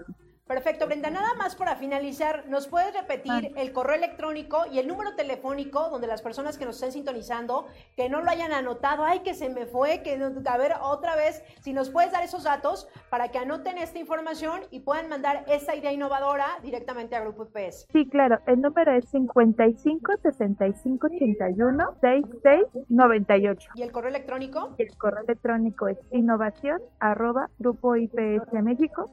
Perfecto, 0.51 0.85
Brenda. 0.85 1.09
Nada 1.09 1.33
más 1.35 1.55
para 1.55 1.77
finalizar, 1.77 2.43
¿nos 2.49 2.67
puedes 2.67 2.93
repetir 2.93 3.53
el 3.55 3.71
correo 3.71 3.95
electrónico 3.95 4.65
y 4.69 4.79
el 4.79 4.87
número 4.87 5.15
telefónico 5.15 5.89
donde 5.89 6.07
las 6.07 6.21
personas 6.21 6.57
que 6.57 6.65
nos 6.65 6.75
estén 6.75 6.91
sintonizando, 6.91 7.67
que 7.95 8.09
no 8.09 8.21
lo 8.21 8.29
hayan 8.29 8.51
anotado, 8.51 9.05
ay, 9.05 9.19
que 9.19 9.33
se 9.33 9.47
me 9.47 9.65
fue, 9.65 10.01
que 10.03 10.21
a 10.45 10.57
ver 10.57 10.73
otra 10.81 11.15
vez, 11.15 11.41
si 11.61 11.71
nos 11.71 11.89
puedes 11.89 12.11
dar 12.11 12.23
esos 12.23 12.43
datos 12.43 12.89
para 13.09 13.29
que 13.29 13.37
anoten 13.37 13.77
esta 13.77 13.97
información 13.99 14.59
y 14.71 14.81
puedan 14.81 15.07
mandar 15.07 15.45
esta 15.47 15.73
idea 15.73 15.93
innovadora 15.93 16.47
directamente 16.61 17.15
a 17.15 17.21
Grupo 17.21 17.45
IPS. 17.45 17.87
Sí, 17.89 18.09
claro, 18.09 18.39
el 18.45 18.59
número 18.59 18.91
es 18.91 19.09
55 19.09 20.17
65 20.21 21.07
81 21.07 21.97
66 22.01 22.85
98. 22.89 23.69
¿Y 23.75 23.83
el 23.83 23.91
correo 23.93 24.09
electrónico? 24.09 24.75
El 24.77 24.97
correo 24.97 25.23
electrónico 25.23 25.87
es 25.87 25.97
innovación 26.11 26.81
arroba 26.99 27.49
grupo 27.57 27.95
IPS 27.95 28.51
México 28.61 29.09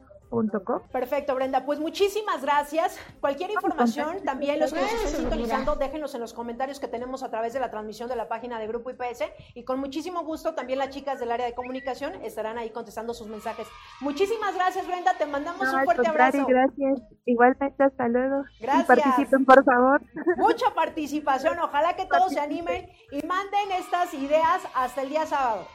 Perfecto, 0.93 1.35
Brenda. 1.35 1.65
Pues 1.65 1.81
muchísimas 1.81 2.43
gracias. 2.43 2.99
Cualquier 3.21 3.51
información, 3.51 4.23
también 4.25 4.61
los 4.61 4.73
que 4.73 4.81
nos 4.81 4.93
estén 4.93 5.21
sintonizando, 5.23 5.77
déjenos 5.77 6.15
en 6.15 6.21
los 6.21 6.33
comentarios 6.33 6.81
que 6.81 6.89
tenemos 6.89 7.23
a 7.23 7.31
través 7.31 7.53
de 7.53 7.61
la 7.61 7.71
transmisión 7.71 8.09
de 8.09 8.17
la 8.17 8.29
página 8.29 8.59
de 8.59 8.67
Grupo 8.67 8.91
IPS. 8.91 9.25
Y 9.55 9.65
con 9.65 9.81
muchísimo 9.81 10.25
gusto, 10.25 10.55
también 10.55 10.79
las 10.79 10.91
chicas 10.91 11.19
del 11.19 11.33
área 11.33 11.47
de 11.47 11.55
comunicación 11.55 12.15
estarán 12.23 12.59
ahí 12.59 12.71
contestando 12.71 13.15
sus 13.15 13.29
mensajes. 13.29 13.67
Muchísimas 14.01 14.55
gracias, 14.55 14.87
Brenda. 14.87 15.15
Te 15.17 15.27
mandamos 15.27 15.73
un 15.73 15.85
fuerte 15.85 16.09
abrazo. 16.09 16.45
Gracias. 16.47 17.01
Igualmente, 17.25 17.83
hasta 17.83 18.09
luego. 18.09 18.43
Gracias. 18.61 18.87
participen, 18.87 19.45
por 19.45 19.65
favor. 19.65 20.03
Mucha 20.37 20.75
participación. 20.75 21.59
Ojalá 21.59 21.97
que 21.97 22.07
todos 22.07 22.33
se 22.33 22.41
animen 22.41 22.89
y 23.11 23.27
manden 23.27 23.73
estas 23.79 24.13
ideas 24.15 24.63
hasta 24.75 25.03
el 25.03 25.09
día 25.09 25.27
sábado. 25.27 25.67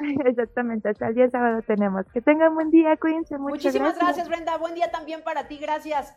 Exactamente, 0.24 0.88
hasta 0.88 1.08
el 1.08 1.14
día 1.14 1.30
sábado 1.30 1.60
tenemos. 1.66 2.06
Que 2.12 2.20
tengan 2.20 2.54
buen 2.54 2.70
día, 2.70 2.96
cuídense 2.96 3.36
mucho. 3.38 3.54
Muchísimas 3.54 3.98
gracias. 3.98 4.28
Brenda. 4.28 4.56
Buen 4.56 4.74
día 4.74 4.90
también 4.90 5.22
para 5.22 5.46
ti, 5.48 5.58
gracias. 5.58 6.16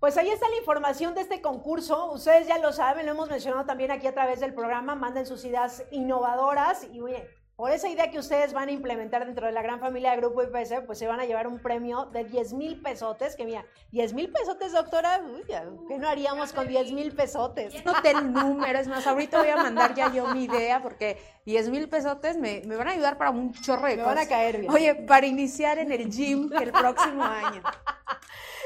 Pues 0.00 0.16
ahí 0.16 0.30
está 0.30 0.48
la 0.48 0.56
información 0.56 1.14
de 1.14 1.20
este 1.20 1.40
concurso. 1.40 2.10
Ustedes 2.12 2.48
ya 2.48 2.58
lo 2.58 2.72
saben, 2.72 3.06
lo 3.06 3.12
hemos 3.12 3.30
mencionado 3.30 3.64
también 3.66 3.92
aquí 3.92 4.08
a 4.08 4.14
través 4.14 4.40
del 4.40 4.52
programa. 4.52 4.96
Manden 4.96 5.26
sus 5.26 5.44
ideas 5.44 5.84
innovadoras 5.92 6.88
y 6.92 7.00
oye, 7.00 7.28
por 7.62 7.70
esa 7.70 7.88
idea 7.88 8.10
que 8.10 8.18
ustedes 8.18 8.52
van 8.52 8.68
a 8.70 8.72
implementar 8.72 9.24
dentro 9.24 9.46
de 9.46 9.52
la 9.52 9.62
gran 9.62 9.78
familia 9.78 10.10
de 10.10 10.16
Grupo 10.16 10.42
IPS, 10.42 10.82
pues 10.84 10.98
se 10.98 11.06
van 11.06 11.20
a 11.20 11.26
llevar 11.26 11.46
un 11.46 11.60
premio 11.60 12.06
de 12.06 12.24
10 12.24 12.54
mil 12.54 12.82
pesotes, 12.82 13.36
que 13.36 13.44
mira, 13.44 13.64
10 13.92 14.14
mil 14.14 14.32
pesotes, 14.32 14.72
doctora, 14.72 15.20
Uy, 15.24 15.44
¿qué 15.86 15.96
no 15.96 16.08
haríamos 16.08 16.52
con 16.52 16.66
10 16.66 16.90
mil 16.90 17.14
pesotes? 17.14 17.72
No 17.84 17.94
el 18.02 18.32
número, 18.32 18.80
es 18.80 18.88
más, 18.88 19.06
ahorita 19.06 19.38
voy 19.38 19.50
a 19.50 19.58
mandar 19.58 19.94
ya 19.94 20.12
yo 20.12 20.26
mi 20.34 20.42
idea, 20.42 20.82
porque 20.82 21.22
10 21.46 21.70
mil 21.70 21.88
pesotes 21.88 22.36
me, 22.36 22.62
me, 22.66 22.74
van 22.74 22.88
a 22.88 22.90
ayudar 22.94 23.16
para 23.16 23.30
un 23.30 23.52
chorro 23.52 23.86
de 23.86 23.96
Me 23.96 24.02
van 24.02 24.18
a 24.18 24.26
caer 24.26 24.58
bien. 24.58 24.72
Oye, 24.72 24.96
para 24.96 25.24
iniciar 25.28 25.78
en 25.78 25.92
el 25.92 26.10
gym 26.10 26.50
el 26.60 26.72
próximo 26.72 27.22
año. 27.22 27.62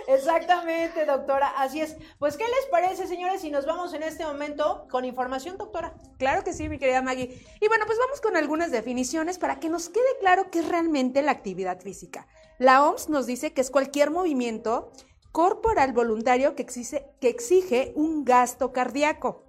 Exactamente, 0.07 1.05
doctora. 1.05 1.49
Así 1.57 1.81
es. 1.81 1.97
Pues, 2.19 2.37
¿qué 2.37 2.45
les 2.45 2.67
parece, 2.71 3.07
señores, 3.07 3.41
si 3.41 3.51
nos 3.51 3.67
vamos 3.67 3.93
en 3.95 4.03
este 4.03 4.25
momento 4.25 4.87
con 4.91 5.05
información, 5.05 5.59
doctora? 5.59 5.95
Claro 6.19 6.45
que 6.45 6.53
sí, 6.53 6.69
mi 6.69 6.79
querida 6.79 7.03
Maggie. 7.03 7.45
Y 7.61 7.69
bueno, 7.69 7.85
pues 7.87 7.99
vamos 7.99 8.21
con 8.21 8.37
algunas 8.37 8.71
definiciones 8.71 9.39
para 9.39 9.59
que 9.59 9.69
nos 9.69 9.89
quede 9.89 10.05
claro 10.21 10.51
qué 10.51 10.61
es 10.61 10.69
realmente 10.69 11.23
la 11.23 11.33
actividad 11.33 11.81
física. 11.81 12.27
La 12.59 12.85
OMS 12.85 13.09
nos 13.09 13.27
dice 13.27 13.53
que 13.53 13.61
es 13.61 13.71
cualquier 13.71 14.11
movimiento 14.11 14.93
corporal 15.33 15.93
voluntario 15.93 16.55
que 16.55 16.63
exige, 16.63 17.11
que 17.21 17.29
exige 17.29 17.93
un 17.95 18.25
gasto 18.25 18.73
cardíaco. 18.73 19.45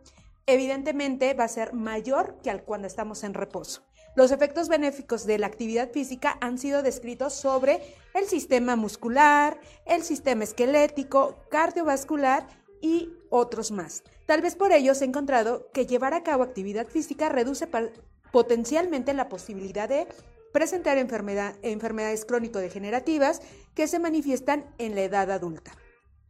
Evidentemente 0.45 1.33
va 1.33 1.45
a 1.45 1.49
ser 1.49 1.73
mayor 1.73 2.39
que 2.41 2.49
al 2.49 2.63
cuando 2.63 2.87
estamos 2.87 3.23
en 3.23 3.33
reposo. 3.33 3.86
Los 4.17 4.31
efectos 4.31 4.67
benéficos 4.67 5.27
de 5.27 5.37
la 5.37 5.45
actividad 5.45 5.91
física 5.91 6.39
han 6.41 6.57
sido 6.57 6.81
descritos 6.81 7.35
sobre 7.35 7.79
el 8.15 8.25
sistema 8.25 8.75
muscular, 8.75 9.59
el 9.85 10.01
sistema 10.01 10.43
esquelético, 10.43 11.35
cardiovascular 11.51 12.47
y 12.81 13.11
otros 13.29 13.69
más. 13.69 14.01
Tal 14.25 14.41
vez 14.41 14.55
por 14.55 14.71
ello 14.71 14.95
se 14.95 15.03
ha 15.03 15.07
encontrado 15.07 15.69
que 15.71 15.85
llevar 15.85 16.15
a 16.15 16.23
cabo 16.23 16.41
actividad 16.41 16.87
física 16.87 17.29
reduce 17.29 17.69
potencialmente 18.31 19.13
la 19.13 19.29
posibilidad 19.29 19.87
de 19.87 20.07
presentar 20.51 20.97
enfermedades 20.97 22.25
crónico-degenerativas 22.25 23.43
que 23.75 23.85
se 23.85 23.99
manifiestan 23.99 24.65
en 24.79 24.95
la 24.95 25.03
edad 25.03 25.29
adulta. 25.29 25.73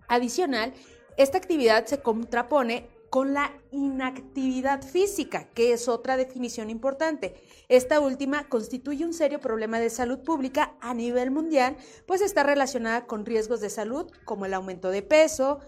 Adicional, 0.10 0.74
esta 1.16 1.38
actividad 1.38 1.86
se 1.86 2.02
contrapone 2.02 2.90
con 3.10 3.34
la 3.34 3.54
inactividad 3.72 4.82
física, 4.84 5.50
que 5.54 5.74
es 5.74 5.88
otra 5.88 6.18
definición 6.18 6.70
importante. 6.70 7.36
Esta 7.70 8.00
última 8.00 8.48
constituye 8.50 9.06
un 9.06 9.14
serio 9.14 9.40
problema 9.40 9.80
de 9.80 9.90
salud 9.90 10.20
pública 10.20 10.76
a 10.82 10.94
nivel 10.94 11.32
mundial, 11.32 11.78
pues 12.06 12.22
está 12.22 12.44
relacionada 12.44 13.06
con 13.06 13.26
riesgos 13.26 13.62
de 13.62 13.70
salud 13.70 14.12
como 14.26 14.46
el 14.46 14.54
aumento 14.54 14.90
de 14.90 15.02
peso, 15.02 15.60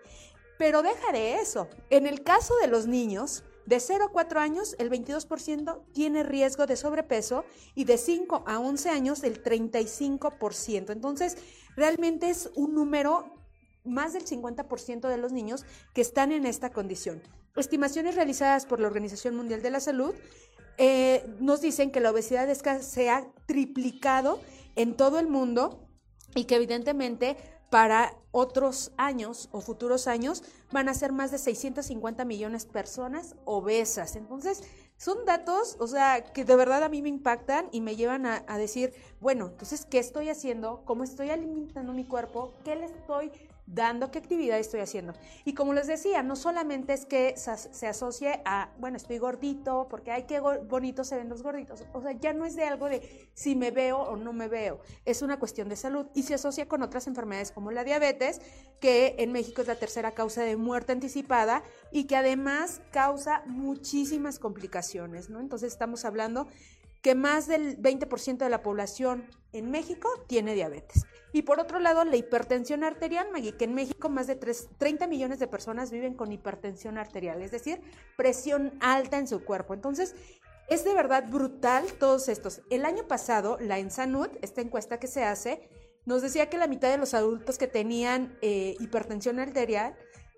Pero 0.58 0.82
deja 0.82 1.12
de 1.12 1.36
eso. 1.36 1.68
En 1.92 2.08
el 2.08 2.24
caso 2.24 2.56
de 2.60 2.68
los 2.68 2.88
niños, 2.88 3.44
de 3.68 3.80
0 3.80 4.06
a 4.06 4.12
4 4.12 4.40
años, 4.40 4.76
el 4.80 4.90
22% 4.90 5.80
tiene 5.94 6.24
riesgo 6.24 6.66
de 6.66 6.76
sobrepeso 6.76 7.46
y 7.76 7.84
de 7.84 8.00
5 8.00 8.46
a 8.48 8.58
11 8.58 8.90
años, 8.90 9.24
el 9.24 9.44
35%. 9.44 10.92
Entonces, 10.92 11.38
realmente 11.76 12.32
es 12.32 12.50
un 12.56 12.74
número 12.74 13.32
más 13.84 14.14
del 14.14 14.26
50% 14.26 15.08
de 15.08 15.18
los 15.18 15.32
niños 15.32 15.66
que 15.94 16.02
están 16.02 16.32
en 16.32 16.48
esta 16.48 16.72
condición. 16.72 17.22
Estimaciones 17.56 18.16
realizadas 18.16 18.66
por 18.66 18.80
la 18.80 18.88
Organización 18.88 19.36
Mundial 19.36 19.62
de 19.62 19.70
la 19.70 19.80
Salud 19.80 20.16
eh, 20.80 21.24
nos 21.40 21.62
dicen 21.62 21.92
que 21.92 22.00
la 22.00 22.10
obesidad 22.10 22.52
se 22.82 23.10
ha 23.12 23.28
triplicado 23.46 24.40
en 24.76 24.96
todo 24.96 25.20
el 25.20 25.28
mundo 25.28 25.88
y 26.34 26.46
que 26.46 26.56
evidentemente 26.56 27.38
para 27.70 28.16
otros 28.32 28.92
años 28.98 29.50
o 29.52 29.62
futuros 29.62 30.08
años 30.08 30.44
van 30.72 30.90
a 30.90 30.96
ser 30.96 31.12
más 31.12 31.30
de 31.30 31.38
650 31.38 32.26
millones 32.26 32.66
de 32.66 32.74
personas 32.74 33.36
obesas. 33.46 34.16
Entonces, 34.16 34.64
son 34.98 35.24
datos, 35.26 35.78
o 35.80 35.86
sea, 35.86 36.24
que 36.24 36.46
de 36.46 36.56
verdad 36.56 36.84
a 36.84 36.90
mí 36.90 37.04
me 37.04 37.10
impactan 37.10 37.68
y 37.72 37.82
me 37.82 37.96
llevan 37.96 38.26
a, 38.26 38.44
a 38.48 38.58
decir, 38.58 38.94
bueno, 39.20 39.48
entonces, 39.48 39.86
¿qué 39.86 40.00
estoy 40.00 40.30
haciendo? 40.30 40.84
¿Cómo 40.86 41.04
estoy 41.04 41.30
alimentando 41.30 41.94
mi 41.94 42.06
cuerpo? 42.06 42.54
¿Qué 42.64 42.76
le 42.76 42.86
estoy 42.86 43.32
dando, 43.66 44.12
qué 44.12 44.20
actividad 44.20 44.60
estoy 44.60 44.82
haciendo. 44.82 45.14
Y 45.46 45.54
como 45.54 45.74
les 45.74 45.88
decía, 45.88 46.24
no 46.24 46.36
solamente 46.36 46.94
es 46.94 47.06
que 47.06 47.36
se 47.38 47.88
asocie 47.88 48.42
a, 48.46 48.72
bueno, 48.80 48.98
estoy 48.98 49.18
gordito, 49.18 49.88
porque 49.90 50.12
hay 50.12 50.24
que 50.24 50.40
bonitos 50.40 51.08
se 51.08 51.18
ven 51.18 51.30
los 51.30 51.44
gorditos. 51.44 51.84
O 51.94 52.02
sea, 52.02 52.12
ya 52.14 52.34
no 52.34 52.46
es 52.46 52.56
de 52.56 52.66
algo 52.66 52.90
de 52.90 53.30
si 53.34 53.56
me 53.56 53.72
veo 53.72 54.00
o 54.00 54.18
no 54.18 54.34
me 54.34 54.48
veo. 54.48 54.80
Es 55.06 55.22
una 55.22 55.40
cuestión 55.40 55.70
de 55.70 55.76
salud 55.76 56.08
y 56.14 56.24
se 56.24 56.34
asocia 56.34 56.68
con 56.68 56.84
otras 56.84 57.08
enfermedades 57.08 57.52
como 57.52 57.72
la 57.72 57.84
diabetes, 57.84 58.42
que 58.80 59.16
en 59.20 59.32
México 59.32 59.62
es 59.62 59.68
la 59.68 59.76
tercera 59.76 60.12
causa 60.12 60.44
de 60.44 60.58
muerte 60.58 60.92
anticipada 60.92 61.64
y 61.92 62.06
que 62.06 62.16
además 62.16 62.82
causa 62.92 63.44
muchísimas 63.46 64.40
complicaciones, 64.40 65.30
¿no? 65.30 65.40
Entonces 65.40 65.72
estamos 65.72 66.06
hablando 66.06 66.48
que 67.04 67.16
más 67.16 67.48
del 67.48 67.80
20% 67.80 68.38
de 68.38 68.50
la 68.50 68.64
población 68.64 69.30
en 69.52 69.70
México 69.70 70.10
tiene 70.26 70.56
diabetes. 70.56 71.06
Y 71.34 71.42
por 71.42 71.60
otro 71.60 71.80
lado, 71.80 72.06
la 72.06 72.16
hipertensión 72.16 72.84
arterial, 72.84 73.28
que 73.58 73.66
en 73.66 73.74
México 73.76 74.08
más 74.08 74.28
de 74.28 74.36
30 74.36 75.08
millones 75.08 75.40
de 75.40 75.48
personas 75.48 75.92
viven 75.92 76.14
con 76.14 76.32
hipertensión 76.32 76.98
arterial, 76.98 77.42
es 77.42 77.52
decir, 77.52 77.82
presión 78.16 78.78
alta 78.80 79.18
en 79.18 79.28
su 79.28 79.44
cuerpo. 79.44 79.74
Entonces, 79.74 80.16
es 80.70 80.86
de 80.86 80.94
verdad 80.94 81.26
brutal 81.30 81.92
todos 82.00 82.30
estos. 82.30 82.62
El 82.70 82.86
año 82.86 83.06
pasado, 83.06 83.58
la 83.60 83.80
Ensanud, 83.80 84.30
esta 84.42 84.62
encuesta 84.62 85.00
que 85.00 85.08
se 85.08 85.26
hace, 85.26 85.68
nos 86.06 86.22
decía 86.22 86.50
que 86.50 86.58
la 86.58 86.68
mitad 86.68 86.90
de 86.90 86.98
los 86.98 87.14
adultos 87.14 87.58
que 87.58 87.68
tenían 87.68 88.38
eh, 88.42 88.76
hipertensión 88.80 89.40
arterial 89.40 89.96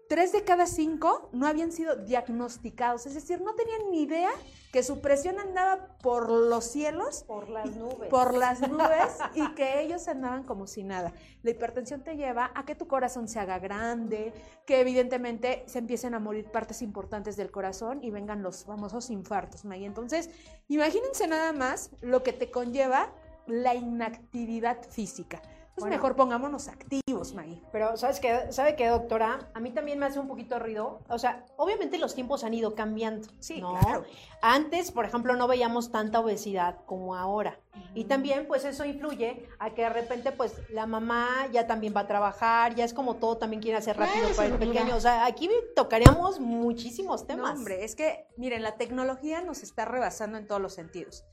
tres 0.07 0.31
de 0.31 0.43
cada 0.43 0.65
cinco 0.65 1.29
no 1.33 1.47
habían 1.47 1.71
sido 1.71 1.95
diagnosticados, 1.95 3.05
es 3.05 3.13
decir, 3.13 3.41
no 3.41 3.55
tenían 3.55 3.91
ni 3.91 4.03
idea 4.03 4.29
que 4.71 4.83
su 4.83 4.99
presión 4.99 5.39
andaba 5.39 5.97
por 5.99 6.29
los 6.29 6.65
cielos, 6.65 7.23
por 7.23 7.49
las 7.49 7.75
nubes, 7.75 8.09
por 8.09 8.33
las 8.33 8.59
nubes 8.69 9.17
y 9.33 9.53
que 9.55 9.81
ellos 9.81 10.07
andaban 10.07 10.43
como 10.43 10.67
si 10.67 10.83
nada. 10.83 11.13
La 11.43 11.51
hipertensión 11.51 12.03
te 12.03 12.17
lleva 12.17 12.51
a 12.53 12.65
que 12.65 12.75
tu 12.75 12.87
corazón 12.87 13.27
se 13.27 13.39
haga 13.39 13.59
grande, 13.59 14.33
que 14.65 14.81
evidentemente 14.81 15.63
se 15.67 15.79
empiecen 15.79 16.13
a 16.13 16.19
morir 16.19 16.51
partes 16.51 16.81
importantes 16.81 17.37
del 17.37 17.51
corazón 17.51 18.03
y 18.03 18.11
vengan 18.11 18.43
los 18.43 18.65
famosos 18.65 19.09
infartos, 19.09 19.65
Maggie. 19.65 19.85
Entonces, 19.85 20.29
imagínense 20.67 21.27
nada 21.27 21.53
más 21.53 21.91
lo 22.01 22.23
que 22.23 22.33
te 22.33 22.51
conlleva 22.51 23.13
la 23.47 23.75
inactividad 23.75 24.83
física. 24.89 25.41
Pues 25.75 25.89
mejor 25.89 26.15
pongámonos 26.15 26.69
activos, 26.69 27.33
Maggie. 27.33 27.61
Pero, 27.73 27.97
¿sabes 27.97 28.21
qué? 28.21 28.49
¿Sabe 28.51 28.77
qué, 28.77 28.87
doctora? 28.87 29.49
A 29.53 29.59
mí 29.59 29.71
también 29.71 29.99
me 29.99 30.05
hace 30.05 30.19
un 30.19 30.27
poquito 30.29 30.57
ruido. 30.57 31.01
O 31.09 31.19
sea, 31.19 31.45
obviamente 31.57 31.97
los 31.97 32.15
tiempos 32.15 32.45
han 32.45 32.53
ido 32.53 32.75
cambiando. 32.75 33.27
Sí, 33.39 33.59
¿no? 33.59 33.77
claro. 33.79 34.05
Antes, 34.41 34.91
por 34.91 35.03
ejemplo, 35.03 35.35
no 35.35 35.47
veíamos 35.47 35.91
tanta 35.91 36.21
obesidad 36.21 36.77
como 36.85 37.15
ahora. 37.15 37.59
Y 37.93 38.05
también, 38.05 38.47
pues, 38.47 38.63
eso 38.63 38.85
influye 38.85 39.49
a 39.59 39.71
que 39.71 39.81
de 39.81 39.89
repente, 39.89 40.31
pues, 40.31 40.61
la 40.69 40.87
mamá 40.87 41.47
ya 41.51 41.67
también 41.67 41.93
va 41.93 42.01
a 42.01 42.07
trabajar, 42.07 42.73
ya 42.75 42.85
es 42.85 42.93
como 42.93 43.15
todo 43.15 43.37
también 43.37 43.61
quiere 43.61 43.77
hacer 43.77 43.97
rápido 43.97 44.29
para 44.33 44.47
el 44.47 44.57
pequeño. 44.57 44.95
O 44.95 45.01
sea, 45.01 45.25
aquí 45.25 45.49
tocaríamos 45.75 46.39
muchísimos 46.39 47.27
temas. 47.27 47.53
No, 47.53 47.59
hombre, 47.59 47.83
es 47.83 47.97
que, 47.97 48.27
miren, 48.37 48.63
la 48.63 48.77
tecnología 48.77 49.41
nos 49.41 49.61
está 49.61 49.83
rebasando 49.83 50.37
en 50.37 50.47
todos 50.47 50.61
los 50.61 50.73
sentidos. 50.73 51.25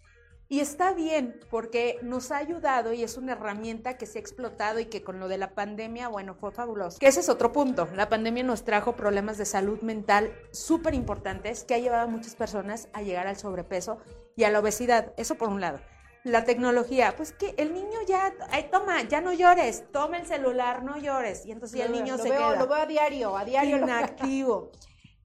Y 0.52 0.60
está 0.60 0.92
bien 0.92 1.40
porque 1.48 1.98
nos 2.02 2.30
ha 2.30 2.36
ayudado 2.36 2.92
y 2.92 3.02
es 3.02 3.16
una 3.16 3.32
herramienta 3.32 3.96
que 3.96 4.04
se 4.04 4.18
ha 4.18 4.20
explotado 4.20 4.80
y 4.80 4.84
que 4.84 5.02
con 5.02 5.18
lo 5.18 5.26
de 5.26 5.38
la 5.38 5.54
pandemia, 5.54 6.08
bueno, 6.08 6.34
fue 6.34 6.52
fabuloso. 6.52 6.98
Que 6.98 7.06
ese 7.06 7.20
es 7.20 7.30
otro 7.30 7.52
punto. 7.52 7.88
La 7.94 8.10
pandemia 8.10 8.42
nos 8.42 8.62
trajo 8.62 8.94
problemas 8.94 9.38
de 9.38 9.46
salud 9.46 9.80
mental 9.80 10.30
súper 10.50 10.92
importantes 10.92 11.64
que 11.64 11.72
ha 11.72 11.78
llevado 11.78 12.02
a 12.02 12.06
muchas 12.06 12.34
personas 12.36 12.90
a 12.92 13.00
llegar 13.00 13.26
al 13.28 13.38
sobrepeso 13.38 13.96
y 14.36 14.44
a 14.44 14.50
la 14.50 14.58
obesidad. 14.60 15.14
Eso 15.16 15.36
por 15.36 15.48
un 15.48 15.62
lado. 15.62 15.80
La 16.22 16.44
tecnología, 16.44 17.14
pues 17.16 17.32
que 17.32 17.54
el 17.56 17.72
niño 17.72 18.00
ya, 18.06 18.34
ay, 18.50 18.68
toma, 18.70 19.00
ya 19.04 19.22
no 19.22 19.32
llores, 19.32 19.90
toma 19.90 20.18
el 20.18 20.26
celular, 20.26 20.84
no 20.84 20.98
llores. 20.98 21.46
Y 21.46 21.52
entonces 21.52 21.78
ya 21.78 21.86
el 21.86 21.92
niño 21.92 22.18
lo 22.18 22.22
se 22.22 22.28
veo, 22.28 22.38
queda 22.38 22.56
Lo 22.56 22.66
veo 22.66 22.76
a 22.76 22.84
diario, 22.84 23.38
a 23.38 23.46
diario. 23.46 23.78
lo- 23.78 23.84
inactivo. 23.86 24.70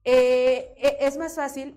Eh, 0.04 0.72
e- 0.78 0.96
es 1.00 1.18
más 1.18 1.34
fácil 1.34 1.76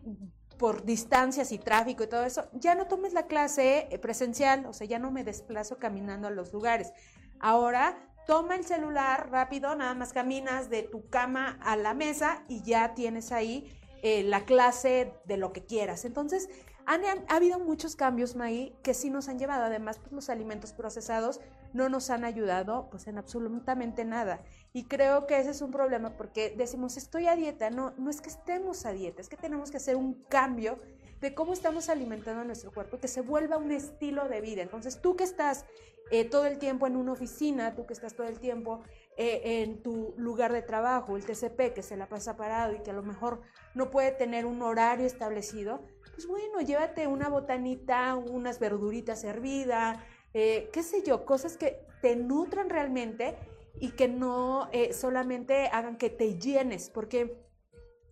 por 0.61 0.85
distancias 0.85 1.51
y 1.51 1.57
tráfico 1.57 2.03
y 2.03 2.07
todo 2.07 2.23
eso, 2.23 2.47
ya 2.53 2.75
no 2.75 2.85
tomes 2.85 3.13
la 3.13 3.25
clase 3.25 3.87
eh, 3.89 3.97
presencial, 3.97 4.67
o 4.67 4.73
sea, 4.73 4.85
ya 4.85 4.99
no 4.99 5.09
me 5.09 5.23
desplazo 5.23 5.79
caminando 5.79 6.27
a 6.27 6.29
los 6.31 6.53
lugares. 6.53 6.93
Ahora 7.39 7.97
toma 8.27 8.57
el 8.57 8.63
celular 8.63 9.31
rápido, 9.31 9.73
nada 9.75 9.95
más 9.95 10.13
caminas 10.13 10.69
de 10.69 10.83
tu 10.83 11.09
cama 11.09 11.57
a 11.63 11.75
la 11.77 11.95
mesa 11.95 12.43
y 12.47 12.61
ya 12.61 12.93
tienes 12.93 13.31
ahí 13.31 13.75
eh, 14.03 14.21
la 14.21 14.45
clase 14.45 15.15
de 15.25 15.37
lo 15.37 15.51
que 15.51 15.65
quieras. 15.65 16.05
Entonces, 16.05 16.47
han, 16.85 17.01
ha 17.05 17.35
habido 17.35 17.57
muchos 17.57 17.95
cambios, 17.95 18.35
Maggie, 18.35 18.75
que 18.83 18.93
sí 18.93 19.09
nos 19.09 19.29
han 19.29 19.39
llevado. 19.39 19.63
Además, 19.63 19.97
pues, 19.97 20.11
los 20.11 20.29
alimentos 20.29 20.73
procesados 20.73 21.41
no 21.73 21.89
nos 21.89 22.09
han 22.09 22.23
ayudado 22.23 22.89
pues 22.89 23.07
en 23.07 23.17
absolutamente 23.17 24.05
nada. 24.05 24.43
Y 24.73 24.85
creo 24.85 25.27
que 25.27 25.39
ese 25.39 25.51
es 25.51 25.61
un 25.61 25.71
problema 25.71 26.17
porque 26.17 26.53
decimos, 26.57 26.97
estoy 26.97 27.27
a 27.27 27.35
dieta. 27.35 27.69
No, 27.69 27.93
no 27.97 28.09
es 28.09 28.21
que 28.21 28.29
estemos 28.29 28.85
a 28.85 28.91
dieta, 28.91 29.21
es 29.21 29.29
que 29.29 29.37
tenemos 29.37 29.71
que 29.71 29.77
hacer 29.77 29.95
un 29.95 30.23
cambio 30.25 30.79
de 31.21 31.35
cómo 31.35 31.53
estamos 31.53 31.89
alimentando 31.89 32.41
a 32.41 32.45
nuestro 32.45 32.71
cuerpo 32.71 32.99
que 32.99 33.07
se 33.07 33.21
vuelva 33.21 33.57
un 33.57 33.71
estilo 33.71 34.27
de 34.27 34.41
vida. 34.41 34.63
Entonces, 34.63 35.01
tú 35.01 35.15
que 35.15 35.23
estás 35.23 35.65
eh, 36.09 36.25
todo 36.25 36.45
el 36.45 36.57
tiempo 36.57 36.87
en 36.87 36.97
una 36.97 37.13
oficina, 37.13 37.75
tú 37.75 37.85
que 37.85 37.93
estás 37.93 38.15
todo 38.15 38.27
el 38.27 38.39
tiempo 38.39 38.81
eh, 39.17 39.61
en 39.61 39.81
tu 39.81 40.13
lugar 40.17 40.51
de 40.51 40.61
trabajo, 40.61 41.15
el 41.15 41.25
TCP, 41.25 41.73
que 41.73 41.83
se 41.83 41.95
la 41.95 42.09
pasa 42.09 42.35
parado 42.35 42.73
y 42.73 42.79
que 42.79 42.89
a 42.89 42.93
lo 42.93 43.03
mejor 43.03 43.41
no 43.75 43.91
puede 43.91 44.11
tener 44.11 44.45
un 44.45 44.61
horario 44.61 45.05
establecido, 45.05 45.81
pues 46.13 46.27
bueno, 46.27 46.59
llévate 46.59 47.07
una 47.07 47.29
botanita, 47.29 48.15
unas 48.15 48.59
verduritas 48.59 49.23
hervidas, 49.23 49.99
eh, 50.33 50.69
qué 50.71 50.83
sé 50.83 51.03
yo, 51.03 51.25
cosas 51.25 51.57
que 51.57 51.85
te 52.01 52.15
nutran 52.15 52.69
realmente 52.69 53.35
y 53.79 53.91
que 53.91 54.07
no 54.07 54.69
eh, 54.71 54.93
solamente 54.93 55.67
hagan 55.67 55.97
que 55.97 56.09
te 56.09 56.37
llenes, 56.37 56.89
porque 56.89 57.37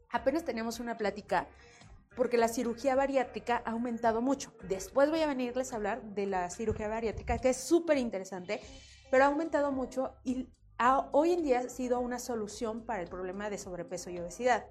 apenas 0.09 0.43
tenemos 0.43 0.79
una 0.79 0.97
plática, 0.97 1.47
porque 2.15 2.37
la 2.37 2.47
cirugía 2.47 2.95
bariátrica 2.95 3.61
ha 3.65 3.71
aumentado 3.71 4.21
mucho. 4.21 4.51
Después 4.67 5.09
voy 5.09 5.21
a 5.21 5.27
venirles 5.27 5.71
a 5.71 5.77
hablar 5.77 6.01
de 6.01 6.25
la 6.25 6.49
cirugía 6.49 6.87
bariátrica, 6.87 7.37
que 7.37 7.49
es 7.49 7.57
súper 7.57 7.97
interesante, 7.97 8.59
pero 9.11 9.23
ha 9.23 9.27
aumentado 9.27 9.71
mucho 9.71 10.13
y 10.23 10.49
ha- 10.77 11.09
hoy 11.11 11.33
en 11.33 11.43
día 11.43 11.59
ha 11.59 11.69
sido 11.69 11.99
una 11.99 12.19
solución 12.19 12.85
para 12.85 13.01
el 13.01 13.09
problema 13.09 13.49
de 13.49 13.57
sobrepeso 13.57 14.09
y 14.09 14.19
obesidad. 14.19 14.65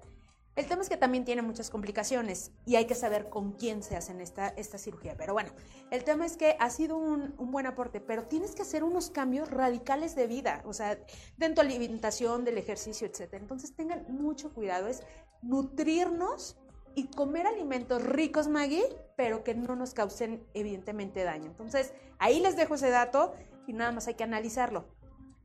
El 0.59 0.65
tema 0.65 0.81
es 0.81 0.89
que 0.89 0.97
también 0.97 1.23
tiene 1.23 1.41
muchas 1.41 1.69
complicaciones 1.69 2.51
y 2.65 2.75
hay 2.75 2.83
que 2.83 2.93
saber 2.93 3.29
con 3.29 3.53
quién 3.53 3.81
se 3.81 3.95
hacen 3.95 4.19
esta, 4.19 4.49
esta 4.49 4.77
cirugía. 4.77 5.15
Pero 5.15 5.31
bueno, 5.31 5.51
el 5.89 6.03
tema 6.03 6.25
es 6.25 6.35
que 6.35 6.57
ha 6.59 6.69
sido 6.69 6.97
un, 6.97 7.33
un 7.37 7.49
buen 7.49 7.65
aporte, 7.65 8.01
pero 8.01 8.23
tienes 8.23 8.55
que 8.55 8.63
hacer 8.63 8.83
unos 8.83 9.09
cambios 9.09 9.49
radicales 9.49 10.17
de 10.17 10.27
vida, 10.27 10.61
o 10.65 10.73
sea, 10.73 10.99
de 11.37 11.49
tu 11.51 11.61
alimentación, 11.61 12.43
del 12.43 12.57
ejercicio, 12.57 13.07
etc. 13.07 13.35
Entonces 13.35 13.73
tengan 13.73 14.03
mucho 14.09 14.53
cuidado, 14.53 14.89
es 14.89 15.03
nutrirnos 15.41 16.57
y 16.93 17.07
comer 17.07 17.47
alimentos 17.47 18.03
ricos, 18.03 18.49
Maggie, 18.49 18.83
pero 19.15 19.45
que 19.45 19.55
no 19.55 19.77
nos 19.77 19.93
causen 19.93 20.45
evidentemente 20.53 21.23
daño. 21.23 21.45
Entonces, 21.45 21.93
ahí 22.17 22.41
les 22.41 22.57
dejo 22.57 22.75
ese 22.75 22.89
dato 22.89 23.33
y 23.65 23.71
nada 23.71 23.93
más 23.93 24.09
hay 24.09 24.15
que 24.15 24.25
analizarlo. 24.25 24.89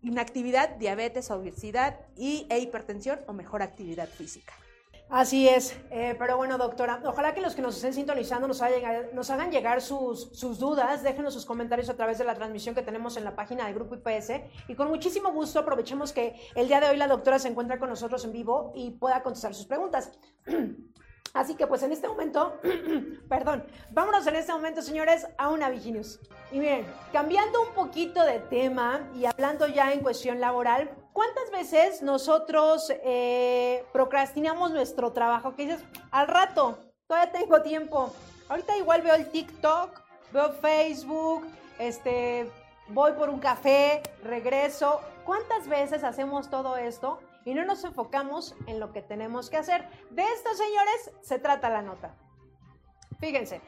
Inactividad, 0.03 0.71
diabetes, 0.71 1.31
obesidad 1.31 2.01
y, 2.17 2.49
e 2.51 2.59
hipertensión 2.59 3.21
o 3.29 3.33
mejor 3.33 3.63
actividad 3.63 4.09
física. 4.09 4.55
Así 5.11 5.49
es, 5.49 5.77
eh, 5.91 6.17
pero 6.19 6.37
bueno, 6.37 6.59
doctora, 6.59 7.01
ojalá 7.05 7.35
que 7.35 7.41
los 7.41 7.55
que 7.55 7.63
nos 7.63 7.77
estén 7.77 7.93
sintonizando 7.93 8.49
nos, 8.49 8.63
hagan, 8.63 9.09
nos 9.13 9.31
hagan 9.31 9.53
llegar 9.53 9.81
sus, 9.81 10.31
sus 10.33 10.59
dudas, 10.59 11.03
déjenos 11.03 11.35
sus 11.35 11.45
comentarios 11.45 11.89
a 11.91 11.95
través 11.95 12.19
de 12.19 12.25
la 12.25 12.35
transmisión 12.35 12.75
que 12.75 12.83
tenemos 12.83 13.17
en 13.17 13.25
la 13.25 13.37
página 13.37 13.67
del 13.67 13.75
Grupo 13.75 13.95
IPS 13.95 14.33
y 14.67 14.75
con 14.75 14.89
muchísimo 14.89 15.31
gusto 15.31 15.61
aprovechemos 15.61 16.13
que 16.13 16.35
el 16.55 16.69
día 16.69 16.81
de 16.81 16.89
hoy 16.89 16.97
la 16.97 17.07
doctora 17.07 17.39
se 17.39 17.49
encuentra 17.49 17.79
con 17.79 17.91
nosotros 17.91 18.25
en 18.25 18.33
vivo 18.33 18.73
y 18.75 18.93
pueda 18.93 19.23
contestar 19.23 19.55
sus 19.55 19.67
preguntas. 19.67 20.11
Así 21.35 21.55
que 21.55 21.67
pues 21.67 21.83
en 21.83 21.93
este 21.93 22.09
momento, 22.09 22.61
perdón, 23.29 23.67
vámonos 23.91 24.27
en 24.27 24.37
este 24.37 24.53
momento, 24.53 24.83
señores, 24.83 25.27
a 25.37 25.51
una 25.51 25.69
Viginews. 25.69 26.21
Y 26.51 26.61
miren, 26.61 26.87
cambiando 27.13 27.61
un 27.61 27.75
poquito 27.75 28.25
de 28.25 28.39
tema 28.39 29.11
y 29.15 29.27
hablando 29.27 29.67
ya 29.67 29.93
en 29.93 30.01
cuestión 30.01 30.41
laboral, 30.41 30.91
¿cuántas 31.15 31.51
veces 31.51 32.03
nosotros 32.03 32.93
eh, 33.03 33.87
procrastinamos 33.95 34.73
nuestro 34.73 35.13
trabajo? 35.13 35.57
Que 35.57 35.63
dices, 35.63 35.83
al 36.11 36.29
rato, 36.29 36.79
todavía 37.07 37.33
tengo 37.33 37.63
tiempo. 37.63 38.13
Ahorita 38.51 38.77
igual 38.77 39.01
veo 39.01 39.15
el 39.15 39.31
TikTok, 39.31 40.03
veo 40.31 40.53
Facebook, 40.53 41.47
este, 41.79 42.51
voy 42.89 43.13
por 43.13 43.31
un 43.31 43.39
café, 43.39 44.03
regreso. 44.23 45.01
¿Cuántas 45.25 45.67
veces 45.67 46.05
hacemos 46.05 46.51
todo 46.51 46.77
esto? 46.77 47.19
y 47.45 47.55
no 47.55 47.65
nos 47.65 47.85
enfocamos 47.85 48.55
en 48.67 48.81
lo 48.81 48.93
que 48.93 49.03
tenemos 49.03 49.51
que 49.51 49.59
hacer. 49.59 49.87
De 50.11 50.23
esto, 50.23 50.55
señores, 50.55 51.11
se 51.23 51.39
trata 51.39 51.69
la 51.69 51.83
nota. 51.83 52.15
Fíjense. 53.21 53.61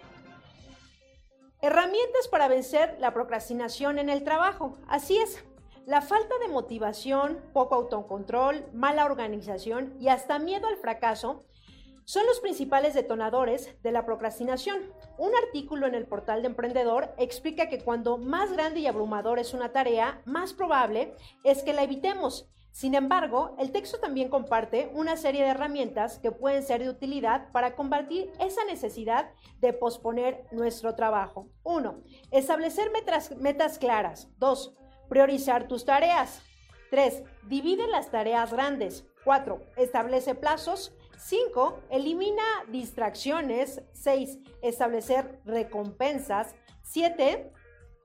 Herramientas 1.61 2.29
para 2.29 2.49
vencer 2.49 2.97
la 3.01 3.13
procrastinación 3.13 3.99
en 3.99 4.09
el 4.09 4.25
trabajo. 4.25 4.79
Así 4.89 5.19
es. 5.19 5.45
La 5.87 6.03
falta 6.03 6.35
de 6.41 6.49
motivación, 6.49 7.41
poco 7.53 7.77
autocontrol, 7.77 8.67
mala 8.73 9.05
organización 9.05 9.97
y 10.01 10.09
hasta 10.09 10.41
miedo 10.41 10.67
al 10.67 10.79
fracaso 10.79 11.45
son 12.05 12.27
los 12.27 12.41
principales 12.41 12.93
detonadores 12.93 13.81
de 13.85 13.93
la 13.93 14.05
procrastinación. 14.05 14.93
Un 15.17 15.31
artículo 15.37 15.87
en 15.87 15.95
el 15.95 16.09
portal 16.09 16.43
de 16.43 16.49
Emprendedor 16.49 17.15
explica 17.19 17.69
que 17.69 17.85
cuando 17.85 18.19
más 18.19 18.53
grande 18.53 18.81
y 18.81 18.89
abrumador 18.89 19.39
es 19.39 19.55
una 19.55 19.71
tarea, 19.71 20.21
más 20.25 20.55
probable 20.55 21.15
es 21.45 21.63
que 21.63 21.73
la 21.73 21.85
evitemos. 21.85 22.51
Sin 22.73 22.97
embargo, 22.97 23.55
el 23.57 23.71
texto 23.71 24.01
también 24.01 24.29
comparte 24.29 24.91
una 24.93 25.17
serie 25.17 25.45
de 25.45 25.51
herramientas 25.51 26.19
que 26.19 26.33
pueden 26.33 26.65
ser 26.65 26.83
de 26.83 26.91
utilidad 26.91 27.53
para 27.53 27.77
combatir 27.77 28.33
esa 28.41 28.65
necesidad 28.65 29.31
de 29.61 29.73
posponer 29.73 30.47
nuestro 30.51 30.97
trabajo. 30.97 31.49
1. 31.63 32.03
Establecer 32.33 32.91
metas, 33.39 33.79
claras. 33.79 34.29
2. 34.39 34.75
Priorizar 35.09 35.69
tus 35.69 35.85
tareas. 35.85 36.43
3. 36.91 37.23
Divide 37.49 37.87
las 37.89 38.11
tareas 38.11 38.53
grandes. 38.53 39.05
4. 39.25 39.61
Establece 39.77 40.35
plazos. 40.35 40.93
5. 41.19 41.81
Elimina 41.91 42.45
distracciones. 42.69 43.83
6. 43.93 44.39
Establecer 44.63 45.41
recompensas. 45.45 46.55
7. 46.83 47.53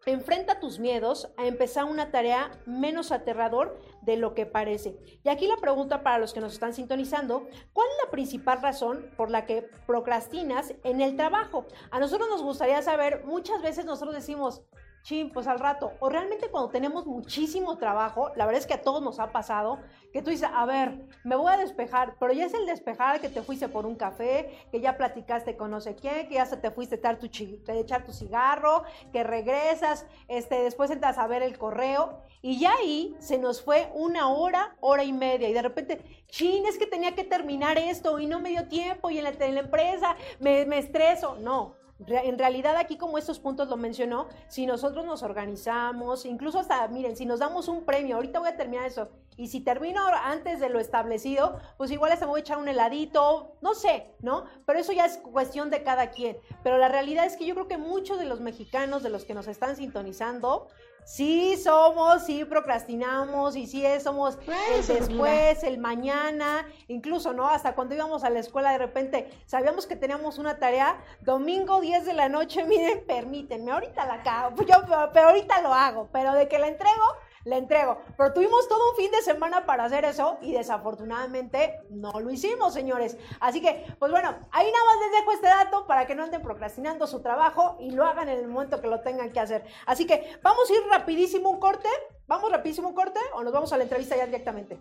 Enfrenta 0.07 0.59
tus 0.59 0.79
miedos 0.79 1.31
a 1.37 1.45
empezar 1.45 1.85
una 1.85 2.09
tarea 2.09 2.49
menos 2.65 3.11
aterrador 3.11 3.79
de 4.01 4.17
lo 4.17 4.33
que 4.33 4.47
parece. 4.47 4.97
Y 5.23 5.29
aquí 5.29 5.45
la 5.45 5.57
pregunta 5.57 6.01
para 6.01 6.17
los 6.17 6.33
que 6.33 6.39
nos 6.39 6.53
están 6.53 6.73
sintonizando, 6.73 7.47
¿cuál 7.71 7.87
es 7.87 8.05
la 8.05 8.09
principal 8.09 8.63
razón 8.63 9.11
por 9.15 9.29
la 9.29 9.45
que 9.45 9.69
procrastinas 9.85 10.73
en 10.83 11.01
el 11.01 11.15
trabajo? 11.15 11.67
A 11.91 11.99
nosotros 11.99 12.29
nos 12.29 12.41
gustaría 12.41 12.81
saber, 12.81 13.23
muchas 13.25 13.61
veces 13.61 13.85
nosotros 13.85 14.15
decimos, 14.15 14.63
chin, 15.03 15.31
pues 15.31 15.47
al 15.47 15.59
rato. 15.59 15.93
O 15.99 16.09
realmente 16.09 16.49
cuando 16.49 16.69
tenemos 16.69 17.05
muchísimo 17.05 17.77
trabajo, 17.77 18.31
la 18.35 18.45
verdad 18.45 18.61
es 18.61 18.67
que 18.67 18.73
a 18.73 18.81
todos 18.81 19.01
nos 19.01 19.19
ha 19.19 19.31
pasado, 19.31 19.79
que 20.13 20.21
tú 20.21 20.29
dices, 20.29 20.49
a 20.53 20.65
ver, 20.65 21.07
me 21.23 21.35
voy 21.35 21.51
a 21.51 21.57
despejar, 21.57 22.15
pero 22.19 22.33
ya 22.33 22.45
es 22.45 22.53
el 22.53 22.65
despejar 22.65 23.21
que 23.21 23.29
te 23.29 23.41
fuiste 23.41 23.69
por 23.69 23.85
un 23.85 23.95
café, 23.95 24.67
que 24.71 24.81
ya 24.81 24.97
platicaste 24.97 25.57
con 25.57 25.71
no 25.71 25.81
sé 25.81 25.95
quién, 25.95 26.27
que 26.27 26.35
ya 26.35 26.45
se 26.45 26.57
te 26.57 26.71
fuiste 26.71 26.95
a 26.95 26.97
echar 26.97 27.19
tu, 27.19 27.27
echar 27.27 28.05
tu 28.05 28.11
cigarro, 28.11 28.83
que 29.11 29.23
regresas, 29.23 30.05
este, 30.27 30.63
después 30.63 30.91
entras 30.91 31.17
a 31.17 31.27
ver 31.27 31.43
el 31.43 31.57
correo 31.57 32.23
y 32.41 32.59
ya 32.59 32.73
ahí 32.73 33.15
se 33.19 33.37
nos 33.37 33.61
fue 33.61 33.89
una 33.93 34.29
hora, 34.29 34.75
hora 34.81 35.03
y 35.03 35.13
media 35.13 35.47
y 35.47 35.53
de 35.53 35.61
repente, 35.61 36.23
chin, 36.27 36.65
es 36.65 36.77
que 36.77 36.87
tenía 36.87 37.15
que 37.15 37.23
terminar 37.23 37.77
esto 37.77 38.19
y 38.19 38.27
no 38.27 38.39
me 38.39 38.49
dio 38.49 38.67
tiempo 38.67 39.09
y 39.09 39.17
en 39.17 39.25
la, 39.25 39.29
en 39.29 39.57
empresa 39.57 40.15
me, 40.39 40.65
me 40.65 40.79
estreso. 40.79 41.37
No, 41.39 41.75
en 42.07 42.37
realidad 42.37 42.75
aquí 42.77 42.97
como 42.97 43.17
estos 43.17 43.39
puntos 43.39 43.67
lo 43.69 43.77
mencionó, 43.77 44.27
si 44.47 44.65
nosotros 44.65 45.05
nos 45.05 45.23
organizamos, 45.23 46.25
incluso 46.25 46.59
hasta, 46.59 46.87
miren, 46.87 47.15
si 47.15 47.25
nos 47.25 47.39
damos 47.39 47.67
un 47.67 47.85
premio, 47.85 48.15
ahorita 48.15 48.39
voy 48.39 48.49
a 48.49 48.57
terminar 48.57 48.85
eso, 48.85 49.09
y 49.37 49.47
si 49.47 49.61
termino 49.61 50.01
antes 50.23 50.59
de 50.59 50.69
lo 50.69 50.79
establecido, 50.79 51.59
pues 51.77 51.89
igual 51.89 52.11
hasta 52.11 52.25
me 52.25 52.31
voy 52.31 52.39
a 52.39 52.41
echar 52.41 52.57
un 52.57 52.67
heladito, 52.67 53.55
no 53.61 53.73
sé, 53.73 54.13
¿no? 54.19 54.45
Pero 54.65 54.79
eso 54.79 54.91
ya 54.91 55.05
es 55.05 55.17
cuestión 55.17 55.69
de 55.69 55.83
cada 55.83 56.11
quien. 56.11 56.37
Pero 56.63 56.77
la 56.77 56.89
realidad 56.89 57.25
es 57.25 57.37
que 57.37 57.45
yo 57.45 57.55
creo 57.55 57.67
que 57.67 57.77
muchos 57.77 58.19
de 58.19 58.25
los 58.25 58.41
mexicanos, 58.41 59.03
de 59.03 59.09
los 59.09 59.25
que 59.25 59.33
nos 59.33 59.47
están 59.47 59.77
sintonizando, 59.77 60.67
Sí 61.03 61.57
somos, 61.57 62.25
sí 62.25 62.45
procrastinamos 62.45 63.55
y 63.55 63.67
sí 63.67 63.83
somos 64.01 64.37
el 64.75 64.87
después, 64.87 65.63
el 65.63 65.77
mañana, 65.77 66.67
incluso, 66.87 67.33
¿no? 67.33 67.49
Hasta 67.49 67.75
cuando 67.75 67.95
íbamos 67.95 68.23
a 68.23 68.29
la 68.29 68.39
escuela 68.39 68.71
de 68.71 68.77
repente 68.77 69.29
sabíamos 69.45 69.87
que 69.87 69.95
teníamos 69.95 70.37
una 70.37 70.57
tarea, 70.59 71.01
domingo 71.21 71.81
10 71.81 72.05
de 72.05 72.13
la 72.13 72.29
noche, 72.29 72.63
miren, 72.65 73.03
permítanme, 73.05 73.71
ahorita 73.71 74.05
la 74.05 74.23
cago, 74.23 74.55
yo, 74.63 74.75
pero 75.13 75.29
ahorita 75.29 75.61
lo 75.61 75.73
hago, 75.73 76.09
pero 76.11 76.33
de 76.33 76.47
que 76.47 76.59
la 76.59 76.67
entrego, 76.67 77.03
le 77.45 77.57
entrego. 77.57 77.99
Pero 78.17 78.33
tuvimos 78.33 78.67
todo 78.67 78.91
un 78.91 78.97
fin 78.97 79.11
de 79.11 79.21
semana 79.21 79.65
para 79.65 79.85
hacer 79.85 80.05
eso 80.05 80.37
y 80.41 80.53
desafortunadamente 80.53 81.79
no 81.89 82.11
lo 82.19 82.29
hicimos, 82.31 82.73
señores. 82.73 83.17
Así 83.39 83.61
que, 83.61 83.85
pues 83.99 84.11
bueno, 84.11 84.29
ahí 84.51 84.71
nada 84.71 84.85
más 84.85 84.95
les 85.01 85.19
dejo 85.19 85.31
este 85.33 85.47
dato 85.47 85.87
para 85.87 86.05
que 86.05 86.15
no 86.15 86.23
anden 86.23 86.41
procrastinando 86.41 87.07
su 87.07 87.21
trabajo 87.21 87.77
y 87.79 87.91
lo 87.91 88.05
hagan 88.05 88.29
en 88.29 88.39
el 88.39 88.47
momento 88.47 88.81
que 88.81 88.87
lo 88.87 89.01
tengan 89.01 89.31
que 89.31 89.39
hacer. 89.39 89.65
Así 89.85 90.05
que 90.05 90.39
vamos 90.41 90.69
a 90.69 90.73
ir 90.73 90.81
rapidísimo 90.89 91.49
un 91.49 91.59
corte. 91.59 91.89
¿Vamos 92.27 92.51
rapidísimo 92.51 92.87
un 92.87 92.95
corte 92.95 93.19
o 93.33 93.43
nos 93.43 93.51
vamos 93.51 93.73
a 93.73 93.77
la 93.77 93.83
entrevista 93.83 94.15
ya 94.15 94.25
directamente? 94.25 94.79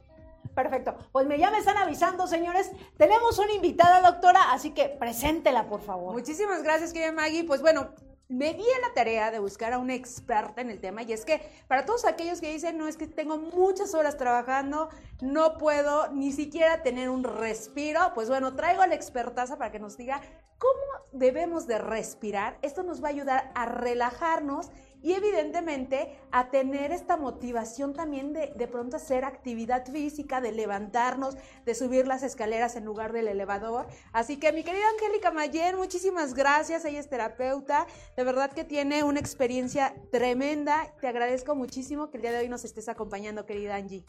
Perfecto. 0.55 0.97
Pues 1.13 1.27
me, 1.27 1.39
ya 1.39 1.51
me 1.51 1.59
están 1.59 1.77
avisando, 1.77 2.27
señores. 2.27 2.71
Tenemos 2.97 3.39
una 3.39 3.53
invitada, 3.53 4.01
doctora, 4.01 4.53
así 4.53 4.71
que 4.73 4.89
preséntela, 4.89 5.69
por 5.69 5.81
favor. 5.81 6.13
Muchísimas 6.13 6.63
gracias, 6.63 6.93
querida 6.93 7.13
Maggie. 7.13 7.45
Pues 7.45 7.61
bueno, 7.63 7.91
me 8.31 8.55
di 8.55 8.63
a 8.63 8.89
la 8.89 8.95
tarea 8.95 9.33
de 9.33 9.41
buscar 9.41 9.73
a 9.73 9.79
una 9.79 9.95
experta 9.95 10.61
en 10.61 10.71
el 10.71 10.81
tema 10.81 11.03
y 11.03 11.13
es 11.13 11.25
que 11.25 11.43
para 11.67 11.85
todos 11.85 12.05
aquellos 12.05 12.41
que 12.41 12.53
dicen, 12.53 12.79
no, 12.79 12.87
es 12.87 12.97
que 12.97 13.09
tengo 13.09 13.39
muchas 13.39 13.93
horas 13.93 14.17
trabajando, 14.17 14.89
no 15.21 15.59
puedo 15.59 16.13
ni 16.13 16.31
siquiera 16.31 16.83
tener 16.85 17.11
un 17.11 17.25
respiro, 17.25 18.01
pues 18.15 18.29
bueno, 18.29 18.55
traigo 18.55 18.83
a 18.83 18.87
la 18.87 18.95
expertaza 18.95 19.59
para 19.59 19.73
que 19.73 19.81
nos 19.81 19.97
diga 19.97 20.21
cómo 20.59 20.73
debemos 21.13 21.67
de 21.67 21.79
respirar. 21.79 22.57
Esto 22.63 22.85
nos 22.85 23.03
va 23.03 23.09
a 23.09 23.11
ayudar 23.11 23.51
a 23.57 23.67
relajarnos 23.67 24.71
y 25.03 25.13
evidentemente 25.13 26.19
a 26.31 26.51
tener 26.51 26.93
esta 26.93 27.17
motivación 27.17 27.95
también 27.95 28.33
de 28.33 28.51
de 28.61 28.69
pronto 28.69 28.97
hacer 28.97 29.25
actividad 29.25 29.87
física, 29.87 30.41
de 30.41 30.53
levantarnos, 30.53 31.37
de 31.65 31.75
subir 31.75 32.07
las 32.07 32.23
escaleras 32.23 32.77
en 32.77 32.85
lugar 32.85 33.13
del 33.13 33.29
elevador. 33.29 33.87
Así 34.13 34.37
que 34.37 34.53
mi 34.53 34.63
querida 34.63 34.85
Angélica 34.95 35.31
Mayer, 35.31 35.77
muchísimas 35.77 36.35
gracias, 36.35 36.85
ella 36.85 37.01
es 37.01 37.09
terapeuta, 37.09 37.87
de 38.17 38.25
verdad 38.25 38.53
que 38.53 38.65
tiene 38.65 39.03
una 39.03 39.21
experiencia 39.21 39.95
tremenda, 40.11 40.95
te 41.01 41.09
agradezco 41.09 41.55
muchísimo 41.55 42.11
que 42.11 42.19
el 42.19 42.23
día 42.23 42.33
de 42.33 42.39
hoy 42.41 42.49
nos 42.49 42.65
estés 42.65 42.89
acompañando, 42.89 43.47
querida 43.47 43.77
Angie. 43.77 44.05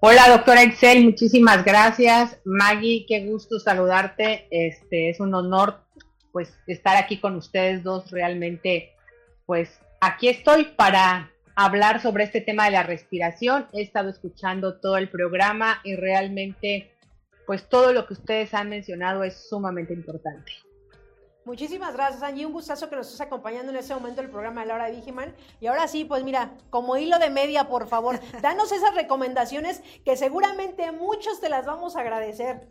Hola, 0.00 0.28
doctora 0.28 0.62
Excel, 0.62 1.04
muchísimas 1.04 1.64
gracias. 1.64 2.38
Maggie, 2.44 3.04
qué 3.08 3.26
gusto 3.26 3.58
saludarte. 3.58 4.46
Este 4.50 5.10
es 5.10 5.18
un 5.18 5.34
honor 5.34 5.80
pues 6.30 6.52
estar 6.68 6.96
aquí 6.96 7.18
con 7.18 7.34
ustedes 7.34 7.82
dos 7.82 8.10
realmente 8.12 8.92
pues 9.48 9.80
aquí 10.02 10.28
estoy 10.28 10.66
para 10.76 11.32
hablar 11.56 12.02
sobre 12.02 12.24
este 12.24 12.42
tema 12.42 12.66
de 12.66 12.72
la 12.72 12.82
respiración. 12.82 13.66
He 13.72 13.80
estado 13.80 14.10
escuchando 14.10 14.78
todo 14.78 14.98
el 14.98 15.08
programa 15.08 15.80
y 15.84 15.96
realmente, 15.96 16.92
pues 17.46 17.66
todo 17.66 17.94
lo 17.94 18.06
que 18.06 18.12
ustedes 18.12 18.52
han 18.52 18.68
mencionado 18.68 19.24
es 19.24 19.48
sumamente 19.48 19.94
importante. 19.94 20.52
Muchísimas 21.46 21.94
gracias, 21.94 22.22
Angie. 22.22 22.44
Un 22.44 22.52
gustazo 22.52 22.90
que 22.90 22.96
nos 22.96 23.06
estés 23.06 23.22
acompañando 23.22 23.72
en 23.72 23.78
este 23.78 23.94
momento 23.94 24.20
del 24.20 24.30
programa 24.30 24.60
de 24.60 24.66
la 24.66 24.74
hora 24.74 24.84
de 24.84 24.96
Vigiman. 24.96 25.34
Y 25.62 25.68
ahora 25.68 25.88
sí, 25.88 26.04
pues 26.04 26.22
mira, 26.24 26.52
como 26.68 26.98
hilo 26.98 27.18
de 27.18 27.30
media, 27.30 27.68
por 27.68 27.88
favor, 27.88 28.20
danos 28.42 28.70
esas 28.70 28.94
recomendaciones 28.94 29.82
que 30.04 30.18
seguramente 30.18 30.92
muchos 30.92 31.40
te 31.40 31.48
las 31.48 31.64
vamos 31.64 31.96
a 31.96 32.00
agradecer. 32.00 32.68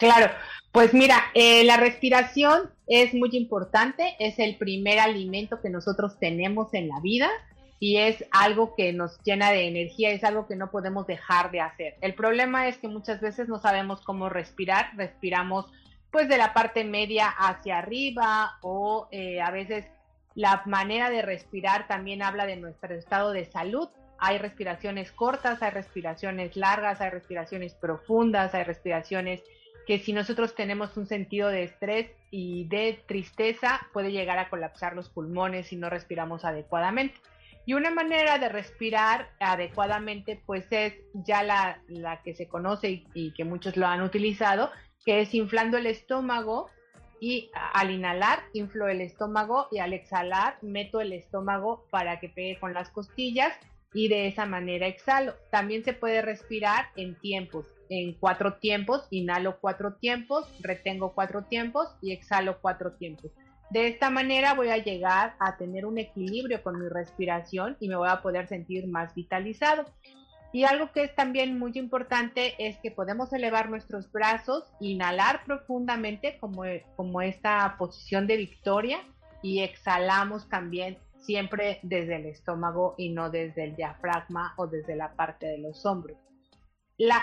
Claro, 0.00 0.32
pues 0.72 0.94
mira, 0.94 1.26
eh, 1.34 1.62
la 1.64 1.76
respiración 1.76 2.70
es 2.86 3.12
muy 3.12 3.28
importante, 3.32 4.16
es 4.18 4.38
el 4.38 4.56
primer 4.56 4.98
alimento 4.98 5.60
que 5.60 5.68
nosotros 5.68 6.18
tenemos 6.18 6.72
en 6.72 6.88
la 6.88 6.98
vida 7.00 7.28
y 7.78 7.98
es 7.98 8.24
algo 8.30 8.74
que 8.74 8.94
nos 8.94 9.22
llena 9.24 9.50
de 9.52 9.68
energía, 9.68 10.10
es 10.10 10.24
algo 10.24 10.46
que 10.48 10.56
no 10.56 10.70
podemos 10.70 11.06
dejar 11.06 11.50
de 11.50 11.60
hacer. 11.60 11.96
El 12.00 12.14
problema 12.14 12.66
es 12.66 12.78
que 12.78 12.88
muchas 12.88 13.20
veces 13.20 13.46
no 13.46 13.60
sabemos 13.60 14.00
cómo 14.00 14.30
respirar, 14.30 14.90
respiramos 14.96 15.66
pues 16.10 16.30
de 16.30 16.38
la 16.38 16.54
parte 16.54 16.82
media 16.82 17.28
hacia 17.28 17.76
arriba 17.76 18.56
o 18.62 19.06
eh, 19.10 19.42
a 19.42 19.50
veces 19.50 19.84
la 20.34 20.62
manera 20.64 21.10
de 21.10 21.20
respirar 21.20 21.88
también 21.88 22.22
habla 22.22 22.46
de 22.46 22.56
nuestro 22.56 22.94
estado 22.94 23.32
de 23.32 23.44
salud. 23.44 23.90
Hay 24.18 24.38
respiraciones 24.38 25.12
cortas, 25.12 25.62
hay 25.62 25.72
respiraciones 25.72 26.56
largas, 26.56 27.02
hay 27.02 27.10
respiraciones 27.10 27.74
profundas, 27.74 28.54
hay 28.54 28.64
respiraciones 28.64 29.42
que 29.90 29.98
si 29.98 30.12
nosotros 30.12 30.54
tenemos 30.54 30.96
un 30.96 31.08
sentido 31.08 31.48
de 31.48 31.64
estrés 31.64 32.12
y 32.30 32.68
de 32.68 33.02
tristeza, 33.08 33.80
puede 33.92 34.12
llegar 34.12 34.38
a 34.38 34.48
colapsar 34.48 34.94
los 34.94 35.08
pulmones 35.08 35.66
si 35.66 35.74
no 35.74 35.90
respiramos 35.90 36.44
adecuadamente. 36.44 37.18
Y 37.66 37.74
una 37.74 37.90
manera 37.90 38.38
de 38.38 38.48
respirar 38.48 39.30
adecuadamente, 39.40 40.40
pues 40.46 40.64
es 40.70 40.94
ya 41.12 41.42
la, 41.42 41.82
que 42.22 42.34
se 42.36 42.46
conoce 42.46 43.02
y, 43.14 43.32
que 43.32 43.42
muchos 43.42 43.76
lo 43.76 43.88
han 43.88 44.02
utilizado, 44.02 44.70
que 45.04 45.22
es 45.22 45.34
inflando 45.34 45.76
el 45.76 45.86
estómago 45.86 46.70
y 47.18 47.50
al 47.74 47.90
inhalar 47.90 48.44
inflo 48.52 48.86
el 48.86 49.00
estómago 49.00 49.66
y 49.72 49.78
al 49.78 49.92
exhalar 49.92 50.56
meto 50.62 51.00
el 51.00 51.12
estómago 51.12 51.84
para 51.90 52.20
que 52.20 52.28
pegue 52.28 52.60
con 52.60 52.74
las 52.74 52.90
costillas 52.90 53.58
y 53.92 54.06
de 54.06 54.28
esa 54.28 54.46
manera 54.46 54.86
exhalo. 54.86 55.34
También 55.50 55.82
se 55.82 55.94
puede 55.94 56.22
respirar 56.22 56.90
en 56.94 57.16
tiempos 57.16 57.66
en 57.90 58.14
cuatro 58.14 58.54
tiempos, 58.54 59.06
inhalo 59.10 59.60
cuatro 59.60 59.94
tiempos, 59.96 60.48
retengo 60.60 61.12
cuatro 61.12 61.44
tiempos 61.44 61.88
y 62.00 62.12
exhalo 62.12 62.60
cuatro 62.60 62.92
tiempos. 62.92 63.32
De 63.70 63.88
esta 63.88 64.10
manera 64.10 64.54
voy 64.54 64.68
a 64.68 64.78
llegar 64.78 65.34
a 65.40 65.56
tener 65.56 65.84
un 65.84 65.98
equilibrio 65.98 66.62
con 66.62 66.80
mi 66.80 66.88
respiración 66.88 67.76
y 67.80 67.88
me 67.88 67.96
voy 67.96 68.08
a 68.08 68.22
poder 68.22 68.48
sentir 68.48 68.86
más 68.86 69.14
vitalizado. 69.14 69.84
Y 70.52 70.64
algo 70.64 70.90
que 70.92 71.04
es 71.04 71.14
también 71.14 71.58
muy 71.58 71.72
importante 71.74 72.54
es 72.58 72.78
que 72.78 72.90
podemos 72.90 73.32
elevar 73.32 73.70
nuestros 73.70 74.10
brazos, 74.10 74.64
inhalar 74.80 75.44
profundamente 75.44 76.38
como, 76.38 76.62
como 76.96 77.22
esta 77.22 77.76
posición 77.76 78.26
de 78.26 78.36
victoria 78.36 78.98
y 79.42 79.60
exhalamos 79.60 80.48
también 80.48 80.98
siempre 81.18 81.80
desde 81.82 82.16
el 82.16 82.26
estómago 82.26 82.94
y 82.98 83.10
no 83.10 83.30
desde 83.30 83.64
el 83.64 83.76
diafragma 83.76 84.54
o 84.56 84.66
desde 84.66 84.96
la 84.96 85.14
parte 85.14 85.46
de 85.46 85.58
los 85.58 85.86
hombros 85.86 86.29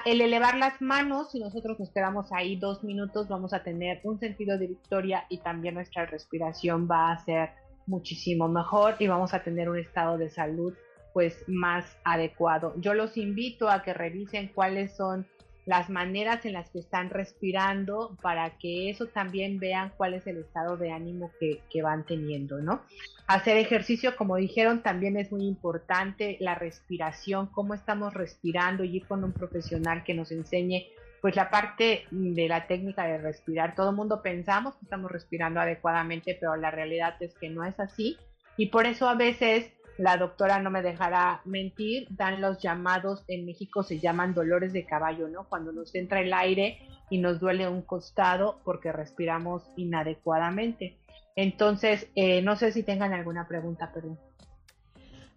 el 0.06 0.22
elevar 0.22 0.58
las 0.58 0.82
manos, 0.82 1.32
si 1.32 1.40
nosotros 1.40 1.80
nos 1.80 1.92
quedamos 1.92 2.32
ahí 2.32 2.56
dos 2.56 2.84
minutos, 2.84 3.28
vamos 3.28 3.54
a 3.54 3.62
tener 3.64 4.00
un 4.04 4.20
sentido 4.20 4.58
de 4.58 4.68
victoria 4.68 5.26
y 5.30 5.38
también 5.38 5.76
nuestra 5.76 6.06
respiración 6.08 6.88
va 6.90 7.12
a 7.12 7.20
ser 7.20 7.52
muchísimo 7.86 8.48
mejor 8.48 8.96
y 9.00 9.08
vamos 9.08 9.36
a 9.36 9.44
tener 9.44 9.70
un 9.70 9.78
estado 9.78 10.18
de 10.18 10.30
salud 10.30 10.74
pues 11.14 11.44
más 11.48 11.86
adecuado. 12.04 12.74
Yo 12.78 12.94
los 12.94 13.18
invito 13.18 13.70
a 13.70 13.84
que 13.84 13.94
revisen 13.94 14.52
cuáles 14.54 14.96
son 14.96 15.28
las 15.68 15.89
maneras 15.89 16.45
en 16.45 16.53
las 16.53 16.70
que 16.70 16.80
están 16.80 17.09
respirando 17.09 18.18
para 18.22 18.57
que 18.57 18.89
eso 18.89 19.07
también 19.07 19.59
vean 19.59 19.91
cuál 19.97 20.13
es 20.13 20.26
el 20.26 20.38
estado 20.38 20.78
de 20.78 20.91
ánimo 20.91 21.30
que, 21.39 21.59
que 21.70 21.82
van 21.82 22.05
teniendo, 22.05 22.61
¿no? 22.61 22.82
Hacer 23.28 23.57
ejercicio, 23.57 24.15
como 24.15 24.38
dijeron, 24.38 24.82
también 24.82 25.18
es 25.18 25.30
muy 25.30 25.45
importante, 25.45 26.38
la 26.39 26.55
respiración, 26.55 27.47
cómo 27.47 27.74
estamos 27.74 28.13
respirando 28.13 28.86
y 28.86 28.95
ir 28.95 29.07
con 29.07 29.26
un 29.26 29.34
profesional 29.34 30.05
que 30.05 30.13
nos 30.13 30.32
enseñe 30.32 30.88
pues 31.22 31.36
la 31.36 31.49
parte 31.49 32.05
de 32.11 32.47
la 32.47 32.68
técnica 32.68 33.05
de 33.05 33.18
respirar. 33.18 33.76
Todo 33.76 33.89
el 33.89 33.95
mundo 33.97 34.22
pensamos 34.22 34.76
que 34.76 34.86
estamos 34.86 35.11
respirando 35.11 35.59
adecuadamente, 35.59 36.38
pero 36.39 36.55
la 36.55 36.72
realidad 36.72 37.15
es 37.20 37.34
que 37.36 37.49
no 37.49 37.65
es 37.65 37.78
así. 37.80 38.18
Y 38.55 38.68
por 38.68 38.86
eso 38.86 39.09
a 39.09 39.15
veces 39.15 39.74
la 39.98 40.18
doctora 40.18 40.60
no 40.60 40.70
me 40.70 40.82
dejará 40.82 41.41
mentir, 41.45 42.08
dan 42.12 42.39
los 42.41 42.60
llamados, 42.60 43.24
en 43.28 43.45
México 43.45 43.84
se 43.84 44.00
llaman 44.00 44.34
dolores 44.34 44.74
de 44.74 44.86
caballo, 44.86 45.28
¿no? 45.28 45.45
Cuando 45.50 45.72
nos 45.72 45.93
entra 45.95 46.22
el 46.22 46.34
aire 46.34 46.80
y 47.10 47.18
nos 47.18 47.39
duele 47.39 47.68
un 47.68 47.82
costado 47.82 48.60
porque 48.64 48.91
respiramos 48.91 49.70
inadecuadamente. 49.76 50.98
Entonces, 51.36 52.08
eh, 52.16 52.41
no 52.41 52.56
sé 52.56 52.72
si 52.72 52.84
tengan 52.84 53.14
alguna 53.14 53.48
pregunta, 53.48 53.91
pero... 53.93 54.18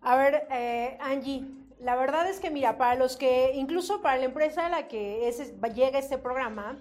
A 0.03 0.17
ver, 0.17 0.47
eh, 0.51 0.97
Angie, 1.01 1.45
la 1.81 1.97
verdad 1.97 2.29
es 2.29 2.41
que 2.41 2.51
mira, 2.51 2.79
para 2.79 2.95
los 2.95 3.17
que, 3.17 3.53
incluso 3.55 4.03
para 4.03 4.19
la 4.19 4.25
empresa 4.25 4.67
a 4.67 4.71
la 4.71 4.89
que 4.89 5.29
es, 5.29 5.55
llega 5.75 5.99
este 5.99 6.19
programa, 6.19 6.79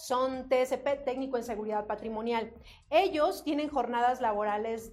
son 0.00 0.48
TSP, 0.48 1.04
técnico 1.04 1.36
en 1.36 1.44
seguridad 1.44 1.86
patrimonial. 1.86 2.52
Ellos 2.88 3.44
tienen 3.44 3.68
jornadas 3.68 4.20
laborales, 4.20 4.92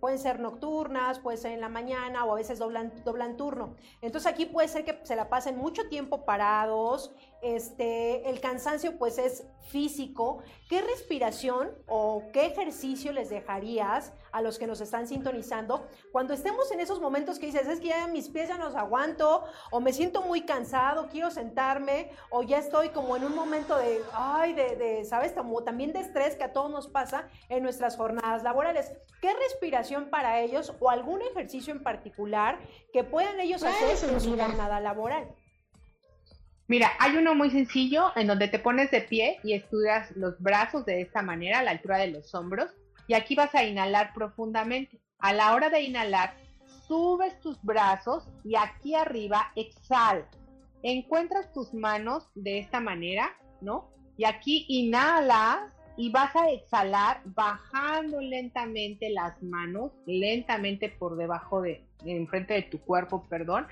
pueden 0.00 0.18
ser 0.18 0.40
nocturnas, 0.40 1.18
puede 1.18 1.36
ser 1.36 1.52
en 1.52 1.60
la 1.60 1.68
mañana 1.68 2.24
o 2.24 2.32
a 2.32 2.36
veces 2.36 2.58
doblan, 2.58 2.92
doblan 3.04 3.36
turno. 3.36 3.76
Entonces 4.00 4.32
aquí 4.32 4.46
puede 4.46 4.68
ser 4.68 4.84
que 4.84 4.98
se 5.02 5.16
la 5.16 5.28
pasen 5.28 5.58
mucho 5.58 5.88
tiempo 5.88 6.24
parados, 6.24 7.14
este, 7.42 8.28
el 8.30 8.40
cansancio 8.40 8.96
pues 8.98 9.18
es 9.18 9.46
físico. 9.68 10.38
¿Qué 10.68 10.80
respiración 10.80 11.70
o 11.86 12.22
qué 12.32 12.46
ejercicio 12.46 13.12
les 13.12 13.28
dejarías 13.28 14.14
a 14.32 14.42
los 14.42 14.58
que 14.58 14.66
nos 14.66 14.80
están 14.80 15.06
sintonizando 15.06 15.86
cuando 16.10 16.34
estemos 16.34 16.70
en 16.72 16.80
esos 16.80 17.00
momentos 17.00 17.38
que 17.38 17.46
dices, 17.46 17.68
es 17.68 17.80
que 17.80 17.88
ya 17.88 18.06
mis 18.08 18.28
pies 18.28 18.48
ya 18.48 18.58
no 18.58 18.64
los 18.64 18.74
aguanto 18.74 19.44
o 19.70 19.80
me 19.80 19.92
siento 19.92 20.22
muy 20.22 20.42
cansado, 20.42 21.08
quiero 21.08 21.30
sentarme 21.30 22.10
o 22.30 22.42
ya 22.42 22.58
estoy 22.58 22.88
como 22.88 23.16
en 23.16 23.24
un 23.24 23.34
momento 23.34 23.76
de, 23.76 24.00
ay, 24.12 24.54
de, 24.54 24.76
de 24.76 25.04
¿sabes? 25.04 25.32
Como 25.32 25.62
también 25.62 25.92
de 25.92 26.00
estrés 26.00 26.36
que 26.36 26.44
a 26.44 26.52
todos 26.52 26.70
nos 26.70 26.88
pasa 26.88 27.28
en 27.48 27.62
nuestras 27.62 27.96
jornadas 27.96 28.42
laborales. 28.42 28.92
¿Qué 29.20 29.32
respiración 29.34 30.10
para 30.10 30.40
ellos 30.40 30.72
o 30.80 30.90
algún 30.90 31.22
ejercicio 31.22 31.72
en 31.72 31.82
particular 31.82 32.58
que 32.92 33.04
puedan 33.04 33.38
ellos 33.40 33.62
hacer 33.62 34.10
en 34.10 34.20
su 34.20 34.36
jornada 34.36 34.80
laboral? 34.80 35.28
Mira, 36.68 36.92
hay 36.98 37.16
uno 37.16 37.34
muy 37.34 37.50
sencillo 37.50 38.12
en 38.16 38.26
donde 38.26 38.48
te 38.48 38.58
pones 38.58 38.90
de 38.90 39.02
pie 39.02 39.40
y 39.42 39.52
estudias 39.52 40.10
los 40.16 40.40
brazos 40.40 40.86
de 40.86 41.02
esta 41.02 41.20
manera, 41.20 41.58
a 41.58 41.62
la 41.62 41.72
altura 41.72 41.98
de 41.98 42.06
los 42.06 42.34
hombros, 42.34 42.70
y 43.06 43.14
aquí 43.14 43.34
vas 43.34 43.54
a 43.54 43.64
inhalar 43.64 44.12
profundamente. 44.14 45.00
A 45.18 45.32
la 45.32 45.54
hora 45.54 45.70
de 45.70 45.82
inhalar, 45.82 46.34
subes 46.86 47.40
tus 47.40 47.60
brazos 47.62 48.28
y 48.44 48.56
aquí 48.56 48.94
arriba 48.94 49.52
exhala. 49.56 50.28
Encuentras 50.82 51.52
tus 51.52 51.72
manos 51.72 52.28
de 52.34 52.58
esta 52.58 52.80
manera, 52.80 53.30
¿no? 53.60 53.90
Y 54.16 54.24
aquí 54.24 54.66
inhalas 54.68 55.60
y 55.96 56.10
vas 56.10 56.34
a 56.34 56.50
exhalar 56.50 57.20
bajando 57.24 58.20
lentamente 58.20 59.10
las 59.10 59.42
manos, 59.42 59.92
lentamente 60.06 60.88
por 60.88 61.16
debajo 61.16 61.62
de, 61.62 61.84
enfrente 62.04 62.54
de 62.54 62.62
tu 62.62 62.80
cuerpo, 62.80 63.26
perdón, 63.28 63.66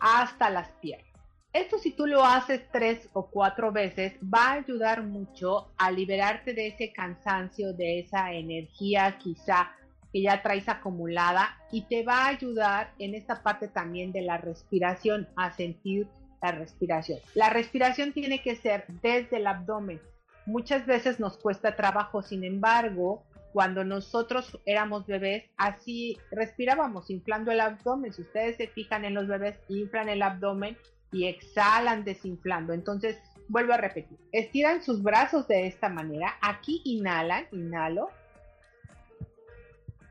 hasta 0.00 0.50
las 0.50 0.68
piernas. 0.80 1.13
Esto 1.54 1.78
si 1.78 1.92
tú 1.92 2.08
lo 2.08 2.24
haces 2.24 2.62
tres 2.72 3.08
o 3.12 3.30
cuatro 3.30 3.70
veces 3.70 4.14
va 4.22 4.48
a 4.48 4.52
ayudar 4.54 5.04
mucho 5.04 5.70
a 5.78 5.92
liberarte 5.92 6.52
de 6.52 6.66
ese 6.66 6.92
cansancio, 6.92 7.72
de 7.72 8.00
esa 8.00 8.32
energía 8.32 9.16
quizá 9.18 9.70
que 10.12 10.22
ya 10.22 10.42
traes 10.42 10.68
acumulada 10.68 11.56
y 11.70 11.82
te 11.82 12.02
va 12.02 12.24
a 12.24 12.28
ayudar 12.30 12.92
en 12.98 13.14
esta 13.14 13.44
parte 13.44 13.68
también 13.68 14.10
de 14.10 14.22
la 14.22 14.36
respiración, 14.36 15.28
a 15.36 15.52
sentir 15.52 16.08
la 16.42 16.50
respiración. 16.50 17.20
La 17.34 17.50
respiración 17.50 18.12
tiene 18.12 18.42
que 18.42 18.56
ser 18.56 18.86
desde 19.00 19.36
el 19.36 19.46
abdomen. 19.46 20.00
Muchas 20.46 20.86
veces 20.86 21.20
nos 21.20 21.36
cuesta 21.36 21.76
trabajo, 21.76 22.20
sin 22.22 22.42
embargo, 22.42 23.22
cuando 23.52 23.84
nosotros 23.84 24.58
éramos 24.66 25.06
bebés, 25.06 25.44
así 25.56 26.18
respirábamos, 26.32 27.10
inflando 27.10 27.52
el 27.52 27.60
abdomen. 27.60 28.12
Si 28.12 28.22
ustedes 28.22 28.56
se 28.56 28.66
fijan 28.66 29.04
en 29.04 29.14
los 29.14 29.28
bebés, 29.28 29.56
inflan 29.68 30.08
el 30.08 30.22
abdomen 30.22 30.76
y 31.14 31.28
exhalan 31.28 32.04
desinflando. 32.04 32.72
Entonces, 32.72 33.16
vuelvo 33.48 33.72
a 33.72 33.76
repetir, 33.76 34.18
estiran 34.32 34.82
sus 34.82 35.00
brazos 35.00 35.46
de 35.46 35.68
esta 35.68 35.88
manera, 35.88 36.34
aquí 36.42 36.82
inhalan, 36.84 37.46
inhalo, 37.52 38.08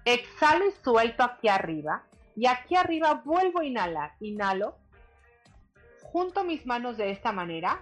exhalo 0.05 0.65
y 0.65 0.71
suelto 0.81 1.23
aquí 1.23 1.49
arriba, 1.49 2.03
y 2.37 2.45
aquí 2.45 2.75
arriba 2.75 3.21
vuelvo 3.25 3.59
a 3.59 3.65
inhalar, 3.65 4.13
inhalo, 4.21 4.77
junto 6.03 6.45
mis 6.45 6.65
manos 6.65 6.95
de 6.95 7.11
esta 7.11 7.33
manera, 7.33 7.81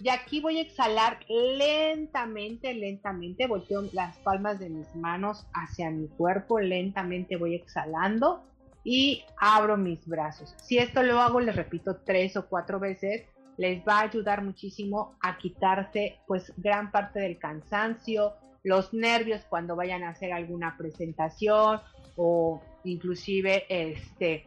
y 0.00 0.08
aquí 0.08 0.40
voy 0.40 0.58
a 0.58 0.62
exhalar 0.62 1.20
lentamente, 1.28 2.74
lentamente, 2.74 3.46
volteo 3.46 3.82
las 3.92 4.16
palmas 4.18 4.58
de 4.58 4.70
mis 4.70 4.92
manos 4.96 5.46
hacia 5.52 5.90
mi 5.90 6.08
cuerpo, 6.08 6.58
lentamente 6.58 7.36
voy 7.36 7.54
exhalando 7.54 8.42
y 8.84 9.24
abro 9.38 9.76
mis 9.76 10.06
brazos. 10.06 10.54
Si 10.62 10.78
esto 10.78 11.02
lo 11.02 11.20
hago, 11.20 11.40
les 11.40 11.56
repito, 11.56 11.96
tres 12.04 12.36
o 12.36 12.46
cuatro 12.46 12.80
veces, 12.80 13.24
les 13.56 13.82
va 13.86 13.98
a 13.98 14.04
ayudar 14.04 14.42
muchísimo 14.42 15.16
a 15.20 15.36
quitarse 15.36 16.18
pues 16.26 16.52
gran 16.56 16.90
parte 16.90 17.20
del 17.20 17.38
cansancio, 17.38 18.34
los 18.62 18.92
nervios 18.94 19.42
cuando 19.48 19.76
vayan 19.76 20.02
a 20.04 20.10
hacer 20.10 20.32
alguna 20.32 20.76
presentación 20.76 21.80
o 22.16 22.62
inclusive 22.84 23.64
este 23.68 24.46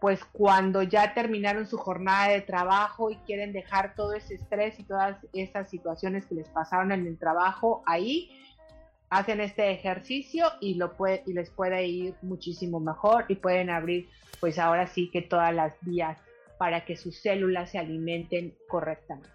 pues 0.00 0.24
cuando 0.26 0.82
ya 0.82 1.14
terminaron 1.14 1.66
su 1.66 1.78
jornada 1.78 2.28
de 2.28 2.42
trabajo 2.42 3.10
y 3.10 3.16
quieren 3.16 3.52
dejar 3.52 3.94
todo 3.94 4.12
ese 4.12 4.34
estrés 4.34 4.78
y 4.78 4.84
todas 4.84 5.16
esas 5.32 5.70
situaciones 5.70 6.26
que 6.26 6.34
les 6.34 6.48
pasaron 6.48 6.92
en 6.92 7.06
el 7.06 7.18
trabajo 7.18 7.82
ahí, 7.86 8.30
hacen 9.16 9.40
este 9.40 9.70
ejercicio 9.70 10.46
y, 10.60 10.74
lo 10.74 10.96
puede, 10.96 11.22
y 11.26 11.32
les 11.32 11.50
puede 11.50 11.86
ir 11.86 12.14
muchísimo 12.20 12.80
mejor 12.80 13.24
y 13.28 13.36
pueden 13.36 13.70
abrir 13.70 14.08
pues 14.40 14.58
ahora 14.58 14.86
sí 14.86 15.10
que 15.10 15.22
todas 15.22 15.54
las 15.54 15.72
vías 15.80 16.18
para 16.58 16.84
que 16.84 16.96
sus 16.96 17.16
células 17.22 17.70
se 17.70 17.78
alimenten 17.78 18.54
correctamente. 18.68 19.30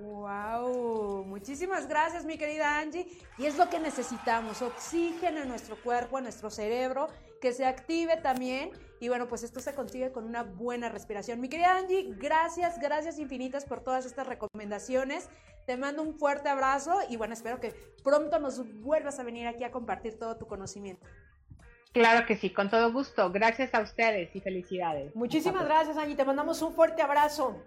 Wow, 0.00 1.24
muchísimas 1.24 1.86
gracias 1.86 2.24
mi 2.24 2.36
querida 2.36 2.80
Angie. 2.80 3.06
Y 3.38 3.46
es 3.46 3.56
lo 3.56 3.68
que 3.68 3.78
necesitamos, 3.78 4.60
oxígeno 4.62 5.40
en 5.40 5.48
nuestro 5.48 5.76
cuerpo, 5.76 6.18
en 6.18 6.24
nuestro 6.24 6.50
cerebro, 6.50 7.08
que 7.40 7.52
se 7.52 7.64
active 7.64 8.16
también. 8.16 8.70
Y 9.00 9.08
bueno, 9.08 9.28
pues 9.28 9.44
esto 9.44 9.60
se 9.60 9.74
consigue 9.74 10.10
con 10.10 10.24
una 10.24 10.42
buena 10.42 10.88
respiración. 10.88 11.40
Mi 11.40 11.48
querida 11.48 11.76
Angie, 11.76 12.08
gracias, 12.16 12.80
gracias 12.80 13.18
infinitas 13.18 13.64
por 13.64 13.82
todas 13.82 14.06
estas 14.06 14.26
recomendaciones. 14.26 15.28
Te 15.66 15.76
mando 15.76 16.02
un 16.02 16.18
fuerte 16.18 16.48
abrazo 16.48 16.98
y 17.08 17.16
bueno, 17.16 17.34
espero 17.34 17.60
que 17.60 17.72
pronto 18.02 18.38
nos 18.38 18.62
vuelvas 18.80 19.18
a 19.18 19.22
venir 19.22 19.46
aquí 19.46 19.64
a 19.64 19.70
compartir 19.70 20.18
todo 20.18 20.36
tu 20.36 20.46
conocimiento. 20.46 21.06
Claro 21.92 22.26
que 22.26 22.36
sí, 22.36 22.50
con 22.50 22.70
todo 22.70 22.92
gusto. 22.92 23.30
Gracias 23.30 23.74
a 23.74 23.80
ustedes 23.80 24.34
y 24.34 24.40
felicidades. 24.40 25.14
Muchísimas 25.14 25.64
gracias, 25.64 25.96
Angie. 25.96 26.16
Te 26.16 26.24
mandamos 26.24 26.62
un 26.62 26.74
fuerte 26.74 27.02
abrazo. 27.02 27.62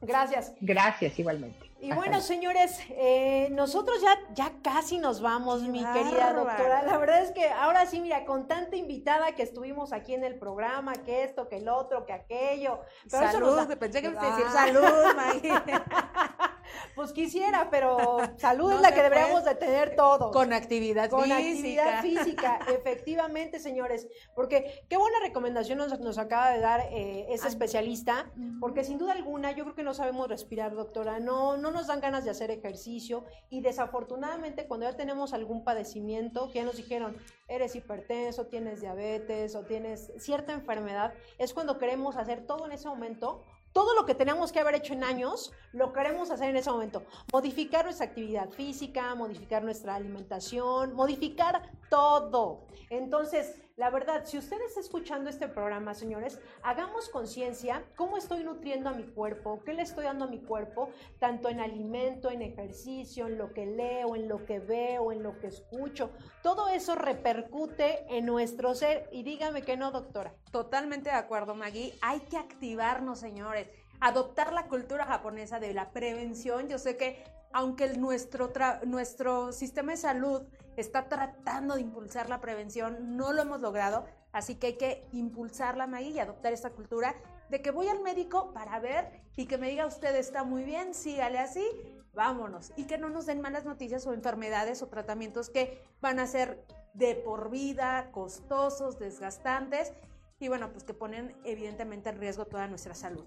Gracias. 0.00 0.52
Gracias, 0.60 1.18
igualmente. 1.18 1.70
Y 1.80 1.92
bueno, 1.92 2.20
señores, 2.20 2.80
eh, 2.90 3.48
nosotros 3.52 4.00
ya, 4.00 4.18
ya 4.34 4.52
casi 4.62 4.98
nos 4.98 5.20
vamos, 5.20 5.62
mi 5.62 5.84
querida 5.84 6.32
doctora. 6.32 6.82
La 6.82 6.98
verdad 6.98 7.22
es 7.22 7.32
que 7.32 7.48
ahora 7.48 7.86
sí, 7.86 8.00
mira, 8.00 8.24
con 8.24 8.48
tanta 8.48 8.76
invitada 8.76 9.32
que 9.32 9.42
estuvimos 9.42 9.92
aquí 9.92 10.14
en 10.14 10.24
el 10.24 10.38
programa, 10.38 10.94
que 10.94 11.22
esto, 11.22 11.48
que 11.48 11.58
el 11.58 11.68
otro, 11.68 12.04
que 12.04 12.14
aquello. 12.14 12.80
salud, 13.06 13.72
pensé 13.78 14.02
que 14.02 14.08
me 14.08 14.18
a 14.18 14.36
decir 14.36 14.46
salud, 14.50 15.14
Maggie. 15.14 15.52
pues 16.94 17.12
quisiera, 17.12 17.68
pero 17.70 18.18
salud 18.38 18.72
es 18.72 18.80
la 18.80 18.92
que 18.92 19.02
deberíamos 19.02 19.44
de 19.44 19.54
tener 19.54 19.96
todos. 19.96 20.32
Con 20.32 20.52
actividad 20.52 21.10
con 21.10 21.30
actividad 21.30 22.02
física, 22.02 22.60
efectivamente, 22.68 23.58
señores. 23.58 24.08
Porque 24.34 24.84
qué 24.88 24.96
buena 24.96 25.18
recomendación 25.20 25.78
nos, 25.78 25.98
nos 26.00 26.18
acaba 26.18 26.50
de 26.50 26.60
dar 26.60 26.80
eh, 26.90 27.26
ese 27.30 27.48
especialista, 27.48 28.30
porque 28.60 28.84
sin 28.84 28.98
duda 28.98 29.12
alguna 29.12 29.52
yo 29.52 29.64
creo 29.64 29.74
que 29.74 29.82
no 29.82 29.94
sabemos 29.94 30.28
respirar, 30.28 30.74
doctora. 30.74 31.20
No, 31.20 31.56
no 31.56 31.70
nos 31.70 31.86
dan 31.86 32.00
ganas 32.00 32.24
de 32.24 32.30
hacer 32.30 32.50
ejercicio 32.50 33.24
y 33.50 33.60
desafortunadamente 33.60 34.66
cuando 34.66 34.88
ya 34.88 34.96
tenemos 34.96 35.32
algún 35.32 35.64
padecimiento, 35.64 36.48
que 36.48 36.60
ya 36.60 36.64
nos 36.64 36.76
dijeron, 36.76 37.16
eres 37.48 37.74
hipertenso, 37.74 38.46
tienes 38.46 38.80
diabetes 38.80 39.54
o 39.54 39.64
tienes 39.64 40.12
cierta 40.18 40.52
enfermedad, 40.52 41.14
es 41.38 41.54
cuando 41.54 41.78
queremos 41.78 42.16
hacer 42.16 42.46
todo 42.46 42.66
en 42.66 42.72
ese 42.72 42.88
momento 42.88 43.44
todo 43.76 43.92
lo 43.92 44.06
que 44.06 44.14
tenemos 44.14 44.52
que 44.52 44.58
haber 44.58 44.76
hecho 44.76 44.94
en 44.94 45.04
años, 45.04 45.52
lo 45.74 45.92
queremos 45.92 46.30
hacer 46.30 46.48
en 46.48 46.56
ese 46.56 46.70
momento. 46.70 47.02
Modificar 47.30 47.84
nuestra 47.84 48.06
actividad 48.06 48.48
física, 48.48 49.14
modificar 49.14 49.62
nuestra 49.62 49.96
alimentación, 49.96 50.94
modificar 50.94 51.70
todo. 51.90 52.64
Entonces, 52.88 53.54
la 53.76 53.90
verdad, 53.90 54.24
si 54.24 54.38
usted 54.38 54.56
está 54.62 54.80
escuchando 54.80 55.28
este 55.28 55.48
programa, 55.48 55.92
señores, 55.92 56.40
hagamos 56.62 57.10
conciencia 57.10 57.84
cómo 57.94 58.16
estoy 58.16 58.42
nutriendo 58.42 58.88
a 58.88 58.94
mi 58.94 59.04
cuerpo, 59.04 59.62
qué 59.64 59.74
le 59.74 59.82
estoy 59.82 60.04
dando 60.04 60.24
a 60.24 60.28
mi 60.28 60.40
cuerpo, 60.40 60.88
tanto 61.18 61.50
en 61.50 61.60
alimento, 61.60 62.30
en 62.30 62.40
ejercicio, 62.40 63.26
en 63.26 63.36
lo 63.36 63.52
que 63.52 63.66
leo, 63.66 64.16
en 64.16 64.28
lo 64.28 64.46
que 64.46 64.60
veo, 64.60 65.12
en 65.12 65.22
lo 65.22 65.38
que 65.38 65.48
escucho. 65.48 66.10
Todo 66.42 66.68
eso 66.68 66.94
repercute 66.94 68.06
en 68.08 68.24
nuestro 68.24 68.74
ser. 68.74 69.10
Y 69.12 69.24
dígame 69.24 69.60
que 69.60 69.76
no, 69.76 69.90
doctora. 69.90 70.34
Totalmente 70.50 71.10
de 71.10 71.16
acuerdo, 71.16 71.54
Maggie. 71.54 71.98
Hay 72.00 72.20
que 72.20 72.38
activarnos, 72.38 73.20
señores 73.20 73.68
adoptar 73.98 74.52
la 74.52 74.66
cultura 74.66 75.06
japonesa 75.06 75.58
de 75.58 75.72
la 75.72 75.90
prevención. 75.90 76.68
Yo 76.68 76.78
sé 76.78 76.98
que 76.98 77.24
aunque 77.52 77.88
nuestro, 77.94 78.52
nuestro 78.84 79.52
sistema 79.52 79.92
de 79.92 79.96
salud 79.96 80.42
está 80.76 81.08
tratando 81.08 81.74
de 81.74 81.80
impulsar 81.80 82.28
la 82.28 82.40
prevención, 82.40 83.16
no 83.16 83.32
lo 83.32 83.42
hemos 83.42 83.60
logrado, 83.60 84.06
así 84.32 84.56
que 84.56 84.68
hay 84.68 84.76
que 84.76 85.08
impulsarla, 85.12 85.86
Maggie, 85.86 86.10
y 86.10 86.18
adoptar 86.18 86.52
esta 86.52 86.70
cultura 86.70 87.14
de 87.48 87.62
que 87.62 87.70
voy 87.70 87.88
al 87.88 88.00
médico 88.00 88.52
para 88.52 88.78
ver 88.80 89.22
y 89.36 89.46
que 89.46 89.58
me 89.58 89.68
diga 89.68 89.86
usted 89.86 90.14
está 90.16 90.44
muy 90.44 90.64
bien, 90.64 90.94
sígale 90.94 91.38
así, 91.38 91.64
vámonos. 92.12 92.72
Y 92.76 92.84
que 92.84 92.98
no 92.98 93.08
nos 93.08 93.26
den 93.26 93.40
malas 93.40 93.64
noticias 93.64 94.06
o 94.06 94.12
enfermedades 94.12 94.82
o 94.82 94.88
tratamientos 94.88 95.50
que 95.50 95.82
van 96.00 96.18
a 96.18 96.26
ser 96.26 96.64
de 96.94 97.14
por 97.14 97.50
vida, 97.50 98.10
costosos, 98.10 98.98
desgastantes 98.98 99.92
y 100.38 100.48
bueno, 100.48 100.70
pues 100.72 100.84
que 100.84 100.94
ponen 100.94 101.34
evidentemente 101.44 102.10
en 102.10 102.18
riesgo 102.18 102.46
toda 102.46 102.66
nuestra 102.66 102.94
salud. 102.94 103.24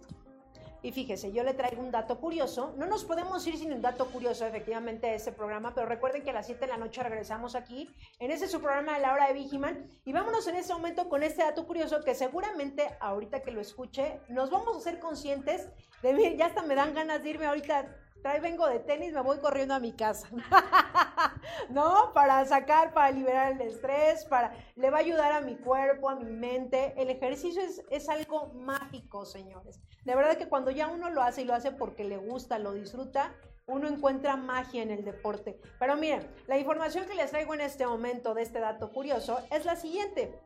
Y 0.82 0.92
fíjese, 0.92 1.32
yo 1.32 1.44
le 1.44 1.54
traigo 1.54 1.82
un 1.82 1.92
dato 1.92 2.20
curioso. 2.20 2.74
No 2.78 2.86
nos 2.86 3.04
podemos 3.04 3.46
ir 3.48 3.58
sin 3.58 3.74
un 3.74 3.82
dato 3.82 4.06
curioso, 4.08 4.46
efectivamente, 4.46 5.08
de 5.08 5.16
este 5.16 5.32
programa, 5.32 5.74
pero 5.74 5.88
recuerden 5.88 6.24
que 6.24 6.30
a 6.30 6.34
las 6.34 6.46
7 6.46 6.66
de 6.66 6.72
la 6.72 6.78
noche 6.78 7.04
regresamos 7.04 7.56
aquí, 7.56 7.90
en 8.20 8.32
ese 8.32 8.48
su 8.48 8.62
programa 8.62 8.94
de 8.96 9.02
la 9.02 9.14
hora 9.14 9.28
de 9.28 9.34
Vigiman. 9.34 9.90
Y 10.06 10.14
vámonos 10.14 10.48
en 10.48 10.56
este 10.56 10.74
momento 10.74 11.10
con 11.10 11.24
este 11.24 11.44
dato 11.44 11.68
curioso 11.68 12.04
que 12.04 12.16
seguramente 12.16 12.90
ahorita 13.00 13.42
que 13.42 13.52
lo 13.52 13.60
escuche, 13.60 14.22
nos 14.30 14.50
vamos 14.50 14.78
a 14.78 14.80
ser 14.82 15.00
conscientes 15.00 15.68
de, 16.02 16.38
ya 16.38 16.46
hasta 16.46 16.62
me 16.62 16.76
dan 16.76 16.94
ganas 16.94 17.22
de 17.24 17.30
irme 17.30 17.46
ahorita 17.46 17.96
trae 18.22 18.40
vengo 18.40 18.68
de 18.68 18.80
tenis, 18.80 19.14
me 19.14 19.22
voy 19.22 19.40
corriendo 19.40 19.74
a 19.74 19.80
mi 19.80 19.94
casa. 19.94 20.28
¿No? 21.70 22.12
Para 22.14 22.46
sacar, 22.46 22.94
para 22.94 23.12
liberar 23.12 23.54
el 23.54 23.62
estrés, 23.62 24.26
para 24.26 24.54
le 24.76 24.90
va 24.90 24.98
a 24.98 25.02
ayudar 25.02 25.32
a 25.32 25.42
mi 25.42 25.56
cuerpo, 25.56 26.10
a 26.10 26.16
mi 26.16 26.32
mente. 26.32 26.94
El 26.98 27.10
ejercicio 27.10 27.62
es, 27.62 27.84
es 27.90 28.10
algo 28.10 28.48
mágico, 28.54 29.26
señores. 29.26 29.80
De 30.06 30.16
verdad 30.16 30.38
que 30.38 30.50
cuando 30.50 30.72
ya 30.72 30.88
uno 30.88 31.10
lo 31.10 31.22
hace 31.22 31.42
y 31.42 31.46
lo 31.46 31.54
hace 31.54 31.72
porque 31.72 32.04
le 32.04 32.18
gusta, 32.18 32.60
lo 32.60 32.74
disfruta, 32.74 33.36
uno 33.68 33.88
encuentra 33.88 34.36
magia 34.36 34.82
en 34.82 34.92
el 34.92 35.06
deporte. 35.06 35.60
Pero 35.80 35.96
miren, 35.96 36.28
la 36.48 36.58
información 36.58 37.06
que 37.06 37.16
les 37.16 37.32
traigo 37.32 37.54
en 37.54 37.62
este 37.62 37.86
momento 37.86 38.34
de 38.34 38.42
este 38.42 38.60
dato 38.60 38.92
curioso 38.92 39.40
es 39.52 39.66
la 39.66 39.76
siguiente. 39.76 40.40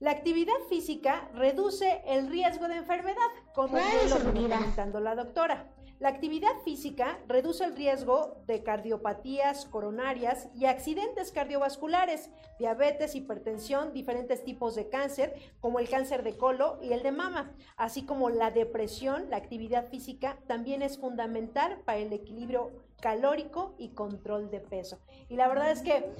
La 0.00 0.12
actividad 0.12 0.54
física 0.68 1.28
reduce 1.34 2.02
el 2.06 2.28
riesgo 2.28 2.68
de 2.68 2.76
enfermedad, 2.76 3.18
como 3.54 3.78
lo 3.78 3.84
está 3.84 4.22
comentando 4.22 5.00
la 5.00 5.16
doctora. 5.16 5.72
La 6.00 6.10
actividad 6.10 6.52
física 6.64 7.18
reduce 7.26 7.64
el 7.64 7.74
riesgo 7.74 8.36
de 8.46 8.62
cardiopatías 8.62 9.66
coronarias 9.66 10.48
y 10.54 10.66
accidentes 10.66 11.32
cardiovasculares, 11.32 12.30
diabetes, 12.60 13.16
hipertensión, 13.16 13.92
diferentes 13.92 14.44
tipos 14.44 14.76
de 14.76 14.88
cáncer, 14.88 15.34
como 15.58 15.80
el 15.80 15.88
cáncer 15.88 16.22
de 16.22 16.36
colo 16.36 16.78
y 16.80 16.92
el 16.92 17.02
de 17.02 17.10
mama, 17.10 17.52
así 17.76 18.06
como 18.06 18.30
la 18.30 18.52
depresión. 18.52 19.28
La 19.28 19.38
actividad 19.38 19.88
física 19.88 20.38
también 20.46 20.82
es 20.82 20.98
fundamental 20.98 21.80
para 21.84 21.98
el 21.98 22.12
equilibrio 22.12 22.70
calórico 23.00 23.74
y 23.76 23.88
control 23.88 24.50
de 24.50 24.60
peso. 24.60 25.00
Y 25.28 25.34
la 25.34 25.48
verdad 25.48 25.72
es 25.72 25.82
que 25.82 26.12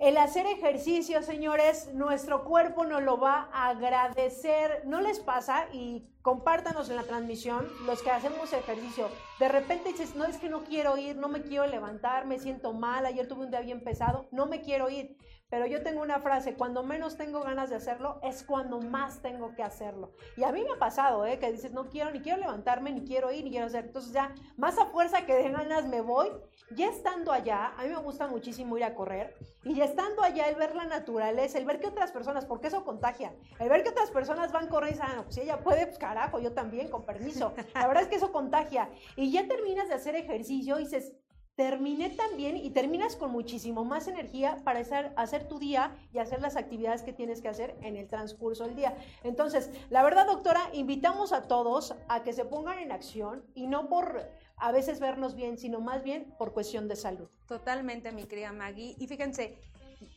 el 0.00 0.16
hacer 0.16 0.46
ejercicio, 0.46 1.22
señores, 1.22 1.92
nuestro 1.92 2.44
cuerpo 2.44 2.86
nos 2.86 3.02
lo 3.02 3.18
va 3.18 3.50
a 3.52 3.68
agradecer. 3.68 4.82
¿No 4.86 5.02
les 5.02 5.20
pasa? 5.20 5.66
Y 5.74 6.08
compártanos 6.22 6.88
en 6.88 6.96
la 6.96 7.02
transmisión 7.02 7.68
los 7.84 8.02
que 8.02 8.10
hacemos 8.10 8.50
ejercicio. 8.54 9.10
De 9.38 9.48
repente 9.48 9.90
dices, 9.90 10.16
no 10.16 10.24
es 10.24 10.38
que 10.38 10.48
no 10.48 10.64
quiero 10.64 10.96
ir, 10.96 11.16
no 11.16 11.28
me 11.28 11.42
quiero 11.42 11.66
levantar, 11.66 12.24
me 12.26 12.38
siento 12.38 12.72
mal, 12.72 13.04
ayer 13.04 13.28
tuve 13.28 13.44
un 13.44 13.50
día 13.50 13.60
bien 13.60 13.84
pesado, 13.84 14.26
no 14.32 14.46
me 14.46 14.62
quiero 14.62 14.88
ir. 14.88 15.18
Pero 15.50 15.66
yo 15.66 15.82
tengo 15.82 16.00
una 16.00 16.20
frase, 16.20 16.54
cuando 16.54 16.84
menos 16.84 17.16
tengo 17.16 17.42
ganas 17.42 17.70
de 17.70 17.76
hacerlo, 17.76 18.20
es 18.22 18.44
cuando 18.44 18.80
más 18.80 19.20
tengo 19.20 19.54
que 19.54 19.64
hacerlo. 19.64 20.12
Y 20.36 20.44
a 20.44 20.52
mí 20.52 20.62
me 20.62 20.70
ha 20.70 20.78
pasado, 20.78 21.26
¿eh? 21.26 21.40
Que 21.40 21.50
dices, 21.50 21.72
no 21.72 21.88
quiero, 21.88 22.12
ni 22.12 22.20
quiero 22.20 22.38
levantarme, 22.38 22.92
ni 22.92 23.04
quiero 23.04 23.32
ir, 23.32 23.42
ni 23.44 23.50
quiero 23.50 23.66
hacer. 23.66 23.86
Entonces 23.86 24.12
ya, 24.12 24.32
más 24.56 24.78
a 24.78 24.86
fuerza 24.86 25.26
que 25.26 25.34
de 25.34 25.50
ganas 25.50 25.86
me 25.86 26.00
voy. 26.00 26.30
Ya 26.76 26.88
estando 26.88 27.32
allá, 27.32 27.72
a 27.76 27.82
mí 27.82 27.88
me 27.88 27.96
gusta 27.96 28.28
muchísimo 28.28 28.76
ir 28.76 28.84
a 28.84 28.94
correr. 28.94 29.34
Y 29.64 29.74
ya 29.74 29.84
estando 29.84 30.22
allá, 30.22 30.48
el 30.48 30.54
ver 30.54 30.76
la 30.76 30.84
naturaleza, 30.84 31.58
el 31.58 31.64
ver 31.64 31.80
que 31.80 31.88
otras 31.88 32.12
personas, 32.12 32.46
porque 32.46 32.68
eso 32.68 32.84
contagia, 32.84 33.34
el 33.58 33.68
ver 33.68 33.82
que 33.82 33.90
otras 33.90 34.12
personas 34.12 34.52
van 34.52 34.68
corriendo 34.68 34.80
y 34.90 35.00
dicen, 35.00 35.18
ah, 35.18 35.22
pues 35.24 35.34
si 35.34 35.40
ella 35.40 35.60
puede, 35.60 35.86
pues 35.86 35.98
carajo, 35.98 36.38
yo 36.38 36.52
también, 36.52 36.88
con 36.88 37.04
permiso. 37.04 37.52
La 37.74 37.88
verdad 37.88 38.04
es 38.04 38.08
que 38.08 38.16
eso 38.16 38.30
contagia. 38.30 38.88
Y 39.16 39.32
ya 39.32 39.48
terminas 39.48 39.88
de 39.88 39.94
hacer 39.94 40.14
ejercicio 40.14 40.78
y 40.78 40.84
dices, 40.84 41.12
terminé 41.60 42.08
también 42.08 42.56
y 42.56 42.70
terminas 42.70 43.16
con 43.16 43.32
muchísimo 43.32 43.84
más 43.84 44.08
energía 44.08 44.56
para 44.64 44.80
hacer, 44.80 45.12
hacer, 45.16 45.46
tu 45.46 45.58
día 45.58 45.94
y 46.10 46.16
hacer 46.16 46.40
las 46.40 46.56
actividades 46.56 47.02
que 47.02 47.12
tienes 47.12 47.42
que 47.42 47.48
hacer 47.48 47.76
en 47.82 47.96
el 47.96 48.08
transcurso 48.08 48.64
del 48.64 48.76
día. 48.76 48.96
Entonces, 49.24 49.68
la 49.90 50.02
verdad, 50.02 50.26
doctora, 50.26 50.70
invitamos 50.72 51.34
a 51.34 51.42
todos 51.42 51.94
a 52.08 52.22
que 52.22 52.32
se 52.32 52.46
pongan 52.46 52.78
en 52.78 52.92
acción 52.92 53.44
y 53.54 53.66
no 53.66 53.90
por 53.90 54.26
a 54.56 54.72
veces 54.72 55.00
vernos 55.00 55.34
bien, 55.34 55.58
sino 55.58 55.82
más 55.82 56.02
bien 56.02 56.34
por 56.38 56.54
cuestión 56.54 56.88
de 56.88 56.96
salud. 56.96 57.28
Totalmente, 57.44 58.10
mi 58.10 58.24
querida 58.24 58.52
Maggie. 58.52 58.96
Y 58.98 59.06
fíjense, 59.06 59.58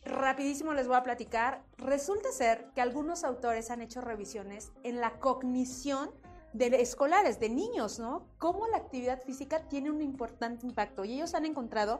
rapidísimo 0.05 0.71
les 0.71 0.87
voy 0.87 0.95
a 0.95 1.03
platicar. 1.03 1.61
Resulta 1.77 2.31
ser 2.31 2.69
que 2.73 2.79
algunos 2.79 3.25
autores 3.25 3.69
han 3.69 3.81
hecho 3.81 3.99
revisiones 3.99 4.71
en 4.83 5.01
la 5.01 5.19
cognición 5.19 6.09
de 6.53 6.67
escolares, 6.81 7.39
de 7.39 7.49
niños, 7.49 7.99
¿no? 7.99 8.27
Cómo 8.37 8.67
la 8.67 8.77
actividad 8.77 9.21
física 9.21 9.67
tiene 9.67 9.89
un 9.89 10.01
importante 10.01 10.65
impacto. 10.65 11.03
Y 11.03 11.13
ellos 11.13 11.33
han 11.33 11.45
encontrado 11.45 11.99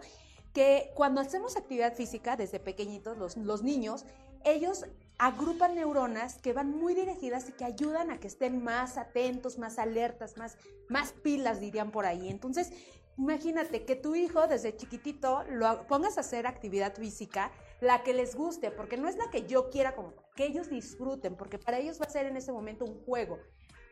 que 0.53 0.91
cuando 0.93 1.19
hacemos 1.19 1.57
actividad 1.57 1.93
física 1.93 2.37
desde 2.37 2.59
pequeñitos, 2.59 3.17
los, 3.17 3.35
los 3.37 3.63
niños, 3.63 4.05
ellos 4.45 4.85
agrupan 5.17 5.75
neuronas 5.75 6.37
que 6.37 6.53
van 6.53 6.69
muy 6.69 6.93
dirigidas 6.93 7.49
y 7.49 7.53
que 7.53 7.65
ayudan 7.65 8.11
a 8.11 8.19
que 8.19 8.27
estén 8.27 8.63
más 8.63 8.97
atentos, 8.97 9.57
más 9.57 9.79
alertas, 9.79 10.37
más, 10.37 10.57
más 10.89 11.13
pilas, 11.13 11.59
dirían 11.59 11.91
por 11.91 12.05
ahí. 12.05 12.29
Entonces, 12.29 12.71
imagínate 13.17 13.85
que 13.85 13.95
tu 13.95 14.15
hijo 14.15 14.47
desde 14.47 14.75
chiquitito 14.75 15.43
lo 15.49 15.87
pongas 15.87 16.17
a 16.17 16.21
hacer 16.21 16.45
actividad 16.45 16.93
física, 16.95 17.51
la 17.81 18.03
que 18.03 18.13
les 18.13 18.35
guste, 18.35 18.69
porque 18.69 18.97
no 18.97 19.07
es 19.07 19.17
la 19.17 19.29
que 19.31 19.47
yo 19.47 19.69
quiera, 19.69 19.95
como 19.95 20.13
que 20.35 20.45
ellos 20.45 20.69
disfruten, 20.69 21.35
porque 21.35 21.57
para 21.57 21.79
ellos 21.79 21.99
va 21.99 22.05
a 22.05 22.09
ser 22.09 22.25
en 22.27 22.37
ese 22.37 22.51
momento 22.51 22.85
un 22.85 23.03
juego. 23.05 23.39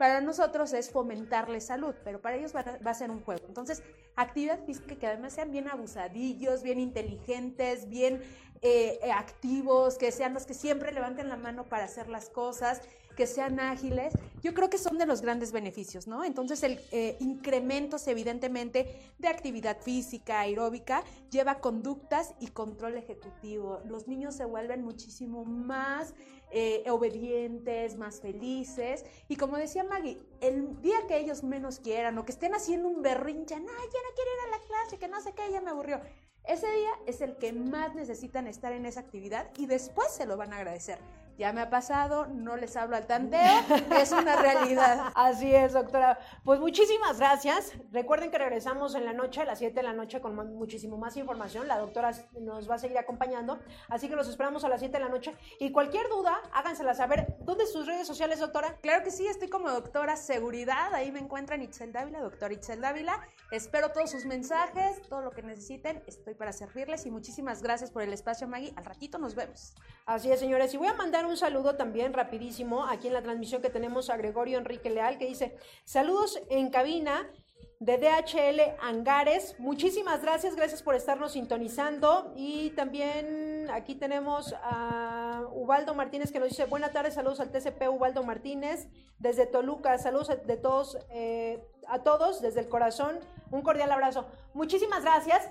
Para 0.02 0.20
nosotros 0.20 0.74
es 0.74 0.90
fomentarle 0.90 1.62
salud, 1.62 1.94
pero 2.04 2.20
para 2.20 2.36
ellos 2.36 2.56
va 2.56 2.90
a, 2.90 2.94
ser 2.96 3.12
un 3.12 3.22
juego. 3.22 3.46
Entonces, 3.48 3.84
actividad 4.16 4.66
física 4.66 4.96
que 4.96 5.06
además 5.06 5.34
sean 5.34 5.52
bien 5.52 5.68
abusadillos, 5.68 6.64
bien 6.64 6.80
inteligentes, 6.80 7.88
bien 7.88 8.20
eh, 8.64 9.00
activos, 9.14 10.00
que 10.00 10.12
sean 10.12 10.34
los 10.34 10.48
que 10.48 10.56
siempre 10.56 10.92
levanten 10.92 11.30
la 11.30 11.38
mano 11.38 11.66
para 11.66 11.84
hacer 11.84 12.10
las 12.10 12.32
cosas, 12.32 12.82
que 13.16 13.28
sean 13.28 13.60
ágiles, 13.60 14.14
yo 14.42 14.56
creo 14.56 14.72
que 14.72 14.80
son 14.80 14.98
de 14.98 15.06
los 15.06 15.22
grandes 15.22 15.52
beneficios, 15.52 16.08
¿no? 16.08 16.24
Entonces 16.24 16.64
el 16.64 16.80
eh, 16.92 17.18
incrementos 17.20 18.08
evidentemente 18.08 19.14
de 19.20 19.28
actividad 19.28 19.82
física, 19.82 20.40
aeróbica, 20.40 21.04
lleva 21.30 21.60
conductas 21.60 22.34
y 22.40 22.48
control 22.48 22.98
ejecutivo. 22.98 23.82
Los 23.86 24.08
niños 24.08 24.34
se 24.34 24.46
vuelven 24.46 24.84
muchísimo 24.84 25.46
más 25.46 26.16
eh, 26.52 26.84
obedientes, 26.90 27.98
más 27.98 28.22
felices. 28.22 29.06
Y 29.28 29.36
como 29.36 29.58
decía 29.58 29.84
Maggie, 29.84 30.22
el 30.42 30.82
día 30.82 31.08
que 31.08 31.18
ellos 31.18 31.44
menos 31.44 31.80
quieran 31.80 32.18
o 32.18 32.26
que 32.26 32.32
estén 32.32 32.54
haciendo 32.54 32.90
un 32.90 33.02
berrinche, 33.02 33.56
no, 33.56 33.68
ya 33.68 33.72
no 33.72 34.16
quiero 34.16 34.32
ir 34.32 34.48
a 34.48 34.58
la 34.58 34.64
clase, 34.66 34.98
que 34.98 35.08
no 35.08 35.22
sé 35.22 35.34
qué, 35.34 35.52
ya 35.52 35.62
me 35.62 35.72
aburrió. 35.72 36.02
Ese 36.44 36.68
día 36.72 36.90
es 37.06 37.22
el 37.22 37.38
que 37.38 37.54
más 37.54 37.94
necesitan 37.96 38.48
estar 38.48 38.74
en 38.74 38.86
esa 38.86 39.00
actividad 39.00 39.52
y 39.58 39.68
después 39.68 40.12
se 40.12 40.26
lo 40.26 40.38
van 40.38 40.54
a 40.54 40.58
agradecer 40.58 41.00
ya 41.42 41.54
me 41.54 41.62
ha 41.62 41.72
pasado, 41.72 42.28
no 42.28 42.56
les 42.56 42.78
hablo 42.78 42.96
al 42.96 43.08
tanteo, 43.08 43.64
es 44.00 44.12
una 44.12 44.36
realidad. 44.36 45.12
Así 45.16 45.56
es, 45.56 45.74
doctora. 45.74 46.20
Pues 46.44 46.60
muchísimas 46.60 47.18
gracias. 47.18 47.74
Recuerden 47.92 48.30
que 48.30 48.38
regresamos 48.38 48.94
en 48.94 49.06
la 49.06 49.14
noche, 49.14 49.42
a 49.42 49.46
las 49.46 49.58
7 49.58 49.74
de 49.74 49.82
la 49.82 49.94
noche, 49.94 50.22
con 50.22 50.36
muchísimo 50.56 51.00
más 51.00 51.18
información. 51.18 51.68
La 51.68 51.80
doctora 51.80 52.12
nos 52.40 52.70
va 52.70 52.76
a 52.76 52.78
seguir 52.78 53.00
acompañando, 53.00 53.58
así 53.90 54.08
que 54.08 54.16
los 54.16 54.28
esperamos 54.28 54.64
a 54.66 54.70
las 54.70 54.82
7 54.82 54.96
de 54.96 55.04
la 55.04 55.10
noche. 55.10 55.34
Y 55.60 55.72
cualquier 55.72 56.08
duda, 56.10 56.40
hágansela 56.54 56.94
saber. 56.94 57.36
¿Dónde 57.40 57.66
sus 57.66 57.88
redes 57.88 58.06
sociales, 58.06 58.38
doctora? 58.40 58.78
Claro 58.80 59.04
que 59.04 59.10
sí, 59.10 59.26
estoy 59.26 59.50
como 59.50 59.72
doctora 59.72 60.18
Seguridad, 60.18 60.94
ahí 60.94 61.12
me 61.12 61.22
encuentran 61.22 61.64
Itzel 61.64 61.92
Dávila, 61.92 62.20
doctora 62.20 62.54
Itzel 62.54 62.82
Dávila. 62.82 63.20
Espero 63.50 63.90
todos 63.90 64.12
sus 64.12 64.26
mensajes, 64.26 65.02
todo 65.10 65.24
lo 65.24 65.32
que 65.32 65.42
necesiten, 65.42 66.04
estoy 66.06 66.36
para 66.36 66.54
servirles 66.54 67.08
y 67.08 67.10
muchísimas 67.10 67.64
gracias 67.64 67.90
por 67.90 68.04
el 68.04 68.14
espacio, 68.14 68.48
Maggie. 68.48 68.74
Al 68.76 68.86
ratito 68.86 69.18
nos 69.18 69.34
vemos. 69.34 69.74
Así 70.06 70.32
es, 70.32 70.40
señores. 70.40 70.72
Y 70.76 70.78
voy 70.78 70.88
a 70.88 70.94
mandar 70.94 71.26
un 71.26 71.31
un 71.32 71.38
saludo 71.38 71.76
también 71.76 72.14
rapidísimo 72.14 72.86
aquí 72.86 73.08
en 73.08 73.14
la 73.14 73.22
transmisión 73.22 73.62
que 73.62 73.70
tenemos 73.70 74.10
a 74.10 74.18
Gregorio 74.18 74.58
Enrique 74.58 74.90
Leal 74.90 75.18
que 75.18 75.26
dice, 75.26 75.56
saludos 75.86 76.42
en 76.50 76.70
cabina 76.70 77.32
de 77.80 77.98
DHL 77.98 78.76
Angares. 78.82 79.56
Muchísimas 79.58 80.22
gracias, 80.22 80.56
gracias 80.56 80.84
por 80.84 80.94
estarnos 80.94 81.32
sintonizando. 81.32 82.34
Y 82.36 82.72
también 82.72 83.70
aquí 83.72 83.96
tenemos 83.96 84.54
a 84.62 85.44
Ubaldo 85.54 85.96
Martínez 85.96 86.32
que 86.34 86.40
nos 86.40 86.50
dice, 86.50 86.66
buenas 86.66 86.92
tardes, 86.92 87.14
saludos 87.14 87.40
al 87.40 87.50
TCP 87.50 87.90
Ubaldo 87.90 88.24
Martínez 88.24 88.88
desde 89.18 89.48
Toluca, 89.48 89.98
saludos 89.98 90.28
de 90.46 90.58
todos, 90.58 90.98
eh, 91.10 91.64
a 91.88 92.00
todos 92.00 92.42
desde 92.42 92.60
el 92.60 92.68
corazón, 92.68 93.20
un 93.52 93.62
cordial 93.62 93.92
abrazo. 93.92 94.28
Muchísimas 94.54 95.04
gracias. 95.04 95.50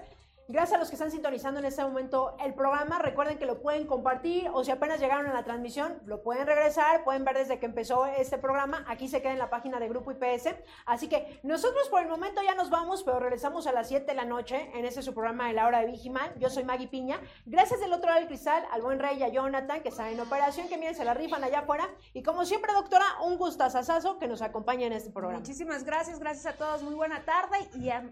Gracias 0.53 0.74
a 0.74 0.80
los 0.80 0.88
que 0.88 0.96
están 0.96 1.12
sintonizando 1.12 1.61
en 1.61 1.66
este 1.66 1.80
momento 1.84 2.34
el 2.40 2.55
programa. 2.55 2.98
Recuerden 2.98 3.38
que 3.38 3.46
lo 3.46 3.62
pueden 3.62 3.86
compartir 3.86 4.51
o 4.53 4.64
si 4.64 4.72
apenas 4.72 4.98
llegaron 4.98 5.28
a 5.28 5.32
la 5.32 5.44
transmisión, 5.44 6.01
lo 6.07 6.24
pueden 6.24 6.44
regresar. 6.44 7.05
Pueden 7.05 7.24
ver 7.24 7.36
desde 7.36 7.61
que 7.61 7.66
empezó 7.66 8.05
este 8.07 8.36
programa. 8.36 8.84
Aquí 8.88 9.07
se 9.07 9.22
queda 9.22 9.30
en 9.30 9.38
la 9.38 9.48
página 9.48 9.78
de 9.78 9.88
Grupo 9.88 10.11
IPS. 10.11 10.57
Así 10.86 11.09
que 11.09 11.38
nosotros 11.44 11.88
por 11.88 12.03
el 12.03 12.09
momento 12.09 12.42
ya 12.42 12.57
nos 12.57 12.68
vamos, 12.68 13.05
pero 13.05 13.20
regresamos 13.20 13.68
a 13.68 13.72
las 13.72 13.86
7 13.86 14.07
de 14.07 14.14
la 14.14 14.24
noche 14.24 14.72
en 14.74 14.84
este 14.84 15.03
su 15.03 15.14
programa 15.14 15.46
de 15.46 15.53
la 15.53 15.68
hora 15.68 15.82
de 15.82 15.86
Vigiman. 15.86 16.36
Yo 16.40 16.51
soy 16.51 16.64
Maggie 16.64 16.88
Piña. 16.88 17.20
Gracias 17.46 17.78
del 17.78 17.92
otro 17.92 18.09
lado 18.09 18.18
del 18.18 18.26
cristal 18.26 18.66
al 18.72 18.82
buen 18.82 18.98
rey 18.98 19.18
y 19.18 19.22
a 19.22 19.28
Jonathan 19.28 19.82
que 19.82 19.90
está 19.90 20.11
en 20.11 20.18
operación, 20.18 20.66
que 20.66 20.78
miren, 20.78 20.96
se 20.96 21.05
la 21.05 21.14
rifan 21.14 21.44
allá 21.44 21.61
afuera. 21.61 21.88
Y 22.12 22.24
como 22.24 22.44
siempre, 22.44 22.72
doctora, 22.72 23.05
un 23.22 23.38
gustazazazo 23.38 24.18
que 24.18 24.26
nos 24.26 24.42
acompaña 24.42 24.88
en 24.88 24.94
este 24.94 25.11
programa. 25.11 25.38
Muchísimas 25.38 25.84
gracias, 25.84 26.18
gracias 26.18 26.53
a 26.53 26.59
todos. 26.59 26.82
Muy 26.82 26.96
buena 26.96 27.24
tarde 27.24 27.70
y 27.76 27.90
a 27.90 28.11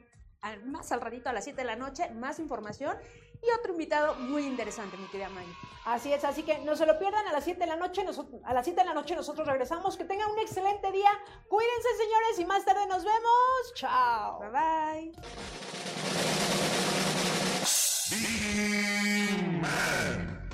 más 0.66 0.92
al 0.92 1.00
ratito 1.00 1.28
a 1.28 1.32
las 1.32 1.44
7 1.44 1.60
de 1.60 1.66
la 1.66 1.76
noche, 1.76 2.10
más 2.10 2.38
información 2.38 2.96
y 3.42 3.50
otro 3.58 3.72
invitado 3.72 4.14
muy 4.16 4.46
interesante, 4.46 4.96
mi 4.96 5.06
querida 5.08 5.28
Maggie. 5.28 5.54
Así 5.84 6.12
es, 6.12 6.24
así 6.24 6.42
que 6.42 6.58
no 6.60 6.76
se 6.76 6.86
lo 6.86 6.98
pierdan 6.98 7.26
a 7.26 7.32
las 7.32 7.44
7 7.44 7.60
de 7.60 7.66
la 7.66 7.76
noche, 7.76 8.04
a 8.44 8.54
las 8.54 8.64
7 8.64 8.80
de 8.80 8.86
la 8.86 8.94
noche 8.94 9.14
nosotros 9.14 9.46
regresamos, 9.46 9.96
que 9.96 10.04
tengan 10.04 10.30
un 10.30 10.38
excelente 10.38 10.92
día, 10.92 11.10
cuídense 11.48 11.88
señores 11.96 12.38
y 12.38 12.44
más 12.44 12.64
tarde 12.64 12.86
nos 12.86 13.04
vemos, 13.04 13.74
chao. 13.74 14.40
Bye 14.40 14.50
bye. 14.50 15.12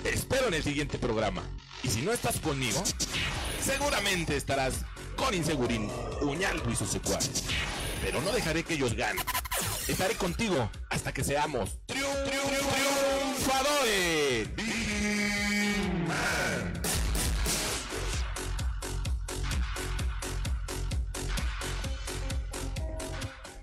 espero 0.05 0.49
en 0.49 0.55
el 0.55 0.63
siguiente 0.63 0.99
programa. 0.99 1.43
Y 1.83 1.89
si 1.89 2.03
no 2.03 2.13
estás 2.13 2.39
conmigo, 2.41 2.83
seguramente 3.61 4.37
estarás 4.37 4.85
con 5.17 5.35
Insegurín, 5.35 5.91
Uñaldo 6.23 6.71
y 6.71 6.77
sus 6.77 6.89
secuaces. 6.89 7.45
Pero 8.05 8.21
no 8.21 8.31
dejaré 8.33 8.63
que 8.63 8.75
ellos 8.75 8.93
ganen. 8.95 9.25
Estaré 9.89 10.15
contigo 10.15 10.71
hasta 10.91 11.11
que 11.11 11.25
seamos 11.25 11.79
triunfadores. 11.87 12.05